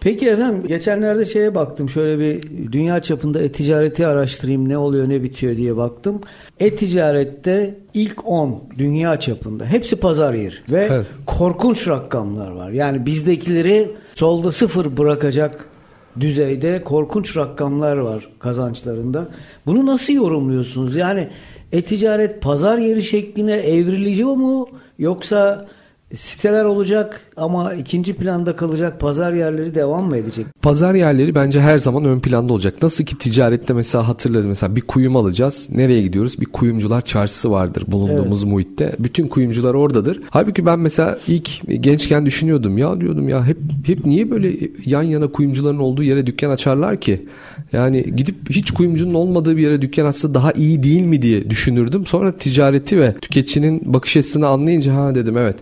Peki 0.00 0.28
efendim 0.28 0.62
geçenlerde 0.68 1.24
şeye 1.24 1.54
baktım 1.54 1.90
şöyle 1.90 2.18
bir 2.18 2.42
dünya 2.72 3.02
çapında 3.02 3.42
e-ticareti 3.42 4.06
araştırayım 4.06 4.68
ne 4.68 4.78
oluyor 4.78 5.08
ne 5.08 5.22
bitiyor 5.22 5.56
diye 5.56 5.76
baktım. 5.76 6.20
E-ticarette 6.60 7.78
ilk 7.94 8.28
10 8.28 8.62
dünya 8.78 9.20
çapında 9.20 9.64
hepsi 9.64 9.96
pazar 9.96 10.34
yer 10.34 10.62
ve 10.70 10.88
evet. 10.90 11.06
korkunç 11.26 11.88
rakamlar 11.88 12.50
var. 12.50 12.70
Yani 12.70 13.06
bizdekileri 13.06 13.90
solda 14.14 14.52
sıfır 14.52 14.96
bırakacak 14.96 15.68
düzeyde 16.20 16.82
korkunç 16.84 17.36
rakamlar 17.36 17.96
var 17.96 18.28
kazançlarında. 18.38 19.28
Bunu 19.66 19.86
nasıl 19.86 20.12
yorumluyorsunuz? 20.12 20.96
Yani 20.96 21.28
e-ticaret 21.72 22.42
pazar 22.42 22.78
yeri 22.78 23.02
şekline 23.02 23.54
evrilici 23.54 24.24
mi 24.24 24.64
yoksa 24.98 25.66
siteler 26.14 26.64
olacak 26.64 27.20
ama 27.36 27.74
ikinci 27.74 28.14
planda 28.14 28.56
kalacak 28.56 29.00
pazar 29.00 29.32
yerleri 29.32 29.74
devam 29.74 30.08
mı 30.08 30.16
edecek? 30.16 30.46
Pazar 30.62 30.94
yerleri 30.94 31.34
bence 31.34 31.60
her 31.60 31.78
zaman 31.78 32.04
ön 32.04 32.20
planda 32.20 32.52
olacak. 32.52 32.82
Nasıl 32.82 33.04
ki 33.04 33.18
ticarette 33.18 33.74
mesela 33.74 34.08
hatırlarız 34.08 34.46
mesela 34.46 34.76
bir 34.76 34.80
kuyum 34.80 35.16
alacağız. 35.16 35.68
Nereye 35.70 36.02
gidiyoruz? 36.02 36.40
Bir 36.40 36.46
kuyumcular 36.46 37.00
çarşısı 37.00 37.50
vardır 37.50 37.84
bulunduğumuz 37.88 38.42
evet. 38.42 38.52
muhitte. 38.52 38.96
Bütün 38.98 39.26
kuyumcular 39.26 39.74
oradadır. 39.74 40.20
Halbuki 40.30 40.66
ben 40.66 40.78
mesela 40.78 41.18
ilk 41.28 41.82
gençken 41.82 42.26
düşünüyordum 42.26 42.78
ya 42.78 43.00
diyordum 43.00 43.28
ya 43.28 43.46
hep 43.46 43.58
hep 43.86 44.06
niye 44.06 44.30
böyle 44.30 44.52
yan 44.86 45.02
yana 45.02 45.32
kuyumcuların 45.32 45.78
olduğu 45.78 46.02
yere 46.02 46.26
dükkan 46.26 46.50
açarlar 46.50 47.00
ki? 47.00 47.26
Yani 47.72 48.16
gidip 48.16 48.50
hiç 48.50 48.70
kuyumcunun 48.70 49.14
olmadığı 49.14 49.56
bir 49.56 49.62
yere 49.62 49.82
dükkan 49.82 50.06
açsa 50.06 50.34
daha 50.34 50.52
iyi 50.52 50.82
değil 50.82 51.02
mi 51.02 51.22
diye 51.22 51.50
düşünürdüm. 51.50 52.06
Sonra 52.06 52.32
ticareti 52.32 52.98
ve 52.98 53.14
tüketicinin 53.14 53.94
bakış 53.94 54.16
açısını 54.16 54.46
anlayınca 54.46 54.94
ha 54.94 55.14
dedim 55.14 55.36
evet 55.36 55.56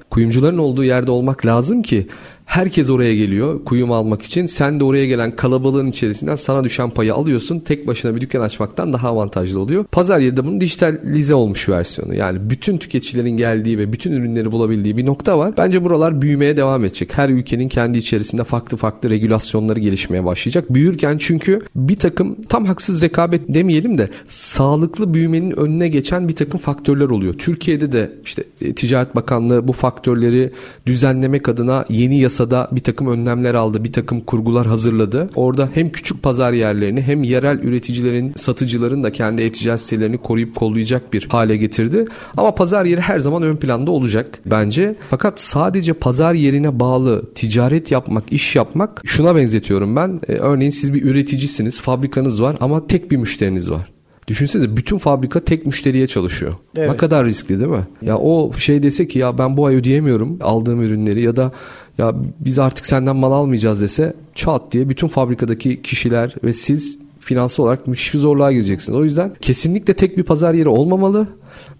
kuyumcuların 0.45 0.59
olduğu 0.59 0.84
yerde 0.84 1.11
olmak 1.11 1.47
lazım 1.47 1.82
ki 1.82 2.09
Herkes 2.45 2.90
oraya 2.90 3.16
geliyor 3.16 3.64
kuyum 3.64 3.92
almak 3.92 4.22
için. 4.22 4.47
Sen 4.47 4.80
de 4.80 4.84
oraya 4.84 5.07
gelen 5.07 5.36
kalabalığın 5.36 5.86
içerisinden 5.86 6.36
sana 6.36 6.64
düşen 6.64 6.90
payı 6.90 7.14
alıyorsun. 7.14 7.61
Tek 7.61 7.86
başına 7.86 8.16
bir 8.16 8.20
dükkan 8.20 8.40
açmaktan 8.40 8.92
daha 8.92 9.09
avantajlı 9.09 9.61
oluyor. 9.61 9.84
Pazar 9.84 10.20
yeri 10.20 10.36
de 10.36 10.45
bunun 10.45 10.61
dijitalize 10.61 11.34
olmuş 11.34 11.68
versiyonu. 11.68 12.14
Yani 12.14 12.51
bütün 12.51 12.78
tüketicilerin 12.78 13.36
geldiği 13.36 13.78
ve 13.78 13.92
bütün 13.92 14.12
ürünleri 14.12 14.53
bulabildiği 14.53 14.97
bir 14.97 15.07
nokta 15.07 15.38
var. 15.38 15.55
Bence 15.57 15.84
buralar 15.84 16.22
büyümeye 16.22 16.57
devam 16.57 16.84
edecek. 16.84 17.18
Her 17.18 17.28
ülkenin 17.28 17.68
kendi 17.68 17.99
içerisinde 17.99 18.45
farklı 18.45 18.76
farklı 18.76 19.11
regülasyonları 19.11 19.80
gelişmeye 19.80 20.24
başlayacak. 20.24 20.74
Büyürken 20.74 21.18
çünkü 21.18 21.61
bir 21.76 21.97
takım 21.97 22.36
tam 22.49 22.64
haksız 22.64 23.03
rekabet 23.03 23.42
demeyelim 23.49 23.99
de 23.99 24.09
sağlıklı 24.26 25.14
büyümenin 25.14 25.51
önüne 25.51 25.88
geçen 25.88 26.28
bir 26.28 26.36
takım 26.36 26.61
faktörler 26.61 27.07
oluyor. 27.07 27.34
Türkiye'de 27.34 27.92
de 27.92 28.12
işte 28.24 28.45
e, 28.61 28.74
Ticaret 28.74 29.16
Bakanlığı 29.16 29.68
bu 29.68 29.72
faktörleri 29.72 30.53
düzenlemek 30.86 31.49
adına 31.49 31.84
yeni 31.88 32.20
yasa 32.20 32.34
yasada 32.35 32.68
bir 32.72 32.80
takım 32.80 33.07
önlemler 33.07 33.55
aldı, 33.55 33.85
bir 33.85 33.93
takım 33.93 34.20
kurgular 34.20 34.66
hazırladı. 34.66 35.30
Orada 35.35 35.68
hem 35.74 35.93
küçük 35.93 36.22
pazar 36.22 36.53
yerlerini 36.53 37.03
hem 37.03 37.22
yerel 37.22 37.59
üreticilerin, 37.59 38.32
satıcıların 38.37 39.05
da 39.05 39.12
kendi 39.12 39.43
e-ticaret 39.43 39.80
sitelerini 39.80 40.18
koruyup 40.18 40.55
kollayacak 40.55 41.12
bir 41.12 41.28
hale 41.30 41.57
getirdi. 41.57 42.05
Ama 42.37 42.55
pazar 42.55 42.85
yeri 42.85 43.01
her 43.01 43.20
zaman 43.20 43.43
ön 43.43 43.57
planda 43.57 43.91
olacak 43.91 44.39
bence. 44.47 44.95
Fakat 45.11 45.41
sadece 45.41 45.93
pazar 45.93 46.35
yerine 46.35 46.80
bağlı 46.80 47.32
ticaret 47.35 47.91
yapmak, 47.91 48.32
iş 48.32 48.57
yapmak 48.57 49.03
şuna 49.05 49.37
benzetiyorum 49.37 49.97
ben. 49.97 50.20
Ee, 50.28 50.32
örneğin 50.32 50.70
siz 50.70 50.95
bir 50.95 51.03
üreticisiniz, 51.03 51.80
fabrikanız 51.80 52.43
var 52.43 52.57
ama 52.61 52.87
tek 52.87 53.11
bir 53.11 53.16
müşteriniz 53.16 53.70
var. 53.70 53.95
Düşünsenize 54.28 54.76
bütün 54.76 54.99
fabrika 54.99 55.41
tek 55.41 55.66
müşteriye 55.66 56.07
çalışıyor. 56.07 56.55
Evet. 56.76 56.91
Ne 56.91 56.97
kadar 56.97 57.26
riskli 57.26 57.61
değil 57.61 57.70
mi? 57.70 57.87
Ya 58.03 58.18
o 58.18 58.53
şey 58.59 58.82
dese 58.82 59.09
ki 59.09 59.18
ya 59.18 59.39
ben 59.39 59.57
bu 59.57 59.66
ay 59.66 59.76
ödeyemiyorum 59.76 60.39
aldığım 60.41 60.82
ürünleri 60.82 61.22
ya 61.22 61.37
da 61.37 61.53
ya 61.99 62.14
biz 62.40 62.59
artık 62.59 62.86
senden 62.86 63.16
mal 63.16 63.32
almayacağız 63.32 63.82
dese 63.82 64.14
çat 64.34 64.72
diye 64.72 64.88
bütün 64.88 65.09
fabrikadaki 65.09 65.82
kişiler 65.82 66.34
ve 66.45 66.53
siz 66.53 66.99
finansal 67.20 67.64
olarak 67.64 67.86
müthiş 67.86 68.14
bir 68.14 68.18
zorluğa 68.18 68.53
gireceksiniz. 68.53 68.99
O 68.99 69.05
yüzden 69.05 69.32
kesinlikle 69.40 69.95
tek 69.95 70.18
bir 70.18 70.22
pazar 70.22 70.55
yeri 70.55 70.68
olmamalı. 70.68 71.28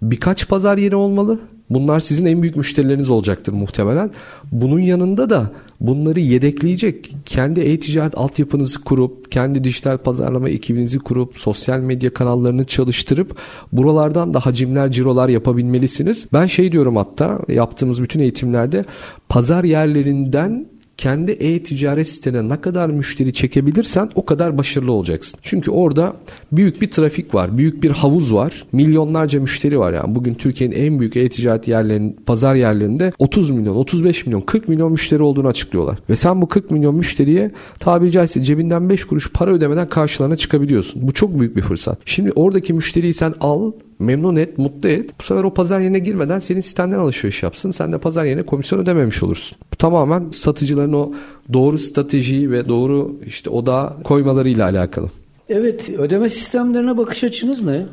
Birkaç 0.01 0.47
pazar 0.47 0.77
yeri 0.77 0.95
olmalı 0.95 1.39
Bunlar 1.69 1.99
sizin 1.99 2.25
en 2.25 2.41
büyük 2.41 2.55
müşterileriniz 2.55 3.09
olacaktır 3.09 3.53
muhtemelen. 3.53 4.11
Bunun 4.51 4.79
yanında 4.79 5.29
da 5.29 5.51
bunları 5.79 6.19
yedekleyecek 6.19 7.15
kendi 7.25 7.61
e-ticaret 7.61 8.17
altyapınızı 8.17 8.83
kurup, 8.83 9.31
kendi 9.31 9.63
dijital 9.63 9.97
pazarlama 9.97 10.49
ekibinizi 10.49 10.99
kurup, 10.99 11.37
sosyal 11.37 11.79
medya 11.79 12.13
kanallarını 12.13 12.65
çalıştırıp 12.65 13.35
buralardan 13.71 14.33
da 14.33 14.39
hacimler, 14.45 14.91
cirolar 14.91 15.29
yapabilmelisiniz. 15.29 16.27
Ben 16.33 16.45
şey 16.45 16.71
diyorum 16.71 16.95
hatta 16.95 17.39
yaptığımız 17.47 18.01
bütün 18.01 18.19
eğitimlerde 18.19 18.85
pazar 19.29 19.63
yerlerinden 19.63 20.74
kendi 20.97 21.31
e-ticaret 21.31 22.07
sitene 22.07 22.49
ne 22.49 22.61
kadar 22.61 22.89
müşteri 22.89 23.33
çekebilirsen 23.33 24.09
o 24.15 24.25
kadar 24.25 24.57
başarılı 24.57 24.91
olacaksın. 24.91 25.39
Çünkü 25.43 25.71
orada 25.71 26.13
büyük 26.51 26.81
bir 26.81 26.91
trafik 26.91 27.35
var, 27.35 27.57
büyük 27.57 27.83
bir 27.83 27.91
havuz 27.91 28.33
var, 28.33 28.65
milyonlarca 28.71 29.41
müşteri 29.41 29.79
var 29.79 29.93
yani. 29.93 30.15
Bugün 30.15 30.33
Türkiye'nin 30.33 30.75
en 30.75 30.99
büyük 30.99 31.17
e-ticaret 31.17 31.67
yerlerinin, 31.67 32.17
pazar 32.25 32.55
yerlerinde 32.55 33.13
30 33.19 33.49
milyon, 33.49 33.75
35 33.75 34.25
milyon, 34.25 34.41
40 34.41 34.69
milyon 34.69 34.91
müşteri 34.91 35.23
olduğunu 35.23 35.47
açıklıyorlar. 35.47 35.97
Ve 36.09 36.15
sen 36.15 36.41
bu 36.41 36.47
40 36.47 36.71
milyon 36.71 36.95
müşteriye 36.95 37.51
tabiri 37.79 38.11
caizse 38.11 38.43
cebinden 38.43 38.89
5 38.89 39.05
kuruş 39.05 39.31
para 39.31 39.51
ödemeden 39.51 39.89
karşılarına 39.89 40.35
çıkabiliyorsun. 40.35 41.07
Bu 41.07 41.13
çok 41.13 41.39
büyük 41.39 41.55
bir 41.55 41.61
fırsat. 41.61 41.99
Şimdi 42.05 42.31
oradaki 42.35 42.73
müşteriyi 42.73 43.13
sen 43.13 43.33
al, 43.39 43.71
memnun 43.99 44.35
et, 44.35 44.57
mutlu 44.57 44.89
et. 44.89 45.09
Bu 45.19 45.23
sefer 45.23 45.43
o 45.43 45.53
pazar 45.53 45.79
yerine 45.79 45.99
girmeden 45.99 46.39
senin 46.39 46.61
sitenden 46.61 46.99
alışveriş 46.99 47.43
yapsın. 47.43 47.71
Sen 47.71 47.93
de 47.93 47.97
pazar 47.97 48.25
yerine 48.25 48.43
komisyon 48.43 48.79
ödememiş 48.79 49.23
olursun. 49.23 49.57
Bu 49.73 49.75
tamamen 49.75 50.29
satıcıların 50.29 50.93
o 50.93 51.11
doğru 51.53 51.77
stratejiyi 51.77 52.51
ve 52.51 52.67
doğru 52.67 53.15
işte 53.25 53.49
odağa 53.49 53.97
koymalarıyla 54.03 54.65
alakalı. 54.65 55.09
Evet, 55.49 55.89
ödeme 55.89 56.29
sistemlerine 56.29 56.97
bakış 56.97 57.23
açınız 57.23 57.63
ne? 57.63 57.85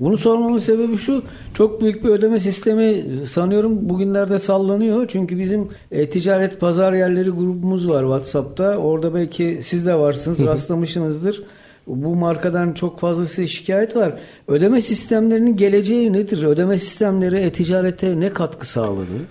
Bunu 0.00 0.16
sormamın 0.16 0.58
sebebi 0.58 0.96
şu. 0.96 1.22
Çok 1.54 1.80
büyük 1.80 2.04
bir 2.04 2.08
ödeme 2.08 2.40
sistemi 2.40 3.04
sanıyorum 3.26 3.88
bugünlerde 3.88 4.38
sallanıyor. 4.38 5.06
Çünkü 5.08 5.38
bizim 5.38 5.68
e, 5.90 6.10
ticaret 6.10 6.60
pazar 6.60 6.92
yerleri 6.92 7.30
grubumuz 7.30 7.88
var 7.88 8.02
WhatsApp'ta. 8.02 8.76
Orada 8.76 9.14
belki 9.14 9.58
siz 9.62 9.86
de 9.86 9.94
varsınız, 9.94 10.44
rastlamışsınızdır. 10.46 11.42
Bu 11.86 12.14
markadan 12.16 12.72
çok 12.72 13.00
fazlası 13.00 13.48
şikayet 13.48 13.96
var. 13.96 14.20
Ödeme 14.48 14.80
sistemlerinin 14.80 15.56
geleceği 15.56 16.12
nedir? 16.12 16.42
Ödeme 16.42 16.78
sistemleri 16.78 17.38
e-ticarete 17.38 18.20
ne 18.20 18.32
katkı 18.32 18.68
sağladı? 18.68 19.26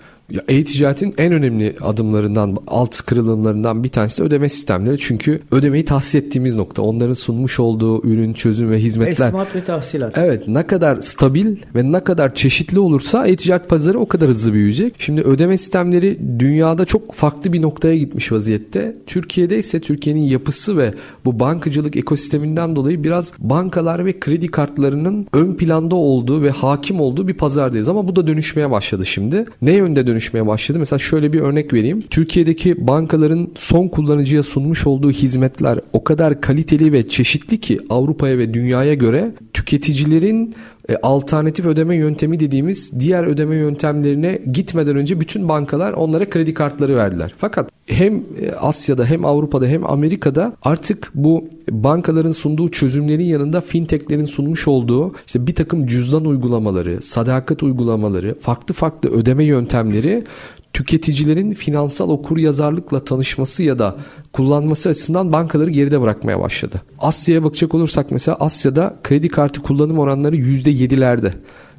E-ticaretin 0.48 1.12
en 1.18 1.32
önemli 1.32 1.76
adımlarından, 1.80 2.56
alt 2.66 3.00
kırılımlarından 3.00 3.84
bir 3.84 3.88
tanesi 3.88 4.22
de 4.22 4.26
ödeme 4.26 4.48
sistemleri. 4.48 4.98
Çünkü 4.98 5.40
ödemeyi 5.52 5.84
tahsis 5.84 6.14
ettiğimiz 6.14 6.56
nokta. 6.56 6.82
Onların 6.82 7.14
sunmuş 7.14 7.60
olduğu 7.60 8.06
ürün, 8.06 8.32
çözüm 8.32 8.70
ve 8.70 8.78
hizmetler. 8.78 9.26
Esmat 9.26 9.56
ve 9.56 9.64
tahsilat. 9.64 10.18
Evet 10.18 10.48
ne 10.48 10.66
kadar 10.66 11.00
stabil 11.00 11.56
ve 11.74 11.92
ne 11.92 12.04
kadar 12.04 12.34
çeşitli 12.34 12.78
olursa 12.78 13.26
e-ticaret 13.26 13.68
pazarı 13.68 13.98
o 13.98 14.08
kadar 14.08 14.28
hızlı 14.28 14.52
büyüyecek. 14.52 14.94
Şimdi 14.98 15.20
ödeme 15.20 15.58
sistemleri 15.58 16.18
dünyada 16.38 16.84
çok 16.84 17.14
farklı 17.14 17.52
bir 17.52 17.62
noktaya 17.62 17.96
gitmiş 17.96 18.32
vaziyette. 18.32 18.96
Türkiye'de 19.06 19.58
ise 19.58 19.80
Türkiye'nin 19.80 20.20
yapısı 20.20 20.76
ve 20.76 20.94
bu 21.24 21.40
bankacılık 21.40 21.96
ekosisteminden 21.96 22.76
dolayı 22.76 23.04
biraz 23.04 23.32
bankalar 23.38 24.06
ve 24.06 24.20
kredi 24.20 24.48
kartlarının 24.48 25.26
ön 25.32 25.54
planda 25.54 25.96
olduğu 25.96 26.42
ve 26.42 26.50
hakim 26.50 27.00
olduğu 27.00 27.28
bir 27.28 27.34
pazardayız. 27.34 27.88
Ama 27.88 28.08
bu 28.08 28.16
da 28.16 28.26
dönüşmeye 28.26 28.70
başladı 28.70 29.06
şimdi. 29.06 29.44
Ne 29.62 29.72
yönde 29.72 30.06
dönüş 30.06 30.19
dönüşmeye 30.20 30.46
başladı. 30.46 30.78
Mesela 30.78 30.98
şöyle 30.98 31.32
bir 31.32 31.40
örnek 31.40 31.72
vereyim. 31.72 32.02
Türkiye'deki 32.10 32.86
bankaların 32.86 33.48
son 33.54 33.88
kullanıcıya 33.88 34.42
sunmuş 34.42 34.86
olduğu 34.86 35.10
hizmetler 35.10 35.80
o 35.92 36.04
kadar 36.04 36.40
kaliteli 36.40 36.92
ve 36.92 37.08
çeşitli 37.08 37.60
ki 37.60 37.80
Avrupa'ya 37.90 38.38
ve 38.38 38.54
dünyaya 38.54 38.94
göre 38.94 39.32
tüketicilerin 39.52 40.54
e, 40.90 40.96
alternatif 41.02 41.66
ödeme 41.66 41.96
yöntemi 41.96 42.40
dediğimiz 42.40 43.00
diğer 43.00 43.24
ödeme 43.24 43.56
yöntemlerine 43.56 44.38
gitmeden 44.52 44.96
önce 44.96 45.20
bütün 45.20 45.48
bankalar 45.48 45.92
onlara 45.92 46.30
kredi 46.30 46.54
kartları 46.54 46.96
verdiler. 46.96 47.34
Fakat 47.38 47.70
hem 47.86 48.14
e, 48.16 48.52
Asya'da 48.60 49.04
hem 49.04 49.24
Avrupa'da 49.24 49.66
hem 49.66 49.86
Amerika'da 49.86 50.52
artık 50.62 51.10
bu 51.14 51.44
bankaların 51.70 52.32
sunduğu 52.32 52.68
çözümlerin 52.68 53.24
yanında 53.24 53.60
fintechlerin 53.60 54.24
sunmuş 54.24 54.68
olduğu 54.68 55.14
işte 55.26 55.46
bir 55.46 55.54
takım 55.54 55.86
cüzdan 55.86 56.24
uygulamaları, 56.24 57.02
sadakat 57.02 57.62
uygulamaları, 57.62 58.38
farklı 58.40 58.74
farklı 58.74 59.10
ödeme 59.10 59.44
yöntemleri 59.44 60.24
tüketicilerin 60.72 61.54
finansal 61.54 62.08
okur 62.08 62.36
yazarlıkla 62.36 63.04
tanışması 63.04 63.62
ya 63.62 63.78
da 63.78 63.96
kullanması 64.32 64.88
açısından 64.88 65.32
bankaları 65.32 65.70
geride 65.70 66.00
bırakmaya 66.00 66.40
başladı. 66.40 66.82
Asya'ya 66.98 67.44
bakacak 67.44 67.74
olursak 67.74 68.10
mesela 68.10 68.36
Asya'da 68.40 68.96
kredi 69.02 69.28
kartı 69.28 69.62
kullanım 69.62 69.98
oranları 69.98 70.36
%7'lerde. 70.36 71.32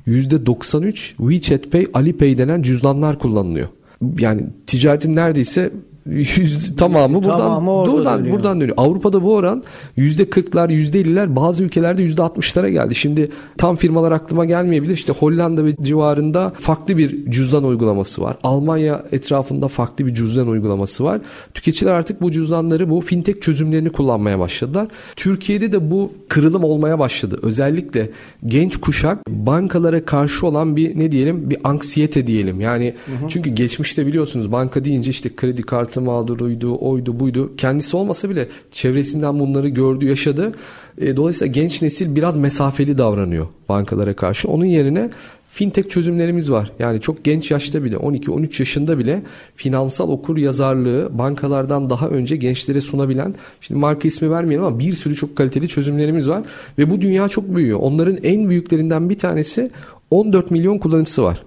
%93 0.08 0.94
WeChat 1.18 1.72
Pay, 1.72 1.88
Alipay 1.94 2.38
denen 2.38 2.62
cüzdanlar 2.62 3.20
kullanılıyor. 3.20 3.68
Yani 4.20 4.44
ticaretin 4.68 5.16
neredeyse 5.16 5.72
Yüz, 6.12 6.76
tamamı 6.76 7.24
buradan 7.24 7.38
tamamı 7.38 7.91
buradan 7.91 8.20
dönüyor. 8.20 8.36
buradan 8.36 8.62
dönüyor. 8.62 8.78
Avrupa'da 8.78 9.24
bu 9.24 9.36
oran 9.36 9.64
yüzde 9.95 10.24
40'lar, 10.24 10.70
%50'ler, 10.70 11.36
bazı 11.36 11.64
ülkelerde 11.64 12.03
yüzde 12.03 12.22
60'lara 12.22 12.70
geldi. 12.70 12.95
Şimdi 12.95 13.30
tam 13.57 13.76
firmalar 13.76 14.12
aklıma 14.12 14.45
gelmeyebilir. 14.45 14.93
İşte 14.93 15.14
Hollanda 15.14 15.66
ve 15.66 15.76
civarında 15.82 16.53
farklı 16.59 16.97
bir 16.97 17.32
cüzdan 17.32 17.64
uygulaması 17.64 18.22
var. 18.22 18.38
Almanya 18.43 19.03
etrafında 19.12 19.68
farklı 19.68 20.05
bir 20.05 20.14
cüzdan 20.14 20.47
uygulaması 20.47 21.03
var. 21.03 21.22
Tüketiciler 21.53 21.91
artık 21.91 22.22
bu 22.22 22.32
cüzdanları, 22.32 22.89
bu 22.89 23.01
fintech 23.01 23.41
çözümlerini 23.41 23.89
kullanmaya 23.89 24.39
başladılar. 24.39 24.88
Türkiye'de 25.16 25.72
de 25.72 25.91
bu 25.91 26.12
kırılım 26.30 26.64
olmaya 26.64 26.99
başladı. 26.99 27.39
Özellikle 27.41 28.09
genç 28.45 28.78
kuşak 28.78 29.28
bankalara 29.30 30.05
karşı 30.05 30.47
olan 30.47 30.76
bir 30.76 30.99
ne 30.99 31.12
diyelim 31.12 31.49
bir 31.49 31.57
anksiyete 31.64 32.28
diyelim. 32.28 32.62
Yani 32.62 32.93
hı 33.05 33.26
hı. 33.26 33.30
çünkü 33.30 33.49
geçmişte 33.49 34.07
biliyorsunuz 34.07 34.51
banka 34.51 34.84
deyince 34.84 35.09
işte 35.09 35.36
kredi 35.36 35.62
kartı 35.62 36.01
artı 36.02 36.06
mağduruydu, 36.06 36.78
oydu, 36.82 37.20
buydu. 37.20 37.52
Kendisi 37.58 37.97
olmasa 37.97 38.30
bile 38.30 38.47
çevresinden 38.72 39.39
bunları 39.39 39.70
gördü, 39.70 40.06
yaşadı. 40.06 40.52
E, 40.97 41.16
dolayısıyla 41.16 41.54
genç 41.54 41.82
nesil 41.82 42.16
biraz 42.16 42.38
mesafeli 42.38 42.97
davranıyor 42.97 43.47
bankalara 43.70 44.14
karşı. 44.14 44.47
Onun 44.47 44.66
yerine 44.66 45.10
fintech 45.49 45.89
çözümlerimiz 45.89 46.52
var. 46.52 46.72
Yani 46.80 47.02
çok 47.02 47.24
genç 47.24 47.52
yaşta 47.52 47.84
bile 47.84 47.95
12-13 47.95 48.62
yaşında 48.62 48.97
bile 48.97 49.24
finansal 49.56 50.10
okur 50.10 50.38
yazarlığı 50.38 51.10
bankalardan 51.12 51.89
daha 51.89 52.08
önce 52.08 52.36
gençlere 52.36 52.82
sunabilen 52.82 53.36
şimdi 53.62 53.80
marka 53.80 54.08
ismi 54.08 54.32
vermeyelim 54.32 54.66
ama 54.66 54.80
bir 54.80 54.93
sürü 54.93 55.16
çok 55.16 55.36
kaliteli 55.36 55.68
çözümlerimiz 55.68 56.30
var 56.30 56.43
ve 56.78 56.91
bu 56.91 57.02
dünya 57.02 57.30
çok 57.30 57.56
büyüyor. 57.56 57.80
Onların 57.82 58.18
en 58.24 58.49
büyüklerinden 58.49 59.10
bir 59.10 59.18
tanesi 59.18 59.72
14 60.12 60.52
milyon 60.52 60.78
kullanıcısı 60.78 61.24
var. 61.24 61.43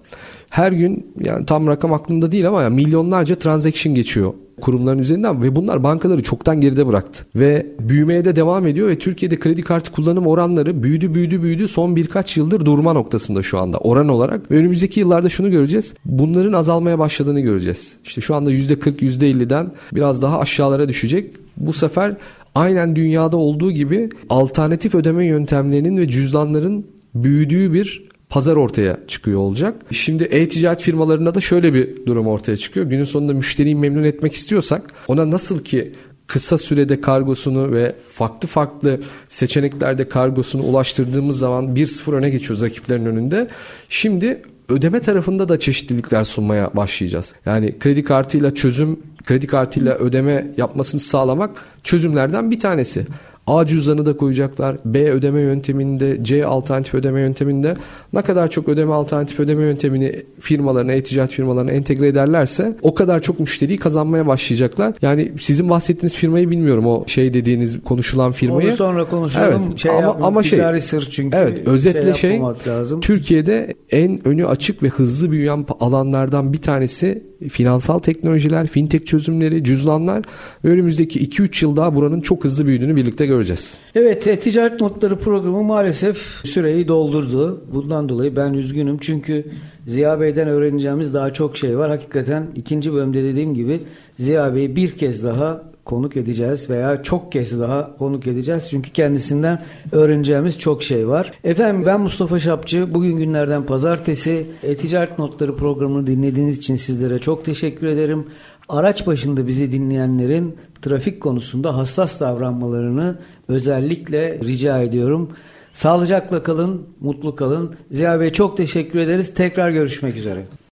Her 0.54 0.72
gün 0.72 1.06
yani 1.20 1.46
tam 1.46 1.66
rakam 1.66 1.92
aklımda 1.92 2.32
değil 2.32 2.48
ama 2.48 2.62
yani 2.62 2.74
milyonlarca 2.74 3.34
transaction 3.34 3.94
geçiyor 3.94 4.34
kurumların 4.60 4.98
üzerinden 4.98 5.42
ve 5.42 5.56
bunlar 5.56 5.82
bankaları 5.82 6.22
çoktan 6.22 6.60
geride 6.60 6.86
bıraktı. 6.86 7.26
Ve 7.36 7.66
büyümeye 7.80 8.24
de 8.24 8.36
devam 8.36 8.66
ediyor 8.66 8.88
ve 8.88 8.98
Türkiye'de 8.98 9.38
kredi 9.38 9.62
kartı 9.62 9.92
kullanım 9.92 10.26
oranları 10.26 10.82
büyüdü 10.82 11.14
büyüdü 11.14 11.42
büyüdü 11.42 11.68
son 11.68 11.96
birkaç 11.96 12.36
yıldır 12.36 12.64
durma 12.64 12.92
noktasında 12.92 13.42
şu 13.42 13.58
anda 13.58 13.78
oran 13.78 14.08
olarak. 14.08 14.50
Ve 14.50 14.56
önümüzdeki 14.56 15.00
yıllarda 15.00 15.28
şunu 15.28 15.50
göreceğiz. 15.50 15.94
Bunların 16.04 16.52
azalmaya 16.52 16.98
başladığını 16.98 17.40
göreceğiz. 17.40 17.96
İşte 18.04 18.20
şu 18.20 18.34
anda 18.34 18.52
%40 18.52 19.02
%50'den 19.02 19.72
biraz 19.94 20.22
daha 20.22 20.38
aşağılara 20.38 20.88
düşecek. 20.88 21.30
Bu 21.56 21.72
sefer 21.72 22.16
aynen 22.54 22.96
dünyada 22.96 23.36
olduğu 23.36 23.72
gibi 23.72 24.08
alternatif 24.30 24.94
ödeme 24.94 25.26
yöntemlerinin 25.26 25.96
ve 25.96 26.08
cüzdanların 26.08 26.86
büyüdüğü 27.14 27.72
bir 27.72 28.13
pazar 28.34 28.56
ortaya 28.56 28.98
çıkıyor 29.08 29.40
olacak. 29.40 29.74
Şimdi 29.90 30.24
e-ticaret 30.24 30.82
firmalarında 30.82 31.34
da 31.34 31.40
şöyle 31.40 31.74
bir 31.74 32.06
durum 32.06 32.26
ortaya 32.26 32.56
çıkıyor. 32.56 32.86
Günün 32.86 33.04
sonunda 33.04 33.32
müşteriyi 33.32 33.74
memnun 33.74 34.04
etmek 34.04 34.34
istiyorsak 34.34 34.82
ona 35.08 35.30
nasıl 35.30 35.64
ki 35.64 35.92
kısa 36.26 36.58
sürede 36.58 37.00
kargosunu 37.00 37.72
ve 37.72 37.96
farklı 38.12 38.48
farklı 38.48 39.00
seçeneklerde 39.28 40.08
kargosunu 40.08 40.62
ulaştırdığımız 40.62 41.38
zaman 41.38 41.74
1-0 41.74 42.14
öne 42.14 42.30
geçiyoruz 42.30 42.62
rakiplerin 42.62 43.06
önünde. 43.06 43.48
Şimdi 43.88 44.42
ödeme 44.68 45.00
tarafında 45.00 45.48
da 45.48 45.58
çeşitlilikler 45.58 46.24
sunmaya 46.24 46.70
başlayacağız. 46.74 47.34
Yani 47.46 47.78
kredi 47.78 48.04
kartıyla 48.04 48.54
çözüm, 48.54 49.00
kredi 49.24 49.46
kartıyla 49.46 49.94
ödeme 49.94 50.50
yapmasını 50.56 51.00
sağlamak 51.00 51.50
çözümlerden 51.84 52.50
bir 52.50 52.58
tanesi. 52.58 53.06
A 53.46 53.66
cüzdanı 53.66 54.06
da 54.06 54.16
koyacaklar. 54.16 54.76
B 54.84 55.10
ödeme 55.10 55.40
yönteminde, 55.40 56.24
C 56.24 56.46
alternatif 56.46 56.94
ödeme 56.94 57.20
yönteminde 57.20 57.74
ne 58.12 58.22
kadar 58.22 58.50
çok 58.50 58.68
ödeme 58.68 58.92
alternatif 58.92 59.40
ödeme 59.40 59.62
yöntemini 59.62 60.22
firmalarına, 60.40 60.92
e-ticaret 60.92 61.30
firmalarına 61.30 61.70
entegre 61.70 62.08
ederlerse 62.08 62.76
o 62.82 62.94
kadar 62.94 63.22
çok 63.22 63.40
müşteriyi 63.40 63.78
kazanmaya 63.78 64.26
başlayacaklar. 64.26 64.94
Yani 65.02 65.32
sizin 65.38 65.70
bahsettiğiniz 65.70 66.14
firmayı 66.14 66.50
bilmiyorum 66.50 66.86
o 66.86 67.04
şey 67.06 67.34
dediğiniz 67.34 67.82
konuşulan 67.82 68.32
firmayı. 68.32 68.68
Onu 68.68 68.76
sonra 68.76 69.04
konuşalım. 69.04 69.62
Evet, 69.66 69.78
şey 69.78 69.90
ama, 69.90 70.16
ama 70.22 70.42
şey, 70.42 70.50
ticari 70.50 70.80
sır 70.80 71.08
çünkü. 71.10 71.36
Evet 71.36 71.68
özetle 71.68 72.14
şey, 72.14 72.30
şey 72.30 72.40
lazım. 72.66 73.00
Türkiye'de 73.00 73.74
en 73.90 74.28
önü 74.28 74.46
açık 74.46 74.82
ve 74.82 74.88
hızlı 74.88 75.30
büyüyen 75.30 75.66
alanlardan 75.80 76.52
bir 76.52 76.58
tanesi 76.58 77.22
finansal 77.48 77.98
teknolojiler, 77.98 78.66
fintech 78.66 79.06
çözümleri, 79.06 79.64
cüzdanlar 79.64 80.22
ve 80.64 80.68
önümüzdeki 80.68 81.28
2-3 81.28 81.64
yıl 81.64 81.76
daha 81.76 81.94
buranın 81.94 82.20
çok 82.20 82.44
hızlı 82.44 82.66
büyüdüğünü 82.66 82.96
birlikte 82.96 83.26
göreceğiz. 83.34 83.78
Evet, 83.94 84.26
e, 84.26 84.38
ticaret 84.38 84.80
notları 84.80 85.18
programı 85.18 85.62
maalesef 85.62 86.16
süreyi 86.44 86.88
doldurdu. 86.88 87.64
Bundan 87.72 88.08
dolayı 88.08 88.36
ben 88.36 88.52
üzgünüm 88.52 88.98
çünkü 88.98 89.44
Ziya 89.86 90.20
Bey'den 90.20 90.48
öğreneceğimiz 90.48 91.14
daha 91.14 91.32
çok 91.32 91.56
şey 91.56 91.78
var. 91.78 91.90
Hakikaten 91.90 92.46
ikinci 92.56 92.92
bölümde 92.92 93.22
dediğim 93.22 93.54
gibi 93.54 93.80
Ziya 94.18 94.54
Bey'i 94.54 94.76
bir 94.76 94.90
kez 94.90 95.24
daha 95.24 95.74
konuk 95.84 96.16
edeceğiz 96.16 96.70
veya 96.70 97.02
çok 97.02 97.32
kez 97.32 97.60
daha 97.60 97.96
konuk 97.96 98.26
edeceğiz. 98.26 98.66
Çünkü 98.70 98.90
kendisinden 98.90 99.62
öğreneceğimiz 99.92 100.58
çok 100.58 100.82
şey 100.82 101.08
var. 101.08 101.32
Efendim 101.44 101.86
ben 101.86 102.00
Mustafa 102.00 102.38
Şapçı. 102.38 102.94
Bugün 102.94 103.16
günlerden 103.16 103.66
pazartesi. 103.66 104.46
E-Ticaret 104.62 105.18
Notları 105.18 105.56
programını 105.56 106.06
dinlediğiniz 106.06 106.58
için 106.58 106.76
sizlere 106.76 107.18
çok 107.18 107.44
teşekkür 107.44 107.86
ederim. 107.86 108.26
Araç 108.68 109.06
başında 109.06 109.46
bizi 109.46 109.72
dinleyenlerin 109.72 110.56
trafik 110.82 111.20
konusunda 111.20 111.76
hassas 111.76 112.20
davranmalarını 112.20 113.18
özellikle 113.48 114.38
rica 114.38 114.82
ediyorum. 114.82 115.30
Sağlıcakla 115.72 116.42
kalın, 116.42 116.86
mutlu 117.00 117.34
kalın. 117.34 117.74
Ziya 117.90 118.20
Bey 118.20 118.32
çok 118.32 118.56
teşekkür 118.56 118.98
ederiz. 118.98 119.34
Tekrar 119.34 119.70
görüşmek 119.70 120.16
üzere. 120.16 120.44